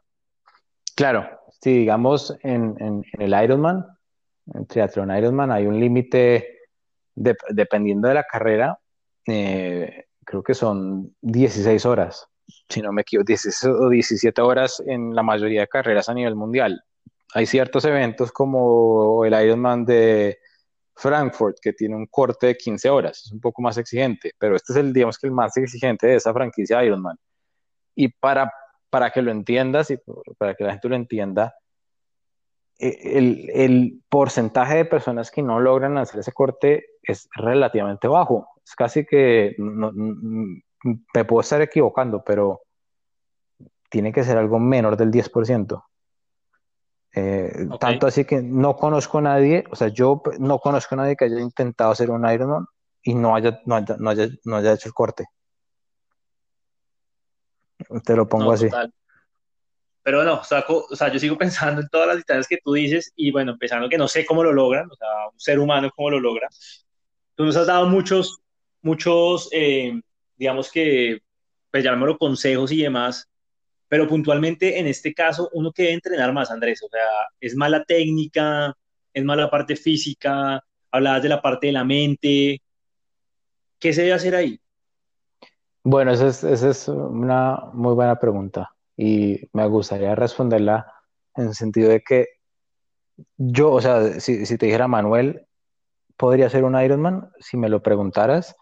Claro, 0.96 1.28
si 1.60 1.78
digamos 1.78 2.34
en, 2.42 2.74
en, 2.78 3.04
el 3.18 3.44
Ironman, 3.44 3.84
en 4.54 4.66
Triathlon 4.66 5.16
Ironman, 5.16 5.52
hay 5.52 5.66
un 5.66 5.78
límite, 5.78 6.58
dependiendo 7.14 8.08
de 8.08 8.14
la 8.14 8.24
carrera, 8.24 8.78
eh, 9.26 10.06
creo 10.24 10.42
que 10.42 10.54
son 10.54 11.14
16 11.20 11.84
horas, 11.86 12.26
si 12.68 12.80
no 12.80 12.92
me 12.92 13.02
equivoco, 13.02 13.26
16 13.26 13.74
o 13.80 13.88
17 13.90 14.40
horas 14.40 14.82
en 14.86 15.14
la 15.14 15.22
mayoría 15.22 15.60
de 15.60 15.68
carreras 15.68 16.08
a 16.08 16.14
nivel 16.14 16.34
mundial 16.34 16.82
hay 17.34 17.46
ciertos 17.46 17.84
eventos 17.84 18.32
como 18.32 19.24
el 19.24 19.32
Ironman 19.32 19.84
de 19.84 20.38
Frankfurt, 20.94 21.58
que 21.60 21.72
tiene 21.72 21.96
un 21.96 22.06
corte 22.06 22.48
de 22.48 22.56
15 22.56 22.90
horas, 22.90 23.22
es 23.24 23.32
un 23.32 23.40
poco 23.40 23.62
más 23.62 23.78
exigente, 23.78 24.32
pero 24.38 24.56
este 24.56 24.72
es 24.72 24.78
el, 24.78 24.92
digamos 24.92 25.18
que 25.18 25.26
el 25.26 25.32
más 25.32 25.56
exigente 25.56 26.06
de 26.06 26.16
esa 26.16 26.32
franquicia 26.32 26.84
Ironman. 26.84 27.16
Y 27.94 28.08
para, 28.08 28.52
para 28.90 29.10
que 29.10 29.22
lo 29.22 29.30
entiendas 29.30 29.90
y 29.90 29.98
para 30.38 30.54
que 30.54 30.64
la 30.64 30.72
gente 30.72 30.88
lo 30.88 30.96
entienda, 30.96 31.54
e, 32.78 33.18
el, 33.18 33.50
el, 33.52 34.02
porcentaje 34.08 34.76
de 34.76 34.84
personas 34.84 35.30
que 35.30 35.42
no 35.42 35.60
logran 35.60 35.98
hacer 35.98 36.20
ese 36.20 36.32
corte 36.32 36.86
es 37.02 37.28
relativamente 37.34 38.08
bajo. 38.08 38.48
Es 38.64 38.74
casi 38.74 39.04
que, 39.04 39.54
no, 39.58 39.92
me 39.92 41.24
puedo 41.24 41.40
estar 41.40 41.60
equivocando, 41.60 42.22
pero 42.24 42.62
tiene 43.90 44.12
que 44.12 44.24
ser 44.24 44.38
algo 44.38 44.58
menor 44.58 44.96
del 44.96 45.10
10%. 45.10 45.82
Eh, 47.12 47.66
tanto 47.80 48.06
así 48.06 48.24
que 48.24 48.40
no 48.40 48.76
conozco 48.76 49.18
a 49.18 49.22
nadie, 49.22 49.64
o 49.70 49.76
sea, 49.76 49.88
yo 49.88 50.22
no 50.38 50.58
conozco 50.58 50.94
a 50.94 50.98
nadie 50.98 51.16
que 51.16 51.24
haya 51.24 51.40
intentado 51.40 51.90
hacer 51.90 52.10
un 52.10 52.28
Ironman 52.28 52.66
y 53.02 53.14
no 53.14 53.34
haya, 53.34 53.60
no 53.66 53.76
haya, 53.76 53.96
no 53.98 54.10
haya, 54.10 54.28
no 54.44 54.56
haya 54.56 54.74
hecho 54.74 54.88
el 54.88 54.94
corte. 54.94 55.26
Te 58.04 58.14
lo 58.14 58.28
pongo 58.28 58.52
así. 58.52 58.68
Pero 60.02 60.24
no, 60.24 60.34
o 60.34 60.44
sea, 60.44 60.64
o 60.68 60.96
sea, 60.96 61.12
yo 61.12 61.18
sigo 61.18 61.36
pensando 61.38 61.80
en 61.80 61.88
todas 61.88 62.08
las 62.08 62.16
distancias 62.16 62.46
que 62.46 62.58
tú 62.62 62.72
dices 62.72 63.12
y 63.16 63.30
bueno, 63.30 63.56
pensando 63.58 63.88
que 63.88 63.98
no 63.98 64.08
sé 64.08 64.24
cómo 64.24 64.44
lo 64.44 64.52
logran, 64.52 64.90
o 64.90 64.94
sea, 64.94 65.08
un 65.32 65.40
ser 65.40 65.58
humano 65.58 65.90
cómo 65.94 66.10
lo 66.10 66.20
logra. 66.20 66.48
Tú 67.34 67.44
nos 67.44 67.56
has 67.56 67.66
dado 67.66 67.86
muchos, 67.86 68.40
muchos, 68.82 69.48
eh, 69.52 70.00
digamos 70.36 70.70
que, 70.70 71.20
pues 71.70 71.84
llamémoslo 71.84 72.18
consejos 72.18 72.72
y 72.72 72.82
demás, 72.82 73.29
pero 73.90 74.06
puntualmente 74.06 74.78
en 74.78 74.86
este 74.86 75.12
caso 75.12 75.50
uno 75.52 75.72
que 75.72 75.82
debe 75.82 75.94
entrenar 75.94 76.32
más, 76.32 76.52
Andrés, 76.52 76.80
o 76.84 76.88
sea, 76.88 77.00
es 77.40 77.56
mala 77.56 77.82
técnica, 77.82 78.72
es 79.12 79.24
mala 79.24 79.50
parte 79.50 79.74
física, 79.74 80.64
hablabas 80.92 81.24
de 81.24 81.28
la 81.28 81.42
parte 81.42 81.66
de 81.66 81.72
la 81.72 81.82
mente, 81.82 82.62
¿qué 83.80 83.92
se 83.92 84.02
debe 84.02 84.14
hacer 84.14 84.36
ahí? 84.36 84.60
Bueno, 85.82 86.12
esa 86.12 86.28
es, 86.28 86.86
una 86.86 87.64
muy 87.72 87.94
buena 87.94 88.16
pregunta 88.16 88.72
y 88.96 89.40
me 89.52 89.66
gustaría 89.66 90.14
responderla 90.14 90.86
en 91.34 91.48
el 91.48 91.54
sentido 91.56 91.90
de 91.90 92.00
que 92.00 92.28
yo, 93.36 93.72
o 93.72 93.80
sea, 93.80 94.20
si, 94.20 94.46
si 94.46 94.56
te 94.56 94.66
dijera 94.66 94.86
Manuel, 94.86 95.48
¿podría 96.16 96.48
ser 96.48 96.62
un 96.62 96.80
Ironman? 96.80 97.32
Si 97.40 97.56
me 97.56 97.68
lo 97.68 97.82
preguntaras, 97.82 98.54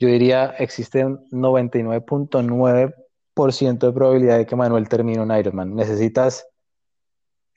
yo 0.00 0.08
diría 0.08 0.46
existe 0.58 1.04
un 1.04 1.24
99.9 1.30 2.02
por 2.04 2.26
ciento 2.26 3.01
de 3.34 3.92
probabilidad 3.92 4.38
de 4.38 4.46
que 4.46 4.56
Manuel 4.56 4.88
termine 4.88 5.20
un 5.20 5.36
Ironman. 5.36 5.74
Necesitas 5.74 6.46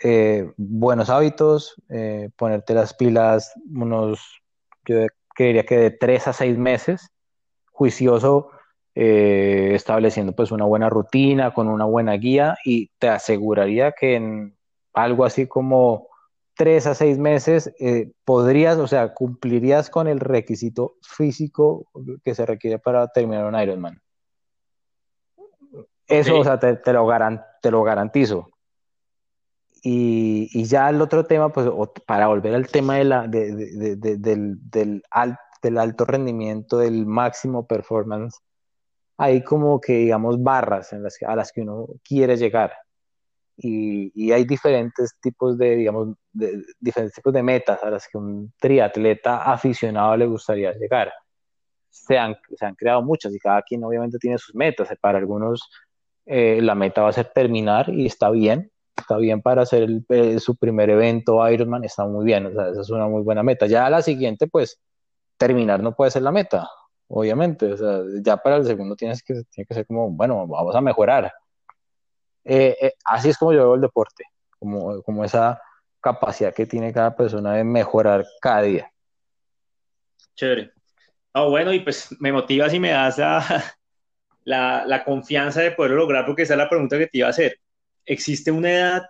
eh, 0.03 0.51
buenos 0.57 1.09
hábitos, 1.09 1.75
eh, 1.89 2.29
ponerte 2.35 2.73
las 2.73 2.93
pilas 2.93 3.53
unos, 3.73 4.41
yo 4.85 5.05
creería 5.33 5.65
que 5.65 5.77
de 5.77 5.91
tres 5.91 6.27
a 6.27 6.33
seis 6.33 6.57
meses, 6.57 7.11
juicioso, 7.71 8.49
eh, 8.95 9.71
estableciendo 9.73 10.33
pues 10.33 10.51
una 10.51 10.65
buena 10.65 10.89
rutina, 10.89 11.53
con 11.53 11.67
una 11.67 11.85
buena 11.85 12.13
guía 12.13 12.57
y 12.65 12.89
te 12.99 13.09
aseguraría 13.09 13.91
que 13.93 14.15
en 14.15 14.57
algo 14.93 15.25
así 15.25 15.47
como 15.47 16.07
tres 16.55 16.87
a 16.87 16.95
seis 16.95 17.17
meses 17.17 17.73
podrías, 18.23 18.77
o 18.77 18.87
sea, 18.87 19.13
cumplirías 19.13 19.89
con 19.89 20.07
el 20.07 20.21
requisito 20.21 20.95
físico 21.01 21.87
que 22.23 22.33
se 22.35 22.45
requiere 22.45 22.79
para 22.79 23.07
terminar 23.09 23.45
un 23.45 23.59
Ironman. 23.59 24.04
Eso, 26.07 26.39
o 26.39 26.43
sea, 26.43 26.59
te, 26.59 26.93
lo 26.93 27.07
te 27.61 27.71
lo 27.71 27.83
garantizo. 27.83 28.49
Y, 29.81 30.49
y, 30.51 30.65
ya 30.65 30.89
el 30.89 31.01
otro 31.01 31.25
tema, 31.25 31.49
pues 31.49 31.69
para 32.07 32.27
volver 32.27 32.55
al 32.55 32.67
tema 32.67 32.95
de 32.97 33.03
la, 33.03 33.27
de, 33.27 33.53
del, 33.95 34.57
del, 34.69 35.03
del 35.61 35.77
alto 35.77 36.05
rendimiento, 36.05 36.79
del 36.79 37.05
máximo 37.05 37.67
performance, 37.67 38.39
hay 39.17 39.43
como 39.43 39.79
que, 39.79 39.93
digamos, 39.93 40.41
barras 40.41 40.91
en 40.93 41.03
las, 41.03 41.17
a 41.25 41.35
las 41.35 41.51
que 41.51 41.61
uno 41.61 41.87
quiere 42.03 42.37
llegar. 42.37 42.73
Y, 43.57 44.11
y 44.15 44.31
hay 44.31 44.43
diferentes 44.43 45.17
tipos 45.21 45.57
de, 45.57 45.75
digamos, 45.75 46.15
de, 46.33 46.63
diferentes 46.79 47.15
tipos 47.15 47.33
de 47.33 47.43
metas 47.43 47.81
a 47.83 47.89
las 47.89 48.07
que 48.07 48.17
un 48.17 48.53
triatleta 48.59 49.43
aficionado 49.43 50.17
le 50.17 50.25
gustaría 50.25 50.73
llegar. 50.73 51.13
Se 51.89 52.17
han, 52.17 52.35
se 52.55 52.65
han 52.65 52.75
creado 52.75 53.01
muchas 53.01 53.33
y 53.33 53.39
cada 53.39 53.61
quien 53.61 53.83
obviamente 53.83 54.17
tiene 54.17 54.37
sus 54.37 54.53
metas. 54.53 54.89
Para 54.99 55.17
algunos 55.17 55.69
eh, 56.25 56.59
la 56.61 56.75
meta 56.75 57.03
va 57.03 57.09
a 57.09 57.13
ser 57.13 57.31
terminar 57.33 57.89
y 57.89 58.05
está 58.05 58.29
bien, 58.29 58.71
está 58.95 59.17
bien 59.17 59.41
para 59.41 59.61
hacer 59.63 59.87
eh, 60.09 60.39
su 60.39 60.55
primer 60.55 60.89
evento 60.89 61.47
Ironman, 61.49 61.83
está 61.83 62.05
muy 62.05 62.25
bien, 62.25 62.47
o 62.47 62.51
sea, 62.51 62.69
esa 62.69 62.81
es 62.81 62.89
una 62.89 63.07
muy 63.07 63.21
buena 63.21 63.43
meta. 63.43 63.67
Ya 63.67 63.85
a 63.85 63.89
la 63.89 64.01
siguiente, 64.01 64.47
pues, 64.47 64.81
terminar 65.37 65.81
no 65.81 65.95
puede 65.95 66.11
ser 66.11 66.23
la 66.23 66.31
meta, 66.31 66.69
obviamente, 67.07 67.73
o 67.73 67.77
sea, 67.77 68.01
ya 68.21 68.37
para 68.37 68.57
el 68.57 68.65
segundo 68.65 68.95
tienes 68.95 69.23
que, 69.23 69.43
tiene 69.51 69.67
que 69.67 69.73
ser 69.73 69.85
como, 69.85 70.09
bueno, 70.09 70.47
vamos 70.47 70.75
a 70.75 70.81
mejorar. 70.81 71.31
Eh, 72.43 72.93
así 73.05 73.29
es 73.29 73.37
como 73.37 73.53
yo 73.53 73.59
veo 73.59 73.75
el 73.75 73.81
deporte, 73.81 74.23
como, 74.59 75.01
como 75.03 75.23
esa 75.23 75.61
capacidad 75.99 76.53
que 76.53 76.65
tiene 76.65 76.93
cada 76.93 77.15
persona 77.15 77.53
de 77.53 77.63
mejorar 77.63 78.25
cada 78.39 78.61
día. 78.61 78.91
Chévere. 80.35 80.71
Ah, 81.33 81.45
bueno, 81.45 81.73
y 81.73 81.79
pues 81.79 82.15
me 82.19 82.31
motivas 82.31 82.73
y 82.73 82.79
me 82.79 82.91
das 82.91 83.19
la, 84.45 85.03
confianza 85.05 85.61
de 85.61 85.71
poder 85.71 85.91
lograr, 85.91 86.25
porque 86.25 86.43
esa 86.43 86.53
es 86.53 86.57
la 86.59 86.69
pregunta 86.69 86.97
que 86.97 87.07
te 87.07 87.17
iba 87.19 87.27
a 87.27 87.31
hacer. 87.31 87.59
¿Existe 88.05 88.51
una 88.51 88.71
edad 88.71 89.03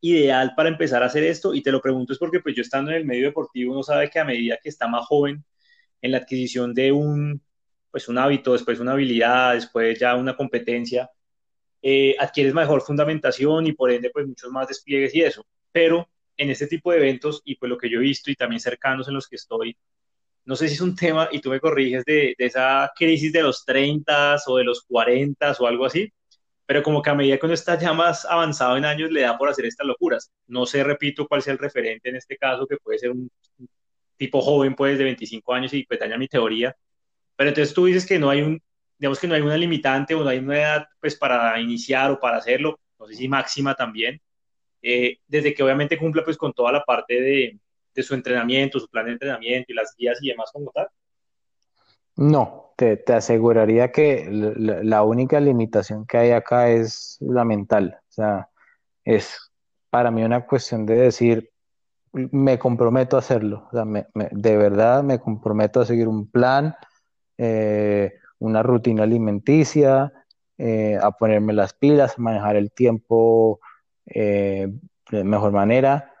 ideal 0.00 0.54
para 0.56 0.70
empezar 0.70 1.02
a 1.02 1.06
hacer 1.06 1.24
esto? 1.24 1.54
Y 1.54 1.62
te 1.62 1.72
lo 1.72 1.80
pregunto 1.80 2.12
es 2.12 2.18
porque 2.18 2.40
pues 2.40 2.56
yo 2.56 2.62
estando 2.62 2.90
en 2.90 2.98
el 2.98 3.04
medio 3.06 3.26
deportivo 3.26 3.72
uno 3.72 3.82
sabe 3.82 4.10
que 4.10 4.18
a 4.18 4.24
medida 4.24 4.58
que 4.62 4.70
está 4.70 4.88
más 4.88 5.06
joven 5.06 5.44
en 6.02 6.12
la 6.12 6.18
adquisición 6.18 6.74
de 6.74 6.92
un, 6.92 7.42
pues 7.90 8.08
un 8.08 8.18
hábito, 8.18 8.54
después 8.54 8.80
una 8.80 8.92
habilidad, 8.92 9.54
después 9.54 9.98
ya 9.98 10.16
una 10.16 10.36
competencia, 10.36 11.10
eh, 11.82 12.16
adquieres 12.18 12.54
mejor 12.54 12.82
fundamentación 12.82 13.66
y 13.66 13.72
por 13.72 13.90
ende 13.90 14.10
pues 14.10 14.26
muchos 14.26 14.50
más 14.50 14.68
despliegues 14.68 15.14
y 15.14 15.22
eso. 15.22 15.46
Pero 15.72 16.08
en 16.36 16.50
este 16.50 16.66
tipo 16.66 16.90
de 16.92 16.98
eventos 16.98 17.42
y 17.44 17.56
pues 17.56 17.68
lo 17.68 17.78
que 17.78 17.90
yo 17.90 17.98
he 17.98 18.02
visto 18.02 18.30
y 18.30 18.36
también 18.36 18.60
cercanos 18.60 19.08
en 19.08 19.14
los 19.14 19.28
que 19.28 19.36
estoy, 19.36 19.76
no 20.44 20.56
sé 20.56 20.68
si 20.68 20.74
es 20.74 20.80
un 20.80 20.96
tema, 20.96 21.28
y 21.32 21.40
tú 21.40 21.50
me 21.50 21.60
corriges, 21.60 22.04
de, 22.04 22.34
esa 22.38 22.90
crisis 22.96 23.32
de 23.32 23.42
los 23.42 23.64
30 23.64 24.36
o 24.46 24.56
de 24.58 24.64
los 24.64 24.82
40 24.82 25.52
o 25.58 25.66
algo 25.66 25.86
así, 25.86 26.12
pero 26.66 26.82
como 26.82 27.02
que 27.02 27.10
a 27.10 27.14
medida 27.14 27.38
que 27.38 27.46
uno 27.46 27.54
está 27.54 27.78
ya 27.78 27.92
más 27.92 28.24
avanzado 28.24 28.76
en 28.76 28.84
años 28.84 29.10
le 29.10 29.22
da 29.22 29.36
por 29.36 29.48
hacer 29.48 29.66
estas 29.66 29.86
locuras. 29.86 30.30
No 30.46 30.66
sé, 30.66 30.84
repito, 30.84 31.26
cuál 31.26 31.42
sea 31.42 31.52
el 31.52 31.58
referente 31.58 32.08
en 32.10 32.16
este 32.16 32.36
caso, 32.36 32.66
que 32.66 32.76
puede 32.76 32.98
ser 32.98 33.10
un 33.10 33.30
tipo 34.16 34.40
joven, 34.40 34.74
pues, 34.74 34.98
de 34.98 35.04
25 35.04 35.52
años 35.54 35.74
y 35.74 35.84
pues 35.84 35.98
daña 36.00 36.18
mi 36.18 36.28
teoría. 36.28 36.76
Pero 37.36 37.50
entonces 37.50 37.74
tú 37.74 37.86
dices 37.86 38.06
que 38.06 38.18
no 38.18 38.30
hay 38.30 38.42
un, 38.42 38.62
digamos 38.98 39.18
que 39.18 39.26
no 39.26 39.34
hay 39.34 39.40
una 39.42 39.56
limitante 39.56 40.14
o 40.14 40.22
no 40.22 40.28
hay 40.30 40.38
una 40.38 40.58
edad, 40.58 40.86
pues, 41.00 41.16
para 41.16 41.58
iniciar 41.60 42.10
o 42.12 42.20
para 42.20 42.36
hacerlo, 42.38 42.78
no 42.98 43.06
sé 43.06 43.14
si 43.14 43.28
máxima 43.28 43.74
también, 43.74 44.20
eh, 44.82 45.18
desde 45.26 45.54
que 45.54 45.62
obviamente 45.62 45.98
cumpla, 45.98 46.24
pues, 46.24 46.36
con 46.36 46.52
toda 46.52 46.72
la 46.72 46.84
parte 46.84 47.20
de, 47.20 47.58
su 48.02 48.14
entrenamiento, 48.14 48.78
su 48.78 48.88
plan 48.88 49.06
de 49.06 49.12
entrenamiento 49.12 49.72
y 49.72 49.74
las 49.74 49.94
guías 49.96 50.18
y 50.22 50.28
demás 50.28 50.50
como 50.52 50.70
tal. 50.70 50.88
No, 52.16 52.72
te, 52.76 52.96
te 52.96 53.12
aseguraría 53.14 53.92
que 53.92 54.28
la, 54.30 54.82
la, 54.82 55.02
única 55.02 55.40
limitación 55.40 56.06
que 56.06 56.18
hay 56.18 56.30
acá 56.32 56.70
es 56.70 57.16
la 57.20 57.44
mental. 57.44 57.98
O 58.08 58.12
sea, 58.12 58.48
es 59.04 59.50
para 59.90 60.10
mí 60.10 60.22
una 60.22 60.46
cuestión 60.46 60.86
de 60.86 60.96
decir, 60.96 61.50
me 62.12 62.58
comprometo 62.58 63.16
a 63.16 63.20
hacerlo. 63.20 63.68
O 63.70 63.74
sea, 63.74 63.84
de 64.14 64.56
verdad 64.56 65.02
me 65.02 65.18
comprometo 65.18 65.80
a 65.80 65.86
seguir 65.86 66.08
un 66.08 66.30
plan, 66.30 66.74
eh, 67.38 68.14
una 68.38 68.62
rutina 68.62 69.04
alimenticia, 69.04 70.12
eh, 70.58 70.98
a 71.00 71.10
ponerme 71.12 71.52
las 71.52 71.74
pilas, 71.74 72.18
a 72.18 72.22
manejar 72.22 72.56
el 72.56 72.72
tiempo 72.72 73.60
eh, 74.06 74.68
de 75.10 75.24
mejor 75.24 75.52
manera. 75.52 76.12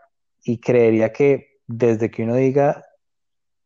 Y 0.42 0.58
creería 0.58 1.12
que 1.12 1.49
desde 1.70 2.10
que 2.10 2.24
uno 2.24 2.34
diga 2.34 2.84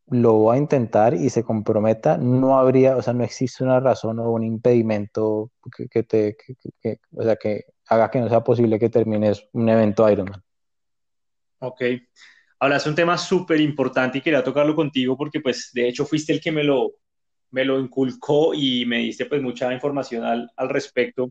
lo 0.09 0.35
voy 0.35 0.57
a 0.57 0.59
intentar 0.61 1.15
y 1.15 1.31
se 1.31 1.45
comprometa, 1.45 2.19
no 2.19 2.59
habría, 2.59 2.97
o 2.97 3.03
sea, 3.03 3.15
no 3.15 3.25
existe 3.25 3.65
una 3.65 3.81
razón 3.81 4.19
o 4.19 4.31
un 4.31 4.45
impedimento 4.45 5.51
que, 5.91 6.03
te, 6.03 6.37
o 7.13 7.23
sea, 7.23 7.37
que 7.37 7.65
haga 7.89 8.11
que 8.11 8.21
no 8.21 8.29
sea 8.29 8.45
posible 8.45 8.79
que 8.79 8.91
termines 8.91 9.49
un 9.53 9.69
evento 9.69 10.09
Ironman. 10.11 10.43
Ok. 11.61 11.83
Hablaste 12.59 12.91
un 12.91 12.95
tema 12.95 13.17
súper 13.17 13.61
importante 13.61 14.19
y 14.19 14.21
quería 14.21 14.45
tocarlo 14.45 14.75
contigo 14.75 15.17
porque, 15.17 15.41
pues, 15.41 15.71
de 15.73 15.89
hecho, 15.89 16.05
fuiste 16.05 16.35
el 16.35 16.41
que 16.41 16.53
me 16.53 16.65
lo, 16.65 16.93
me 17.51 17.65
lo 17.65 17.81
inculcó 17.81 18.53
y 18.53 18.85
me 18.85 18.99
diste, 18.99 19.25
pues, 19.25 19.41
mucha 19.41 19.73
información 19.73 20.23
al, 20.23 20.51
al 20.55 20.69
respecto 20.69 21.31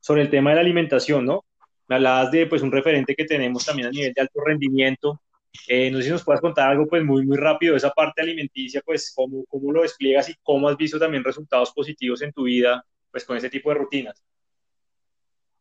sobre 0.00 0.22
el 0.22 0.30
tema 0.30 0.50
de 0.50 0.56
la 0.56 0.62
alimentación, 0.62 1.26
¿no? 1.26 1.44
Me 1.88 1.96
hablabas 1.96 2.30
de, 2.30 2.46
pues, 2.46 2.62
un 2.62 2.72
referente 2.72 3.14
que 3.14 3.26
tenemos 3.26 3.66
también 3.66 3.88
a 3.88 3.90
nivel 3.90 4.14
de 4.14 4.22
alto 4.22 4.40
rendimiento. 4.42 5.20
Eh, 5.68 5.90
no 5.90 5.98
sé 5.98 6.04
si 6.04 6.10
nos 6.10 6.24
puedas 6.24 6.40
contar 6.40 6.70
algo, 6.70 6.86
pues, 6.86 7.04
muy, 7.04 7.24
muy 7.24 7.36
rápido 7.36 7.76
esa 7.76 7.90
parte 7.90 8.22
alimenticia, 8.22 8.82
pues, 8.84 9.12
cómo, 9.14 9.44
cómo 9.46 9.72
lo 9.72 9.82
despliegas 9.82 10.28
y 10.28 10.34
cómo 10.42 10.68
has 10.68 10.76
visto 10.76 10.98
también 10.98 11.24
resultados 11.24 11.72
positivos 11.72 12.22
en 12.22 12.32
tu 12.32 12.44
vida, 12.44 12.84
pues, 13.10 13.24
con 13.24 13.36
ese 13.36 13.50
tipo 13.50 13.70
de 13.70 13.76
rutinas. 13.76 14.22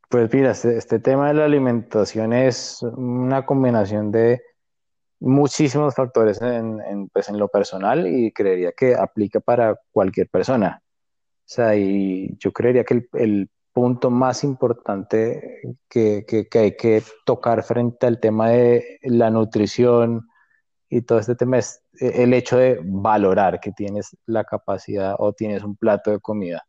Pues 0.09 0.31
mira, 0.31 0.51
este, 0.51 0.77
este, 0.77 0.99
tema 0.99 1.29
de 1.29 1.33
la 1.33 1.45
alimentación 1.45 2.33
es 2.33 2.83
una 2.83 3.47
combinación 3.47 4.11
de 4.11 4.41
muchísimos 5.19 5.95
factores 5.95 6.39
en, 6.41 7.09
pues 7.11 7.29
en 7.29 7.39
lo 7.39 7.47
personal 7.47 8.05
y 8.05 8.31
creería 8.31 8.73
que 8.73 8.93
aplica 8.93 9.39
para 9.39 9.75
cualquier 9.91 10.29
persona. 10.29 10.83
O 10.83 11.45
sea, 11.45 11.75
y 11.75 12.35
yo 12.37 12.51
creería 12.51 12.83
que 12.83 13.07
el, 13.13 13.49
punto 13.73 14.09
más 14.09 14.43
importante 14.43 15.61
que, 15.89 16.25
que, 16.25 16.59
hay 16.59 16.77
que 16.77 17.03
tocar 17.25 17.63
frente 17.63 18.05
al 18.05 18.19
tema 18.19 18.49
de 18.49 18.99
la 19.01 19.31
nutrición 19.31 20.29
y 20.89 21.01
todo 21.01 21.19
este 21.19 21.35
tema 21.35 21.57
es 21.57 21.83
el 21.99 22.33
hecho 22.33 22.57
de 22.57 22.79
valorar 22.83 23.59
que 23.59 23.71
tienes 23.71 24.15
la 24.27 24.43
capacidad 24.43 25.15
o 25.17 25.33
tienes 25.33 25.63
un 25.63 25.75
plato 25.75 26.11
de 26.11 26.19
comida 26.19 26.65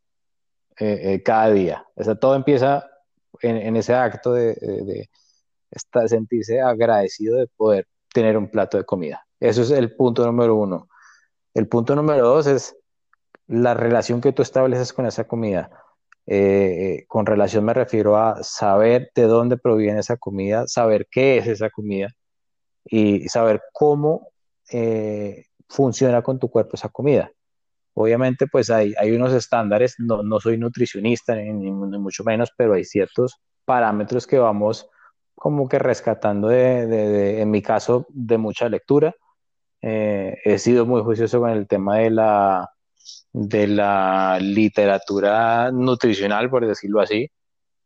eh, 0.78 1.14
eh, 1.14 1.22
cada 1.22 1.50
día. 1.50 1.86
O 1.94 2.02
sea, 2.02 2.14
todo 2.14 2.34
empieza 2.34 2.90
en, 3.40 3.76
ese 3.76 3.94
acto 3.94 4.32
de, 4.32 5.09
sentirse 6.07 6.61
agradecido 6.61 7.36
de 7.36 7.48
poder 7.48 7.86
tener 8.12 8.36
un 8.38 8.48
plato 8.48 8.78
de 8.78 8.84
comida. 8.84 9.26
Eso 9.40 9.62
es 9.62 9.70
el 9.70 9.94
punto 9.94 10.24
número 10.24 10.57
uno. 10.57 10.88
El 11.52 11.68
punto 11.68 11.94
número 11.94 12.26
dos 12.26 12.46
es 12.46 12.76
la 13.46 13.74
relación 13.74 14.20
que 14.20 14.32
tú 14.32 14.42
estableces 14.42 14.92
con 14.92 15.07
esa 15.07 15.24
comida. 15.24 15.70
Eh, 16.26 17.04
con 17.06 17.26
relación 17.26 17.64
me 17.64 17.74
refiero 17.74 18.16
a 18.16 18.42
saber 18.42 19.10
de 19.14 19.24
dónde 19.24 19.58
proviene 19.58 20.00
esa 20.00 20.16
comida, 20.16 20.66
saber 20.66 21.06
qué 21.10 21.38
es 21.38 21.46
esa 21.46 21.70
comida 21.70 22.08
y 22.84 23.28
saber 23.28 23.62
cómo 23.72 24.28
eh, 24.72 25.46
funciona 25.68 26.22
con 26.22 26.38
tu 26.38 26.48
cuerpo 26.50 26.76
esa 26.76 26.88
comida. 26.88 27.30
Obviamente, 27.94 28.46
pues 28.48 28.70
hay, 28.70 28.94
hay 28.98 29.12
unos 29.12 29.32
estándares, 29.32 29.96
no, 29.98 30.22
no 30.22 30.40
soy 30.40 30.58
nutricionista 30.58 31.36
ni, 31.36 31.52
ni, 31.52 31.70
mucho 31.70 32.24
menos, 32.24 32.50
pero 32.56 32.74
hay 32.74 32.84
ciertos 32.84 33.40
parámetros 33.64 34.26
que 34.26 34.38
vamos 34.38 34.88
como 35.34 35.68
que 35.68 35.78
rescatando 35.78 36.48
de, 36.48 36.86
de, 36.86 37.40
en 37.42 37.50
mi 37.50 37.62
caso, 37.62 38.06
de 38.10 38.38
mucha 38.38 38.68
lectura. 38.68 39.14
Eh, 39.82 40.38
he 40.44 40.58
sido 40.58 40.86
muy 40.86 41.02
juicioso 41.02 41.40
con 41.40 41.50
el 41.50 41.68
tema 41.68 41.98
de 41.98 42.10
la, 42.10 42.73
de 43.32 43.66
la 43.66 44.38
literatura 44.40 45.70
nutricional, 45.72 46.48
por 46.50 46.66
decirlo 46.66 47.00
así. 47.00 47.30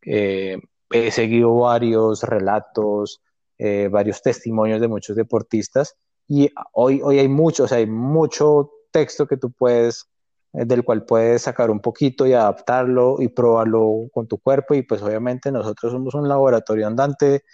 Eh, 0.03 0.59
he 0.91 1.11
seguido 1.11 1.55
varios 1.57 2.23
relatos, 2.23 3.21
eh, 3.59 3.89
varios 3.91 4.23
testimonios 4.23 4.81
de 4.81 4.89
muchos 4.89 5.16
deportistas 5.16 5.97
y 6.27 6.51
hoy, 6.73 7.01
hoy 7.03 7.19
hay 7.19 7.29
mucho, 7.29 7.64
o 7.64 7.69
sea, 7.69 7.79
hay 7.79 7.87
mucho 7.87 8.71
texto 8.91 9.27
que 9.27 9.37
tú 9.37 9.51
puedes, 9.51 10.09
eh, 10.53 10.64
del 10.64 10.85
cual 10.85 11.05
puedes 11.05 11.43
sacar 11.43 11.71
un 11.71 11.81
poquito 11.81 12.27
y 12.27 12.35
adaptarlo 12.35 13.16
y 13.21 13.29
probarlo 13.29 14.09
con 14.12 14.29
tu 14.29 14.39
cuerpo. 14.39 14.75
Y 14.75 14.83
pues 14.83 15.03
obviamente 15.03 15.51
nosotros 15.51 15.93
somos 15.93 16.14
un 16.14 16.29
laboratorio 16.29 16.87
andante 16.87 17.45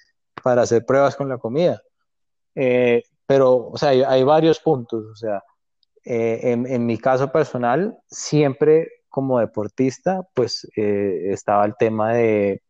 para 0.43 0.62
hacer 0.62 0.85
pruebas 0.85 1.17
con 1.17 1.29
la 1.29 1.39
comida. 1.39 1.83
Pero, 3.27 3.69
o 3.69 3.77
sea, 3.77 3.91
hay, 3.91 4.23
varios 4.25 4.61
puntos. 4.61 5.05
O 5.07 5.17
sea, 5.17 5.43
eh, 6.05 6.41
en, 6.53 6.87
mi 6.87 6.99
caso 6.99 7.33
personal, 7.33 7.97
siempre 8.09 8.89
como 9.09 9.39
deportista, 9.39 10.23
pues 10.35 10.67
estaba 10.75 11.65
el 11.65 11.77
tema 11.77 12.15
de 12.15 12.63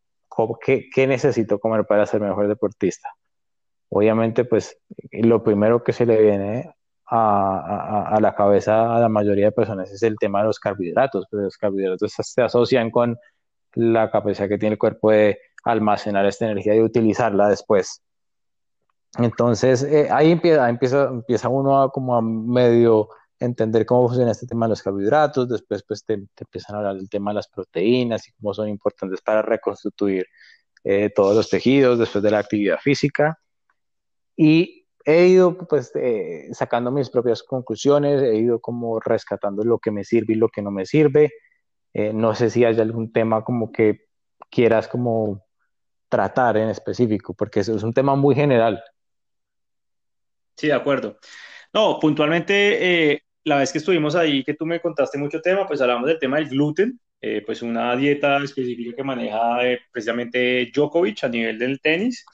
qué, 0.65 0.89
qué 0.95 1.07
necesito 1.07 1.59
comer 1.59 1.87
para 1.87 2.07
ser 2.07 2.21
mejor 2.21 2.49
deportista. 2.49 3.09
Obviamente, 3.89 4.45
pues 4.45 4.77
lo 5.13 5.43
primero 5.43 5.83
que 5.83 5.93
se 5.93 6.07
le 6.07 6.21
viene 6.21 6.75
a, 7.07 8.19
la 8.21 8.35
cabeza 8.35 8.97
a 8.97 8.99
la 8.99 9.09
mayoría 9.09 9.47
de 9.47 9.53
personas 9.53 9.91
es 9.91 10.03
el 10.03 10.17
tema 10.19 10.41
de 10.41 10.47
los 10.47 10.59
carbohidratos. 10.59 11.27
Pues 11.31 11.45
los 11.45 11.57
carbohidratos 11.57 12.13
se 12.13 12.43
asocian 12.43 12.91
con 12.91 13.17
la 13.75 14.11
capacidad 14.11 14.49
que 14.49 14.59
tiene 14.59 14.75
el 14.75 14.79
cuerpo 14.79 15.11
de 15.11 15.39
almacenar 15.65 16.27
esta 16.27 16.47
energía 16.47 16.75
y 16.75 16.81
utilizarla 16.81 17.49
después. 17.49 18.03
Entonces, 19.19 19.85
eh, 19.85 20.09
ahí 20.11 20.33
empieza, 20.33 20.69
empieza, 20.69 21.05
empieza 21.05 21.49
uno 21.49 21.81
a 21.81 21.93
como 21.93 22.17
a 22.17 22.23
medio 22.23 23.09
entender 23.45 23.87
cómo 23.87 24.09
funciona 24.09 24.33
este 24.33 24.47
tema 24.47 24.67
de 24.67 24.71
los 24.71 24.83
carbohidratos, 24.83 25.49
después 25.49 25.85
pues 25.87 26.05
te, 26.05 26.15
empiezan 26.15 26.77
a 26.77 26.79
hablar 26.79 26.97
del 26.97 27.09
tema 27.09 27.31
de 27.31 27.37
las 27.37 27.49
proteínas 27.49 28.27
y 28.29 28.33
cómo 28.33 28.55
son 28.55 28.69
importantes 28.69 29.21
para 29.23 29.43
reconstituir 29.43 30.27
eh, 30.83 31.11
todos 31.15 31.35
los 31.37 31.49
tejidos 31.49 31.99
después 31.99 32.23
de 32.23 32.31
la 32.31 32.39
actividad 32.39 32.79
física. 32.79 33.39
Y 34.37 34.87
he 35.05 35.27
ido 35.27 35.57
pues 35.57 35.93
eh, 35.95 36.49
sacando 36.53 36.91
mis 36.91 37.11
propias 37.11 37.43
conclusiones, 37.43 38.23
he 38.23 38.37
ido 38.37 38.61
como 38.61 38.99
rescatando 39.01 39.63
lo 39.63 39.79
que 39.79 39.91
me 39.91 40.05
sirve 40.05 40.35
y 40.35 40.37
lo 40.37 40.49
que 40.49 40.63
no 40.63 40.71
me 40.71 40.87
sirve. 40.87 41.33
Eh, 41.93 42.13
no 42.13 42.35
sé 42.35 42.51
si 42.51 42.65
hay 42.65 42.79
algún 42.81 43.13
tema 43.13 43.45
como 43.45 43.71
que 43.71 44.07
quieras 44.51 44.89
como 44.89 45.45
tratar 46.09 46.57
en 46.57 46.69
específico, 46.69 47.35
porque 47.35 47.61
es 47.61 47.69
un 47.69 47.93
tema 47.93 48.15
muy 48.15 48.35
general. 48.35 48.83
Sí, 50.57 50.69
de 50.69 50.75
acuerdo. 50.75 51.19
No, 51.73 51.99
puntualmente, 51.99 53.13
eh, 53.13 53.24
la 53.45 53.59
vez 53.59 53.73
que 53.73 53.79
estuvimos 53.79 54.15
ahí, 54.15 54.43
que 54.43 54.55
tú 54.55 54.67
me 54.67 54.81
contaste 54.81 55.19
mucho 55.19 55.41
tema, 55.41 55.67
pues 55.67 55.81
hablamos 55.81 56.07
del 56.07 56.19
tema 56.19 56.37
del 56.37 56.49
gluten, 56.49 56.99
pues 57.47 57.63
una 57.63 57.97
dieta 57.97 58.37
específica 58.39 58.97
que 58.97 59.03
maneja 59.03 59.59
precisamente 59.91 60.71
Djokovic 60.75 61.25
a 61.25 61.29
nivel 61.29 61.59
del 61.59 61.81
tenis 61.81 62.25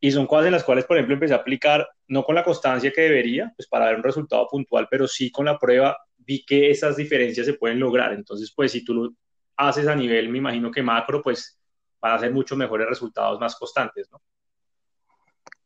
y 0.00 0.10
son 0.10 0.26
cosas 0.26 0.46
en 0.46 0.52
las 0.52 0.64
cuales, 0.64 0.84
por 0.84 0.96
ejemplo, 0.96 1.14
empecé 1.14 1.34
a 1.34 1.38
aplicar, 1.38 1.88
no 2.08 2.22
con 2.22 2.34
la 2.34 2.44
constancia 2.44 2.92
que 2.92 3.02
debería, 3.02 3.52
pues 3.56 3.66
para 3.68 3.86
ver 3.86 3.96
un 3.96 4.02
resultado 4.02 4.46
puntual, 4.48 4.88
pero 4.90 5.08
sí 5.08 5.30
con 5.30 5.46
la 5.46 5.58
prueba 5.58 5.96
vi 6.18 6.44
que 6.44 6.70
esas 6.70 6.96
diferencias 6.96 7.46
se 7.46 7.54
pueden 7.54 7.80
lograr. 7.80 8.12
Entonces, 8.12 8.52
pues 8.54 8.72
si 8.72 8.84
tú 8.84 8.94
lo 8.94 9.10
haces 9.56 9.86
a 9.86 9.94
nivel, 9.94 10.28
me 10.28 10.38
imagino 10.38 10.70
que 10.70 10.82
macro, 10.82 11.22
pues 11.22 11.58
van 12.00 12.12
a 12.12 12.18
ser 12.18 12.32
mucho 12.32 12.56
mejores 12.56 12.88
resultados 12.88 13.40
más 13.40 13.56
constantes, 13.56 14.08
¿no? 14.12 14.20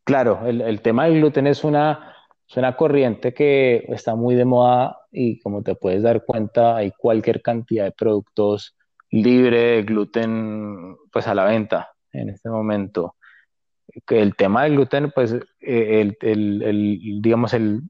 Claro, 0.04 0.42
el, 0.46 0.60
el 0.60 0.80
tema 0.80 1.06
del 1.06 1.16
gluten 1.20 1.46
es 1.46 1.62
una, 1.64 2.14
es 2.50 2.56
una 2.56 2.74
corriente 2.76 3.32
que 3.32 3.84
está 3.88 4.16
muy 4.16 4.34
de 4.34 4.44
moda 4.44 5.02
y 5.12 5.38
como 5.38 5.62
te 5.62 5.76
puedes 5.76 6.02
dar 6.02 6.24
cuenta, 6.24 6.76
hay 6.76 6.90
cualquier 6.90 7.42
cantidad 7.42 7.84
de 7.84 7.92
productos 7.92 8.76
libre 9.10 9.58
de 9.58 9.82
gluten 9.84 10.96
pues 11.12 11.28
a 11.28 11.34
la 11.34 11.44
venta 11.44 11.92
en 12.12 12.28
este 12.28 12.50
momento. 12.50 13.14
El 14.08 14.34
tema 14.34 14.64
del 14.64 14.74
gluten, 14.74 15.12
pues 15.12 15.32
eh, 15.32 16.00
el, 16.00 16.16
el, 16.22 16.62
el 16.62 17.22
digamos, 17.22 17.54
el 17.54 17.82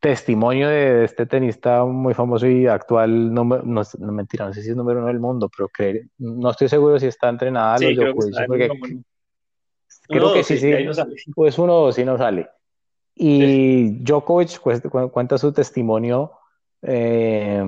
testimonio 0.00 0.68
de 0.68 1.04
este 1.04 1.26
tenista 1.26 1.84
muy 1.84 2.14
famoso 2.14 2.46
y 2.46 2.66
actual, 2.66 3.34
no, 3.34 3.44
no, 3.44 3.82
no, 3.98 4.12
mentira, 4.12 4.46
no 4.46 4.54
sé 4.54 4.62
si 4.62 4.70
es 4.70 4.76
número 4.76 5.00
uno 5.00 5.08
del 5.08 5.20
mundo, 5.20 5.50
pero 5.54 5.68
no 6.18 6.50
estoy 6.50 6.70
seguro 6.70 6.98
si 6.98 7.06
está 7.06 7.28
entrenada 7.28 7.76
sí, 7.76 7.94
creo, 7.94 8.14
que, 8.14 8.46
porque, 8.46 8.70
creo 10.08 10.32
que 10.32 10.42
sí, 10.42 10.56
sí, 10.56 10.72
no 10.84 10.92
pues 11.34 11.58
uno 11.58 11.82
o 11.82 11.92
si 11.92 12.02
no 12.02 12.16
sale. 12.16 12.48
Y 13.14 13.40
sí. 13.40 13.98
Djokovic 14.00 14.58
cuenta 15.10 15.38
su 15.38 15.52
testimonio 15.52 16.32
eh, 16.84 17.62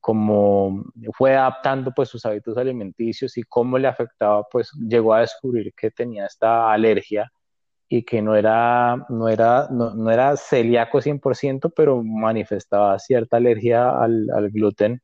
como 0.00 0.84
fue 1.16 1.34
adaptando 1.34 1.92
pues 1.96 2.10
sus 2.10 2.26
hábitos 2.26 2.58
alimenticios 2.58 3.38
y 3.38 3.42
cómo 3.42 3.78
le 3.78 3.88
afectaba, 3.88 4.46
pues 4.50 4.70
llegó 4.72 5.14
a 5.14 5.20
descubrir 5.20 5.72
que 5.74 5.90
tenía 5.90 6.26
esta 6.26 6.70
alergia 6.70 7.32
y 7.88 8.04
que 8.04 8.20
no 8.20 8.36
era, 8.36 9.06
no 9.08 9.28
era, 9.28 9.68
no, 9.70 9.94
no 9.94 10.10
era 10.10 10.36
celíaco 10.36 11.00
100%, 11.00 11.72
pero 11.74 12.02
manifestaba 12.02 12.98
cierta 12.98 13.38
alergia 13.38 13.90
al, 13.90 14.28
al, 14.30 14.50
gluten 14.50 15.00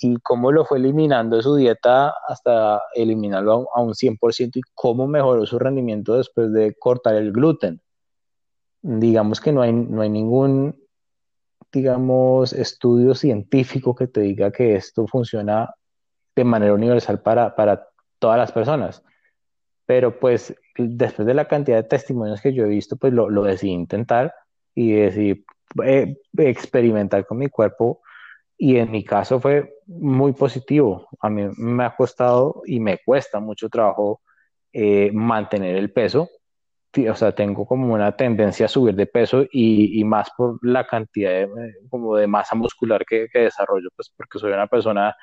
y 0.00 0.16
cómo 0.16 0.52
lo 0.52 0.64
fue 0.64 0.78
eliminando 0.78 1.36
de 1.36 1.42
su 1.42 1.54
dieta 1.56 2.12
hasta 2.26 2.82
eliminarlo 2.94 3.68
a 3.74 3.80
un 3.80 3.94
100% 3.94 4.56
y 4.56 4.60
cómo 4.74 5.06
mejoró 5.06 5.46
su 5.46 5.58
rendimiento 5.58 6.16
después 6.16 6.52
de 6.52 6.74
cortar 6.78 7.14
el 7.14 7.32
gluten. 7.32 7.80
Digamos 8.82 9.40
que 9.40 9.52
no 9.52 9.62
hay, 9.62 9.72
no 9.72 10.02
hay 10.02 10.10
ningún 10.10 10.76
digamos, 11.72 12.52
estudio 12.52 13.14
científico 13.14 13.94
que 13.94 14.06
te 14.06 14.20
diga 14.20 14.50
que 14.50 14.76
esto 14.76 15.06
funciona 15.06 15.74
de 16.34 16.44
manera 16.44 16.74
universal 16.74 17.20
para, 17.20 17.54
para 17.54 17.88
todas 18.18 18.38
las 18.38 18.52
personas. 18.52 19.02
Pero 19.86 20.18
pues 20.18 20.54
después 20.76 21.26
de 21.26 21.34
la 21.34 21.48
cantidad 21.48 21.76
de 21.76 21.88
testimonios 21.88 22.40
que 22.40 22.52
yo 22.52 22.64
he 22.64 22.68
visto, 22.68 22.96
pues 22.96 23.12
lo, 23.12 23.28
lo 23.28 23.42
decidí 23.42 23.72
intentar 23.72 24.34
y 24.74 24.92
decidí 24.92 25.44
eh, 25.84 26.16
experimentar 26.36 27.26
con 27.26 27.38
mi 27.38 27.48
cuerpo 27.48 28.00
y 28.56 28.76
en 28.76 28.90
mi 28.90 29.04
caso 29.04 29.40
fue 29.40 29.76
muy 29.86 30.32
positivo. 30.32 31.08
A 31.20 31.30
mí 31.30 31.48
me 31.56 31.84
ha 31.84 31.96
costado 31.96 32.62
y 32.66 32.80
me 32.80 32.98
cuesta 33.04 33.40
mucho 33.40 33.68
trabajo 33.68 34.20
eh, 34.72 35.10
mantener 35.12 35.76
el 35.76 35.92
peso, 35.92 36.28
o 37.10 37.14
sea, 37.14 37.32
tengo 37.32 37.66
como 37.66 37.92
una 37.94 38.16
tendencia 38.16 38.66
a 38.66 38.68
subir 38.68 38.94
de 38.94 39.06
peso 39.06 39.42
y, 39.52 40.00
y 40.00 40.04
más 40.04 40.30
por 40.36 40.58
la 40.62 40.86
cantidad 40.86 41.30
de, 41.30 41.74
como 41.90 42.16
de 42.16 42.26
masa 42.26 42.56
muscular 42.56 43.04
que, 43.06 43.28
que, 43.32 43.40
desarrollo, 43.40 43.88
pues 43.94 44.12
porque 44.16 44.38
soy 44.38 44.52
una 44.52 44.66
persona 44.66 45.14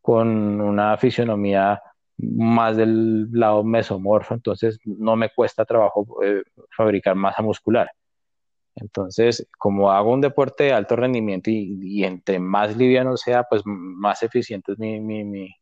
con 0.00 0.60
una 0.60 0.96
fisionomía 0.96 1.80
más 2.18 2.76
del 2.76 3.30
lado 3.32 3.64
mesomorfo, 3.64 4.34
entonces 4.34 4.78
no 4.84 5.16
me 5.16 5.30
cuesta 5.30 5.64
trabajo 5.64 6.06
eh, 6.22 6.42
fabricar 6.76 7.16
masa 7.16 7.42
muscular. 7.42 7.90
Entonces, 8.74 9.46
como 9.58 9.90
hago 9.92 10.12
un 10.12 10.20
deporte 10.20 10.64
de 10.64 10.72
alto 10.72 10.96
rendimiento 10.96 11.50
y, 11.50 11.78
y 11.82 12.04
entre 12.04 12.38
más 12.38 12.76
liviano 12.76 13.16
sea, 13.16 13.44
pues 13.44 13.62
más 13.64 14.22
eficiente 14.22 14.72
es 14.72 14.78
mi, 14.78 15.00
mi, 15.00 15.24
mi, 15.24 15.54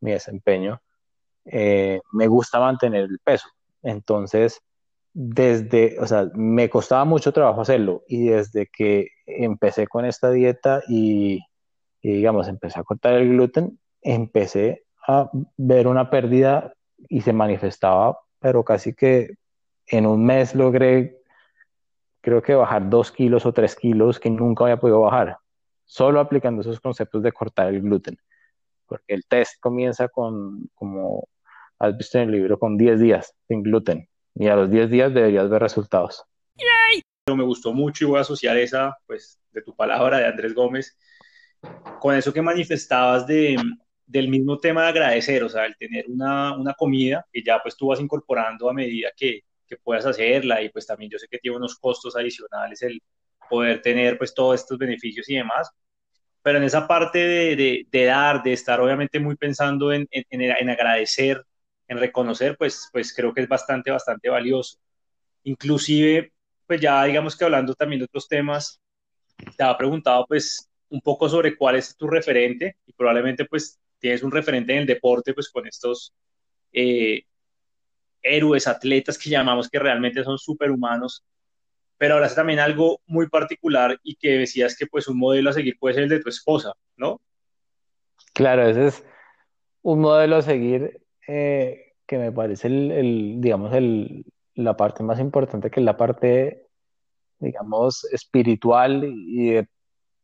mi 0.00 0.12
desempeño, 0.12 0.80
eh, 1.44 2.00
me 2.12 2.26
gusta 2.28 2.60
mantener 2.60 3.04
el 3.04 3.18
peso. 3.18 3.48
Entonces, 3.82 4.60
desde, 5.14 5.98
o 6.00 6.06
sea, 6.06 6.30
me 6.34 6.70
costaba 6.70 7.04
mucho 7.04 7.32
trabajo 7.32 7.60
hacerlo 7.60 8.02
y 8.08 8.28
desde 8.28 8.66
que 8.66 9.08
empecé 9.26 9.86
con 9.86 10.04
esta 10.04 10.30
dieta 10.30 10.82
y, 10.88 11.40
digamos, 12.02 12.48
empecé 12.48 12.80
a 12.80 12.84
cortar 12.84 13.14
el 13.14 13.28
gluten, 13.28 13.78
empecé 14.00 14.84
a 15.06 15.30
ver 15.56 15.86
una 15.86 16.10
pérdida 16.10 16.72
y 17.08 17.20
se 17.20 17.32
manifestaba, 17.32 18.18
pero 18.38 18.64
casi 18.64 18.94
que 18.94 19.34
en 19.86 20.06
un 20.06 20.24
mes 20.24 20.54
logré, 20.54 21.18
creo 22.22 22.42
que 22.42 22.54
bajar 22.54 22.88
dos 22.88 23.12
kilos 23.12 23.44
o 23.44 23.52
tres 23.52 23.76
kilos 23.76 24.18
que 24.18 24.30
nunca 24.30 24.64
había 24.64 24.80
podido 24.80 25.00
bajar, 25.00 25.36
solo 25.84 26.20
aplicando 26.20 26.62
esos 26.62 26.80
conceptos 26.80 27.22
de 27.22 27.32
cortar 27.32 27.68
el 27.68 27.82
gluten, 27.82 28.16
porque 28.86 29.14
el 29.14 29.26
test 29.26 29.60
comienza 29.60 30.08
con, 30.08 30.70
como 30.74 31.28
has 31.78 31.96
visto 31.96 32.18
en 32.18 32.24
el 32.24 32.30
libro, 32.32 32.58
con 32.58 32.78
10 32.78 33.00
días 33.00 33.34
sin 33.48 33.62
gluten 33.62 34.08
y 34.34 34.48
a 34.48 34.56
los 34.56 34.70
10 34.70 34.90
días 34.90 35.14
deberías 35.14 35.48
ver 35.48 35.62
resultados. 35.62 36.24
¡Yay! 36.56 37.02
Me 37.34 37.44
gustó 37.44 37.72
mucho 37.72 38.04
y 38.04 38.08
voy 38.08 38.18
a 38.18 38.22
asociar 38.22 38.56
esa, 38.56 38.96
pues, 39.06 39.40
de 39.52 39.62
tu 39.62 39.74
palabra, 39.74 40.18
de 40.18 40.26
Andrés 40.26 40.54
Gómez, 40.54 40.98
con 42.00 42.14
eso 42.14 42.32
que 42.32 42.42
manifestabas 42.42 43.26
de, 43.26 43.56
del 44.06 44.28
mismo 44.28 44.58
tema 44.58 44.82
de 44.82 44.88
agradecer, 44.88 45.42
o 45.44 45.48
sea, 45.48 45.66
el 45.66 45.76
tener 45.76 46.06
una, 46.08 46.56
una 46.56 46.74
comida 46.74 47.26
que 47.32 47.42
ya 47.42 47.60
pues 47.62 47.76
tú 47.76 47.88
vas 47.88 48.00
incorporando 48.00 48.68
a 48.68 48.72
medida 48.72 49.10
que, 49.16 49.42
que 49.66 49.76
puedas 49.76 50.04
hacerla 50.04 50.60
y 50.62 50.68
pues 50.68 50.86
también 50.86 51.10
yo 51.10 51.18
sé 51.18 51.28
que 51.30 51.38
tiene 51.38 51.56
unos 51.56 51.78
costos 51.78 52.16
adicionales 52.16 52.82
el 52.82 53.00
poder 53.48 53.80
tener 53.80 54.18
pues 54.18 54.34
todos 54.34 54.60
estos 54.60 54.78
beneficios 54.78 55.28
y 55.28 55.36
demás, 55.36 55.70
pero 56.42 56.58
en 56.58 56.64
esa 56.64 56.86
parte 56.88 57.18
de, 57.18 57.86
de, 57.90 58.04
dar, 58.04 58.42
de 58.42 58.52
estar 58.52 58.80
obviamente 58.80 59.20
muy 59.20 59.36
pensando 59.36 59.92
en, 59.92 60.06
en, 60.10 60.24
en 60.40 60.70
agradecer, 60.70 61.44
en 61.92 61.98
reconocer, 61.98 62.56
pues, 62.56 62.88
pues 62.92 63.14
creo 63.14 63.32
que 63.32 63.42
es 63.42 63.48
bastante, 63.48 63.90
bastante 63.90 64.28
valioso. 64.28 64.78
Inclusive, 65.44 66.32
pues 66.66 66.80
ya 66.80 67.04
digamos 67.04 67.36
que 67.36 67.44
hablando 67.44 67.74
también 67.74 68.00
de 68.00 68.06
otros 68.06 68.28
temas, 68.28 68.80
te 69.56 69.62
había 69.62 69.76
preguntado 69.76 70.26
pues 70.26 70.68
un 70.88 71.00
poco 71.00 71.28
sobre 71.28 71.56
cuál 71.56 71.76
es 71.76 71.96
tu 71.96 72.06
referente 72.06 72.76
y 72.86 72.92
probablemente 72.92 73.44
pues 73.44 73.78
tienes 73.98 74.22
un 74.22 74.30
referente 74.30 74.72
en 74.72 74.80
el 74.80 74.86
deporte 74.86 75.34
pues 75.34 75.50
con 75.50 75.66
estos 75.66 76.12
eh, 76.72 77.24
héroes, 78.22 78.66
atletas 78.66 79.18
que 79.18 79.30
llamamos 79.30 79.68
que 79.68 79.78
realmente 79.78 80.24
son 80.24 80.38
superhumanos, 80.38 81.24
pero 81.98 82.24
es 82.24 82.34
también 82.34 82.58
algo 82.58 83.00
muy 83.06 83.28
particular 83.28 83.98
y 84.02 84.16
que 84.16 84.38
decías 84.38 84.76
que 84.76 84.86
pues 84.86 85.08
un 85.08 85.18
modelo 85.18 85.50
a 85.50 85.52
seguir 85.52 85.76
puede 85.78 85.94
ser 85.94 86.04
el 86.04 86.08
de 86.08 86.20
tu 86.20 86.28
esposa, 86.28 86.72
¿no? 86.96 87.20
Claro, 88.32 88.66
ese 88.66 88.86
es 88.86 89.04
un 89.82 90.00
modelo 90.00 90.36
a 90.36 90.42
seguir 90.42 91.01
eh, 91.26 91.94
que 92.06 92.18
me 92.18 92.32
parece 92.32 92.68
el, 92.68 93.36
digamos, 93.40 93.72
el, 93.74 94.24
la 94.54 94.76
parte 94.76 95.02
más 95.02 95.20
importante, 95.20 95.70
que 95.70 95.80
es 95.80 95.86
la 95.86 95.96
parte, 95.96 96.66
digamos, 97.38 98.04
espiritual 98.12 99.04
y 99.04 99.60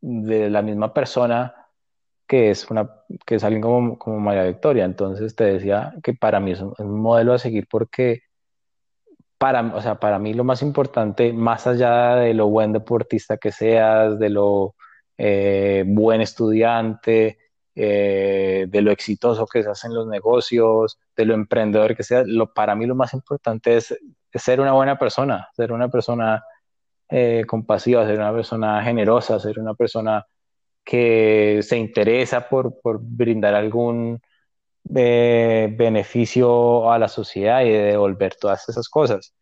de, 0.01 0.51
la 0.51 0.63
misma 0.63 0.93
persona, 0.95 1.55
que 2.27 2.51
es, 2.51 2.71
una, 2.71 2.91
que 3.27 3.37
es 3.37 3.45
alguien 3.45 3.63
como, 3.63 3.99
como 3.99 4.21
María 4.21 4.45
Victoria. 4.45 4.85
Entonces 4.85 5.35
te 5.35 5.45
decía 5.45 5.95
que 6.03 6.15
para 6.15 6.41
mí 6.41 6.53
es 6.53 6.61
un, 6.61 6.75
un 6.79 7.01
modelo 7.01 7.33
a 7.35 7.39
seguir 7.39 7.67
porque 7.71 8.23
para, 9.39 9.63
o 9.75 9.81
sea, 9.81 10.01
para 10.01 10.19
mí 10.19 10.35
lo 10.35 10.45
más 10.45 10.63
importante, 10.63 11.33
más 11.33 11.67
allá 11.67 12.17
de 12.17 12.35
lo 12.35 12.49
buen 12.49 12.73
deportista 12.73 13.39
que 13.39 13.53
seas, 13.53 14.19
de 14.19 14.31
lo 14.31 14.75
eh, 15.17 15.85
buen 15.87 16.21
estudiante, 16.21 17.39
eh, 17.81 18.67
de 18.69 18.83
lo 18.83 18.91
exitoso 18.91 19.47
que 19.47 19.63
se 19.63 19.71
hacen 19.71 19.95
los 19.95 20.09
negocios, 20.09 20.99
de 21.17 21.25
lo 21.25 21.35
emprendedor 21.35 21.95
que 21.97 22.03
sea, 22.03 22.25
lo, 22.27 22.53
para 22.53 22.75
mí 22.75 22.87
lo 22.87 22.97
más 22.97 23.15
importante 23.15 23.77
es, 23.77 23.97
ser 24.35 24.61
una 24.61 24.73
buena 24.73 24.99
persona, 24.99 25.49
ser 25.55 25.71
una 25.71 25.89
persona 25.89 26.43
eh, 27.09 27.45
compasiva, 27.47 28.05
ser 28.05 28.19
una 28.19 28.33
persona 28.33 28.83
generosa, 28.83 29.39
ser 29.39 29.61
una 29.61 29.75
persona 29.75 30.27
que 30.85 31.61
se 31.63 31.77
interesa 31.77 32.49
por, 32.49 32.81
por 32.81 32.99
brindar 33.01 33.55
algún 33.55 34.21
eh, 34.97 35.73
beneficio 35.79 36.91
a 36.91 36.99
la 36.99 37.07
sociedad 37.07 37.63
y 37.63 37.71
de 37.71 37.83
devolver 37.93 38.35
todas 38.35 38.69
esas 38.69 38.89
cosas. 38.89 39.33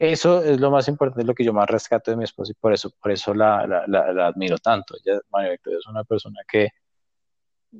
Eso 0.00 0.42
es 0.42 0.58
lo 0.58 0.72
más 0.72 0.88
importante, 0.88 1.24
lo 1.24 1.34
que 1.34 1.44
yo 1.44 1.52
más 1.52 1.70
rescato 1.70 2.10
de 2.10 2.16
mi 2.16 2.24
esposa 2.24 2.50
y 2.50 2.54
por 2.60 2.72
eso, 2.72 2.90
por 3.00 3.12
eso 3.12 3.32
la, 3.34 3.64
la, 3.68 3.84
la, 3.86 4.12
la 4.12 4.26
admiro 4.26 4.58
tanto. 4.58 4.96
Ella, 4.96 5.20
María 5.30 5.52
Victoria, 5.52 5.78
es 5.78 5.86
una 5.86 6.02
persona 6.02 6.40
que, 6.48 6.70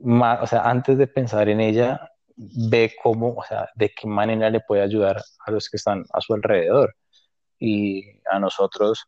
más, 0.03 0.43
o 0.43 0.47
sea, 0.47 0.63
antes 0.63 0.99
de 0.99 1.07
pensar 1.07 1.49
en 1.49 1.61
ella, 1.61 2.11
ve 2.37 2.95
cómo, 3.03 3.35
o 3.35 3.45
sea, 3.45 3.69
de 3.75 3.91
qué 3.91 4.07
manera 4.09 4.51
le 4.51 4.61
puede 4.61 4.83
ayudar 4.83 5.23
a 5.47 5.51
los 5.51 5.69
que 5.69 5.77
están 5.77 6.05
a 6.13 6.21
su 6.21 6.35
alrededor. 6.35 6.95
Y 7.59 8.21
a 8.31 8.39
nosotros, 8.39 9.07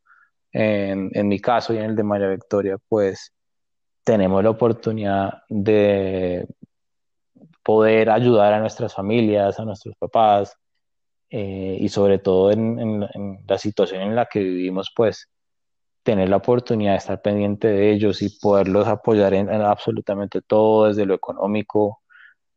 en, 0.53 1.11
en 1.12 1.28
mi 1.28 1.41
caso 1.41 1.74
y 1.74 1.78
en 1.78 1.84
el 1.84 1.97
de 1.97 2.03
María 2.03 2.28
Victoria, 2.28 2.78
pues 2.89 3.32
tenemos 4.05 4.43
la 4.45 4.51
oportunidad 4.51 5.43
de 5.49 6.47
poder 7.64 8.11
ayudar 8.11 8.53
a 8.53 8.61
nuestras 8.61 8.95
familias, 8.95 9.59
a 9.59 9.64
nuestros 9.64 9.97
papás, 9.97 10.57
eh, 11.28 11.76
y 11.80 11.89
sobre 11.89 12.18
todo 12.18 12.53
en, 12.53 13.01
la 13.49 13.59
situación 13.59 14.03
en 14.03 14.14
la 14.14 14.26
que 14.26 14.39
vivimos, 14.39 14.93
pues 14.95 15.28
tener 16.07 16.29
la 16.29 16.37
oportunidad 16.37 16.93
de 16.93 16.99
estar 16.99 17.21
pendiente 17.21 17.67
de 17.67 17.91
ellos 17.91 18.23
y 18.23 18.31
poderlos 18.39 18.87
apoyar 18.87 19.35
en, 19.35 19.51
absolutamente 19.51 20.41
todo, 20.41 20.87
desde 20.87 21.05
lo 21.05 21.15
económico 21.15 22.03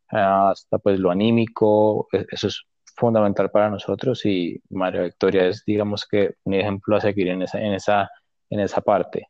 hasta 0.08 0.78
pues 0.78 1.00
lo 1.00 1.10
anímico, 1.10 2.08
e, 2.12 2.26
eso 2.30 2.48
es 2.48 2.64
fundamental 2.96 3.50
para 3.50 3.72
nosotros 3.72 4.24
y 4.26 4.62
María 4.70 5.02
Victoria 5.02 5.48
es 5.48 5.64
digamos 5.66 6.08
que 6.08 6.36
un 6.44 6.54
ejemplo 6.54 6.96
a 6.96 7.02
seguir 7.02 7.30
en 7.30 7.42
esa, 7.42 7.60
en 7.60 7.74
esa, 7.74 8.10
en 8.52 8.60
esa 8.60 8.82
parte. 8.82 9.28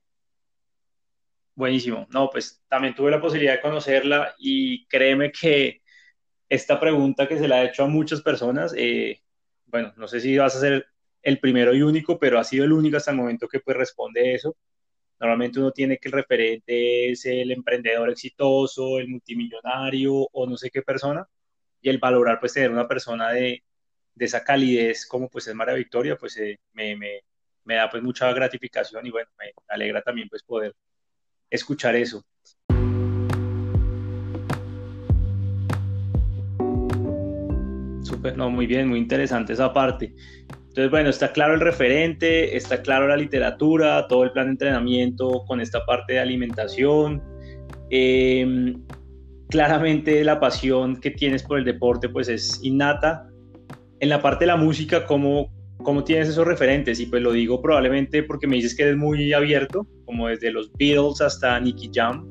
Buenísimo. 1.56 2.06
No, 2.10 2.30
pues 2.30 2.62
también 2.68 2.96
tuve 2.96 3.12
la 3.12 3.22
posibilidad 3.22 3.54
de 3.54 3.62
conocerla 3.62 4.34
y 4.38 4.86
créeme 4.88 5.32
que 5.32 5.82
esta 6.50 6.78
pregunta 6.78 7.26
que 7.26 7.38
se 7.38 7.48
la 7.48 7.58
ha 7.58 7.64
hecho 7.64 7.86
a 7.86 7.88
muchas 7.88 8.22
personas, 8.22 8.74
eh, 8.78 9.22
bueno, 9.66 9.94
no 9.96 10.10
sé 10.10 10.20
si 10.20 10.38
vas 10.38 10.58
a 10.58 10.60
ser 10.60 10.88
el 11.22 11.40
primero 11.40 11.74
y 11.74 11.82
único, 11.82 12.18
pero 12.20 12.40
ha 12.40 12.44
sido 12.44 12.66
el 12.66 12.74
único 12.74 12.98
hasta 12.98 13.12
el 13.12 13.18
momento 13.18 13.48
que 13.48 13.60
pues 13.60 13.78
responde 13.78 14.34
eso. 14.36 14.56
Normalmente 15.20 15.60
uno 15.60 15.72
tiene 15.72 15.98
que 15.98 16.08
el 16.08 16.14
referente 16.14 17.12
es 17.12 17.26
el 17.26 17.52
emprendedor 17.52 18.10
exitoso, 18.10 19.00
el 19.00 19.10
multimillonario 19.10 20.14
o 20.14 20.48
no 20.48 20.56
sé 20.58 20.70
qué 20.70 20.82
persona, 20.82 21.28
y 21.82 21.90
el 21.90 21.98
valorar 21.98 22.40
pues 22.40 22.54
tener 22.54 22.72
una 22.72 22.88
persona 22.88 23.32
de, 23.32 23.64
de 24.16 24.26
esa 24.26 24.44
calidez 24.44 25.06
como 25.06 25.30
pues 25.30 25.48
es 25.48 25.56
María 25.56 25.76
Victoria, 25.76 26.16
pues 26.18 26.38
eh, 26.38 26.60
me, 26.74 26.96
me, 26.96 27.22
me, 27.66 27.76
da 27.76 27.90
pues 27.90 28.02
mucha 28.02 28.32
gratificación 28.34 29.06
y 29.06 29.12
bueno, 29.12 29.30
me 29.38 29.52
alegra 29.68 30.02
también 30.02 30.30
pues 30.30 30.44
poder 30.44 30.74
escuchar 31.50 31.96
eso. 31.96 32.26
Súper, 38.04 38.38
no, 38.38 38.50
muy 38.50 38.68
bien, 38.68 38.88
muy 38.88 39.00
interesante 39.00 39.54
esa 39.54 39.74
parte. 39.74 40.14
Entonces, 40.80 40.92
bueno, 40.92 41.10
está 41.10 41.34
claro 41.34 41.56
el 41.56 41.60
referente, 41.60 42.56
está 42.56 42.82
claro 42.82 43.06
la 43.06 43.18
literatura, 43.18 44.08
todo 44.08 44.24
el 44.24 44.32
plan 44.32 44.46
de 44.46 44.52
entrenamiento 44.52 45.44
con 45.46 45.60
esta 45.60 45.86
parte 45.86 46.14
de 46.14 46.20
alimentación. 46.20 47.22
Em, 47.90 48.82
claramente 49.50 50.24
la 50.24 50.40
pasión 50.40 50.96
que 51.02 51.12
tienes 51.12 51.44
por 51.44 51.60
el 51.60 51.66
deporte 51.66 52.08
pues 52.08 52.30
es 52.30 52.62
innata. 52.64 53.28
En 54.00 54.08
la 54.08 54.22
parte 54.22 54.46
de 54.46 54.48
la 54.48 54.56
música, 54.56 55.06
¿cómo, 55.06 55.52
¿cómo 55.80 56.06
tienes 56.06 56.30
esos 56.30 56.48
referentes? 56.48 57.02
Y 57.02 57.08
pues 57.08 57.22
lo 57.22 57.34
digo 57.34 57.62
probablemente 57.62 58.24
porque 58.24 58.48
me 58.48 58.56
dices 58.56 58.74
que 58.74 58.84
eres 58.84 58.96
muy 58.96 59.34
abierto, 59.34 59.86
como 60.06 60.30
desde 60.30 60.50
los 60.50 60.72
Beatles 60.80 61.20
hasta 61.20 61.60
Nicky 61.60 61.92
Jam, 61.94 62.26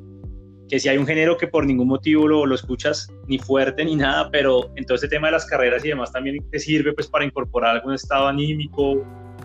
que 0.68 0.78
si 0.78 0.88
hay 0.88 0.98
un 0.98 1.06
género 1.06 1.36
que 1.36 1.48
por 1.48 1.66
ningún 1.66 1.88
motivo 1.88 2.28
lo, 2.28 2.54
escuchas 2.54 3.10
ni 3.26 3.38
fuerte 3.38 3.84
ni 3.84 3.96
nada, 3.96 4.28
pero 4.30 4.70
en 4.76 4.84
todo 4.84 4.96
este 4.96 5.08
tema 5.08 5.28
de 5.28 5.32
las 5.32 5.46
carreras 5.46 5.84
y 5.84 5.88
demás 5.88 6.12
también 6.12 6.44
te 6.50 6.58
sirve 6.58 6.92
pues 6.92 7.08
para 7.08 7.24
incorporar 7.24 7.76
algún 7.76 7.94
estado 7.94 8.28
anímico, 8.28 9.02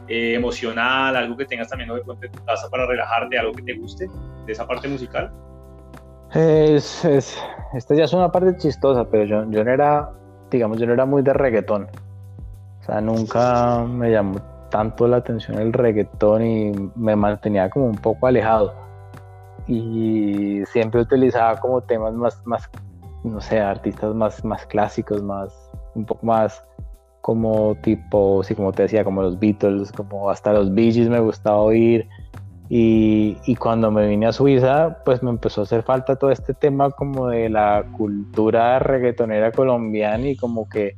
eh, 0.07 0.33
emocional, 0.35 1.15
algo 1.15 1.37
que 1.37 1.45
tengas 1.45 1.69
también 1.69 1.89
en 1.91 2.31
tu 2.31 2.45
casa 2.45 2.69
para 2.69 2.85
relajarte, 2.85 3.37
algo 3.37 3.53
que 3.53 3.63
te 3.63 3.73
guste 3.73 4.09
de 4.45 4.51
esa 4.51 4.67
parte 4.67 4.87
musical. 4.87 5.31
Es, 6.33 7.05
es, 7.05 7.37
esta 7.73 7.95
ya 7.95 8.03
es 8.03 8.13
una 8.13 8.31
parte 8.31 8.57
chistosa, 8.57 9.09
pero 9.09 9.23
yo, 9.23 9.49
yo 9.49 9.63
no 9.63 9.71
era, 9.71 10.09
digamos, 10.51 10.79
yo 10.79 10.87
no 10.87 10.93
era 10.93 11.05
muy 11.05 11.21
de 11.21 11.33
reggaetón. 11.33 11.87
O 12.81 12.85
sea, 12.85 12.99
nunca 12.99 13.85
me 13.87 14.11
llamó 14.11 14.41
tanto 14.69 15.07
la 15.07 15.17
atención 15.17 15.59
el 15.59 15.71
reggaetón 15.71 16.43
y 16.43 16.91
me 16.95 17.15
mantenía 17.15 17.69
como 17.69 17.85
un 17.85 17.95
poco 17.95 18.27
alejado 18.27 18.82
y 19.67 20.63
siempre 20.67 21.01
utilizaba 21.01 21.59
como 21.59 21.81
temas 21.81 22.13
más, 22.13 22.41
más 22.45 22.69
no 23.23 23.39
sé, 23.41 23.59
artistas 23.59 24.13
más, 24.13 24.43
más 24.43 24.65
clásicos, 24.65 25.21
más, 25.21 25.53
un 25.95 26.05
poco 26.05 26.25
más 26.25 26.63
como 27.21 27.75
tipo, 27.75 28.43
sí, 28.43 28.53
como 28.53 28.73
te 28.73 28.83
decía, 28.83 29.03
como 29.03 29.21
los 29.21 29.39
Beatles, 29.39 29.91
como 29.93 30.29
hasta 30.29 30.51
los 30.51 30.73
Bee 30.73 30.91
Gees 30.91 31.09
me 31.09 31.19
gustaba 31.19 31.57
oír. 31.57 32.07
Y, 32.69 33.37
y, 33.45 33.55
cuando 33.55 33.91
me 33.91 34.07
vine 34.07 34.25
a 34.25 34.33
Suiza, 34.33 34.97
pues 35.05 35.21
me 35.21 35.29
empezó 35.29 35.61
a 35.61 35.63
hacer 35.65 35.83
falta 35.83 36.15
todo 36.15 36.31
este 36.31 36.53
tema 36.53 36.89
como 36.91 37.27
de 37.27 37.49
la 37.49 37.83
cultura 37.97 38.79
reggaetonera 38.79 39.51
colombiana 39.51 40.27
y 40.29 40.35
como 40.35 40.67
que 40.67 40.97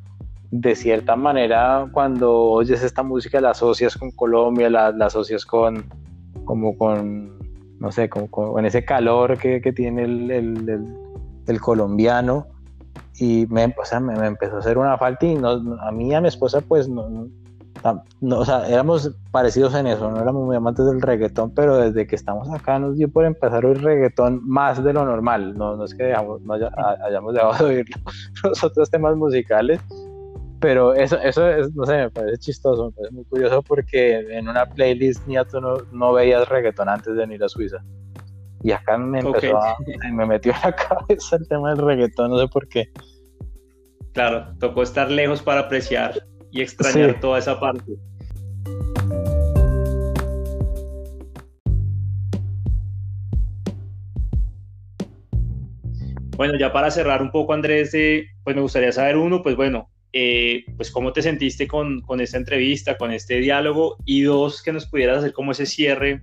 de 0.51 0.75
cierta 0.75 1.15
manera 1.15 1.87
cuando 1.91 2.33
oyes 2.33 2.81
esta 2.81 3.03
música 3.03 3.41
la 3.41 3.49
asocias 3.49 3.97
con 3.97 4.11
Colombia, 4.11 4.69
la, 4.69 4.91
la 4.91 5.07
asocias 5.07 5.45
con 5.45 5.83
como 6.45 6.77
con 6.77 7.34
no 7.85 7.91
sé, 7.91 8.09
con, 8.09 8.65
ese 8.65 8.83
calor 8.83 9.37
que, 9.37 9.61
tiene 9.71 10.03
el, 10.05 11.61
colombiano. 11.61 12.47
Y 13.19 13.45
me, 13.47 13.63
o 13.65 13.99
me, 14.01 14.25
empezó 14.25 14.55
a 14.55 14.59
hacer 14.59 14.79
una 14.79 14.97
falta 14.97 15.25
y 15.27 15.37
a 15.37 15.91
mí 15.91 16.09
y 16.09 16.13
a 16.15 16.19
mi 16.19 16.27
esposa 16.27 16.61
pues 16.61 16.89
no, 16.89 17.29
no, 18.21 18.39
o 18.39 18.45
sea, 18.45 18.67
éramos 18.67 19.11
parecidos 19.31 19.75
en 19.75 19.85
eso, 19.85 20.09
no 20.09 20.19
éramos 20.19 20.45
muy 20.45 20.55
amantes 20.55 20.85
del 20.85 21.01
reggaetón, 21.01 21.51
pero 21.51 21.77
desde 21.77 22.07
que 22.07 22.15
estamos 22.15 22.49
acá 22.49 22.79
nos 22.79 22.97
dio 22.97 23.07
por 23.07 23.25
empezar 23.25 23.63
a 23.63 23.67
oír 23.67 23.83
reggaetón 23.83 24.41
más 24.43 24.83
de 24.83 24.91
lo 24.91 25.05
normal, 25.05 25.55
no, 25.55 25.77
no 25.77 25.85
es 25.85 25.93
que 25.93 26.11
no 26.11 26.53
hayamos 27.05 27.33
dejado 27.33 27.67
de 27.67 27.75
oír 27.75 27.85
los 28.43 28.63
otros 28.63 28.89
temas 28.89 29.15
musicales, 29.15 29.79
pero 30.65 30.95
eso, 30.95 31.21
eso 31.21 31.47
es, 31.47 31.71
no 31.75 31.85
sé, 31.85 31.95
me 31.95 32.09
parece 32.09 32.39
chistoso, 32.39 32.85
me 32.87 32.91
parece 32.93 33.13
muy 33.13 33.25
curioso 33.25 33.61
porque 33.61 34.15
en 34.35 34.49
una 34.49 34.65
playlist 34.65 35.27
ni 35.27 35.35
tú 35.45 35.61
no, 35.61 35.77
no, 35.91 36.11
veías 36.11 36.49
reggaetón 36.49 36.89
antes 36.89 37.13
de 37.13 37.19
venir 37.19 37.43
a 37.43 37.49
Suiza. 37.49 37.83
Y 38.63 38.71
acá 38.71 38.97
me 38.97 39.19
empezó 39.19 39.57
a, 39.61 39.77
me 40.11 40.25
metió 40.25 40.53
en 40.53 40.57
la 40.63 40.75
cabeza 41.07 41.35
el 41.35 41.47
tema 41.47 41.69
del 41.69 41.85
reggaetón, 41.85 42.31
no 42.31 42.39
sé 42.39 42.47
por 42.47 42.67
qué. 42.67 42.89
Claro, 44.13 44.55
tocó 44.59 44.81
estar 44.81 45.11
lejos 45.11 45.39
para 45.43 45.61
apreciar 45.61 46.15
y 46.49 46.63
extrañar 46.63 47.19
toda 47.19 47.37
esa 47.37 47.59
parte. 47.59 47.93
Bueno, 56.35 56.57
ya 56.57 56.73
para 56.73 56.89
cerrar 56.89 57.21
un 57.21 57.29
poco, 57.29 57.53
Andrés, 57.53 57.93
eh, 57.93 58.25
pues 58.43 58.55
me 58.55 58.63
gustaría 58.63 58.91
saber 58.91 59.17
uno, 59.17 59.43
pues 59.43 59.55
bueno, 59.55 59.91
eh, 60.17 60.63
pues 60.77 60.91
cómo 60.91 61.11
te 61.11 61.21
sentiste 61.21 61.67
con, 61.67 61.99
con, 61.99 62.21
esta 62.21 62.37
entrevista, 62.37 62.97
con 62.97 63.11
este 63.11 63.35
diálogo, 63.35 63.97
y 64.05 64.21
dos, 64.21 64.63
que 64.63 64.71
nos 64.71 64.85
pudieras 64.85 65.17
hacer 65.17 65.33
como 65.33 65.51
ese 65.51 65.65
cierre 65.65 66.21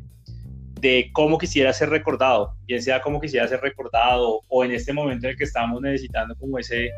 de 0.80 1.10
cómo 1.12 1.36
quisiera 1.36 1.74
ser 1.74 1.90
recordado, 1.90 2.54
bien 2.66 2.82
sea 2.82 3.02
cómo 3.02 3.20
quisiera 3.20 3.46
ser 3.46 3.60
recordado 3.60 4.40
o 4.48 4.64
en 4.64 4.70
este 4.70 4.94
momento 4.94 5.26
en 5.26 5.32
el 5.32 5.36
que 5.36 5.44
estamos 5.44 5.78
necesitando 5.82 6.34
como 6.36 6.58
ese, 6.58 6.90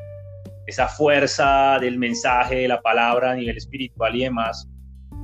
esa 0.68 0.86
fuerza 0.86 1.80
del 1.80 1.98
mensaje, 1.98 2.60
de 2.60 2.68
la 2.68 2.80
palabra 2.80 3.32
a 3.32 3.34
nivel 3.34 3.56
espiritual 3.56 4.14
y 4.14 4.22
demás. 4.22 4.68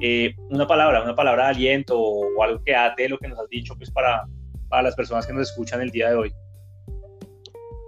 Eh, 0.00 0.34
una 0.50 0.66
palabra, 0.66 1.04
una 1.04 1.14
palabra 1.14 1.44
de 1.44 1.50
aliento 1.50 2.00
o, 2.00 2.42
algo 2.42 2.64
que 2.64 2.74
ate 2.74 3.08
lo 3.08 3.16
que 3.16 3.28
nos 3.28 3.38
has 3.38 3.48
dicho 3.48 3.76
pues 3.76 3.92
para, 3.92 4.24
para 4.68 4.82
las 4.82 4.96
personas 4.96 5.24
que 5.24 5.32
nos 5.32 5.48
escuchan 5.48 5.80
el 5.82 5.90
día 5.90 6.10
de 6.10 6.16
hoy. 6.16 6.32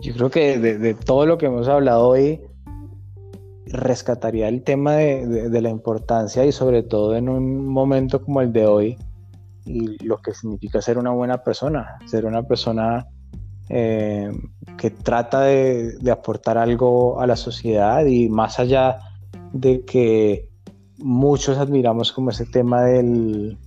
Yo 0.03 0.15
creo 0.15 0.31
que 0.31 0.59
de 0.59 0.95
todo 0.95 1.27
lo 1.27 1.37
que 1.37 1.47
hemos 1.47 1.67
hablado 1.67 2.07
hoy, 2.07 2.41
rescataría 3.73 4.49
el 4.49 4.63
tema 4.63 4.97
de, 4.97 5.61
la 5.61 5.71
importancia 5.71 6.45
y 6.45 6.53
sobre 6.53 6.83
todo 6.83 7.17
en 7.17 7.29
un 7.29 7.67
momento 7.67 8.23
como 8.23 8.43
el 8.43 8.53
de 8.53 8.67
hoy 8.67 8.99
y 9.65 10.05
lo 10.05 10.19
que 10.19 10.35
significa 10.35 10.83
ser 10.83 10.99
una 10.99 11.11
buena 11.11 11.43
persona, 11.43 11.99
ser 12.07 12.27
una 12.27 12.43
persona 12.43 13.07
eh, 13.71 14.31
que 14.77 14.91
trata 14.91 15.43
de, 15.43 15.99
aportar 16.11 16.59
algo 16.59 17.21
a 17.21 17.27
la 17.27 17.37
sociedad 17.37 18.05
y 18.05 18.29
más 18.29 18.59
allá 18.59 18.99
de 19.53 19.85
que 19.85 20.51
muchos 20.99 21.57
admiramos 21.57 22.13
como 22.13 22.31
ese 22.31 22.45
tema 22.47 22.83
del 22.83 23.59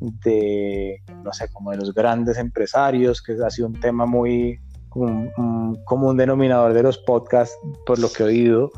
de 0.00 1.02
no 1.22 1.32
sé 1.32 1.48
como 1.52 1.70
de 1.70 1.78
los 1.78 1.94
grandes 1.94 2.36
empresarios 2.36 3.22
que 3.22 3.32
ha 3.42 3.48
sido 3.48 3.68
un 3.68 3.80
tema 3.80 4.04
muy 4.04 4.60
un 4.94 6.16
denominador 6.16 6.74
de 6.74 6.82
los 6.82 6.98
podcasts 6.98 7.56
por 7.86 7.98
lo 7.98 8.10
que 8.10 8.22
he 8.22 8.26
oído 8.26 8.70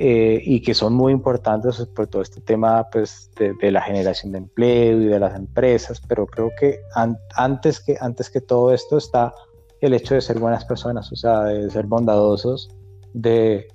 eh, 0.00 0.40
y 0.44 0.60
que 0.60 0.74
son 0.74 0.94
muy 0.94 1.12
importantes 1.12 1.84
por 1.86 2.06
todo 2.06 2.22
este 2.22 2.40
tema 2.40 2.88
pues, 2.88 3.32
de, 3.36 3.72
la 3.72 3.82
generación 3.82 4.30
de 4.30 4.38
empleo 4.38 5.02
y 5.02 5.06
de 5.06 5.18
las 5.18 5.34
empresas, 5.34 6.00
pero 6.06 6.24
creo 6.24 6.52
que, 6.56 6.78
antes 7.34 7.80
que 7.80 7.96
antes 8.00 8.30
que 8.30 8.40
todo 8.40 8.72
esto 8.72 8.96
está 8.96 9.34
el 9.80 9.94
hecho 9.94 10.14
de 10.14 10.20
ser 10.20 10.38
buenas 10.38 10.64
personas, 10.64 11.10
o 11.10 11.16
sea, 11.16 11.42
de 11.46 11.68
ser 11.68 11.86
bondadosos, 11.86 12.70
de 13.12 13.66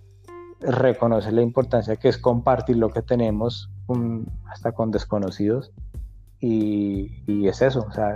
reconocer 0.62 1.34
la 1.34 1.42
importancia 1.42 1.98
que 1.98 2.08
es 2.08 2.18
compartir 2.18 2.78
lo 2.78 2.90
que 2.90 3.02
tenemos 3.02 3.70
hasta 4.46 4.72
con 4.72 4.92
desconocidos 4.92 5.74
y, 6.40 7.22
y, 7.28 7.50
es 7.50 7.62
eso, 7.62 7.86
o 7.86 7.92
sea, 7.92 8.16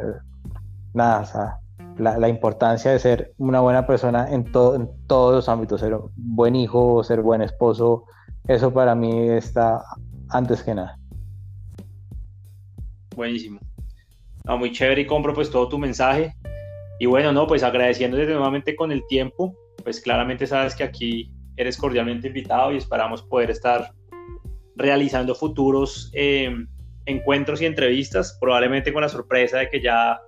nada, 0.93 1.19
o 1.19 1.25
sea, 1.25 1.59
la, 1.97 2.29
importancia 2.29 2.91
de 2.91 2.99
ser 2.99 3.33
una 3.37 3.59
buena 3.59 3.85
persona 3.85 4.27
en, 4.31 4.51
todo, 4.51 4.75
en 4.75 4.89
todos 5.07 5.33
los 5.33 5.49
ámbitos, 5.49 5.81
ser 5.81 5.97
buen 6.15 6.55
hijo, 6.55 7.03
ser 7.03 7.21
buen 7.21 7.41
esposo, 7.41 8.05
eso 8.47 8.73
para 8.73 8.95
mí 8.95 9.29
está 9.29 9.83
antes 10.29 10.63
que 10.63 10.73
nada. 10.73 10.97
Buenísimo. 13.15 13.59
muy 14.45 14.71
chévere 14.71 15.01
y 15.01 15.07
compro 15.07 15.33
pues 15.33 15.49
todo 15.49 15.67
tu 15.67 15.77
mensaje. 15.77 16.35
Y 16.99 17.05
bueno, 17.05 17.31
no, 17.31 17.45
pues 17.47 17.63
agradeciéndote 17.63 18.25
nuevamente 18.27 18.75
con 18.75 18.91
el 18.91 19.05
tiempo, 19.07 19.53
pues 19.83 19.99
claramente 20.01 20.47
sabes 20.47 20.75
que 20.75 20.83
aquí 20.83 21.31
eres 21.55 21.77
cordialmente 21.77 22.27
invitado 22.27 22.71
y 22.71 22.77
esperamos 22.77 23.23
poder 23.23 23.51
estar 23.51 23.91
realizando 24.75 25.35
futuros 25.35 26.11
eh, 26.13 26.53
encuentros 27.05 27.61
y 27.61 27.65
entrevistas, 27.65 28.37
probablemente 28.39 28.93
con 28.93 29.01
la 29.01 29.09
sorpresa 29.09 29.59
de 29.59 29.69
que 29.69 29.81
ya 29.81 30.19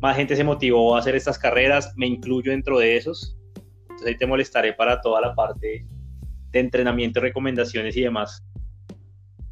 más 0.00 0.16
gente 0.16 0.36
se 0.36 0.44
motivó 0.44 0.94
a 0.94 1.00
hacer 1.00 1.16
estas 1.16 1.38
carreras, 1.38 1.92
me 1.96 2.06
incluyo 2.06 2.50
dentro 2.52 2.78
de 2.78 2.96
esos. 2.96 3.36
Entonces 3.82 4.06
ahí 4.06 4.16
te 4.16 4.26
molestaré 4.26 4.72
para 4.72 5.00
toda 5.00 5.20
la 5.20 5.34
parte 5.34 5.86
de 6.50 6.60
entrenamiento, 6.60 7.20
recomendaciones 7.20 7.96
y 7.96 8.02
demás. 8.02 8.44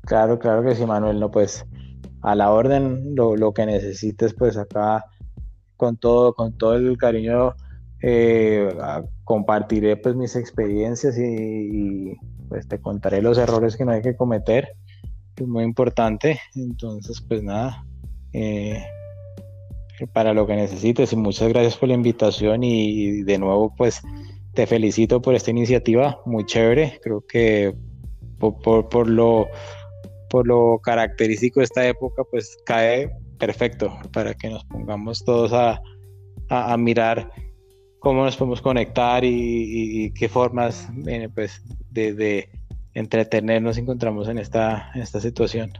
Claro, 0.03 0.39
claro 0.39 0.63
que 0.63 0.75
sí, 0.75 0.87
Manuel, 0.87 1.19
no 1.19 1.31
pues 1.31 1.67
a 2.23 2.35
la 2.35 2.51
orden, 2.51 3.15
lo, 3.15 3.53
que 3.53 3.67
necesites, 3.67 4.35
pues 4.35 4.57
acá 4.57 5.05
con 5.77 5.97
todo, 5.97 6.35
con 6.35 6.57
todo 6.57 6.75
el 6.75 6.97
cariño 6.97 7.55
eh, 8.03 8.69
compartiré 9.25 9.97
pues 9.97 10.15
mis 10.15 10.37
experiencias 10.37 11.19
y, 11.19 12.17
pues 12.49 12.67
te 12.69 12.81
contaré 12.81 13.21
los 13.21 13.39
errores 13.39 13.77
que 13.77 13.85
no 13.85 13.93
hay 13.93 14.03
que 14.03 14.17
cometer, 14.17 14.69
es 15.37 15.47
muy 15.47 15.65
importante, 15.65 16.41
entonces 16.55 17.21
pues 17.21 17.43
nada, 17.43 17.85
eh, 18.33 18.85
para 20.13 20.35
lo 20.35 20.47
que 20.47 20.57
necesites 20.57 21.13
y 21.13 21.17
muchas 21.17 21.49
gracias 21.49 21.77
por 21.77 21.89
la 21.89 21.95
invitación 21.95 22.63
y 22.63 23.23
de 23.23 23.39
nuevo 23.39 23.75
pues 23.77 24.03
te 24.57 24.67
felicito 24.67 25.21
por 25.21 25.35
esta 25.35 25.51
iniciativa, 25.51 26.21
muy 26.25 26.45
chévere, 26.47 26.99
creo 27.03 27.23
que 27.27 27.75
por, 28.39 29.09
lo 29.09 29.47
por 30.31 30.47
lo 30.47 30.81
característico 30.83 31.61
de 31.61 31.65
esta 31.65 31.87
época, 31.87 32.25
pues 32.31 32.57
cae 32.65 33.11
perfecto 33.39 33.97
para 34.13 34.35
que 34.35 34.49
nos 34.49 34.65
pongamos 34.65 35.25
todos 35.25 35.53
a, 35.53 35.81
mirar 36.79 37.31
cómo 37.99 38.25
nos 38.25 38.37
podemos 38.37 38.63
conectar 38.63 39.25
y, 39.25 40.11
qué 40.13 40.29
formas 40.29 40.89
pues, 41.35 41.63
de, 41.91 42.15
de, 42.15 42.49
entretenernos 42.95 43.77
encontramos 43.77 44.27
en 44.29 44.39
esta, 44.39 44.91
en 44.95 45.03
esta 45.03 45.21
situación. 45.21 45.73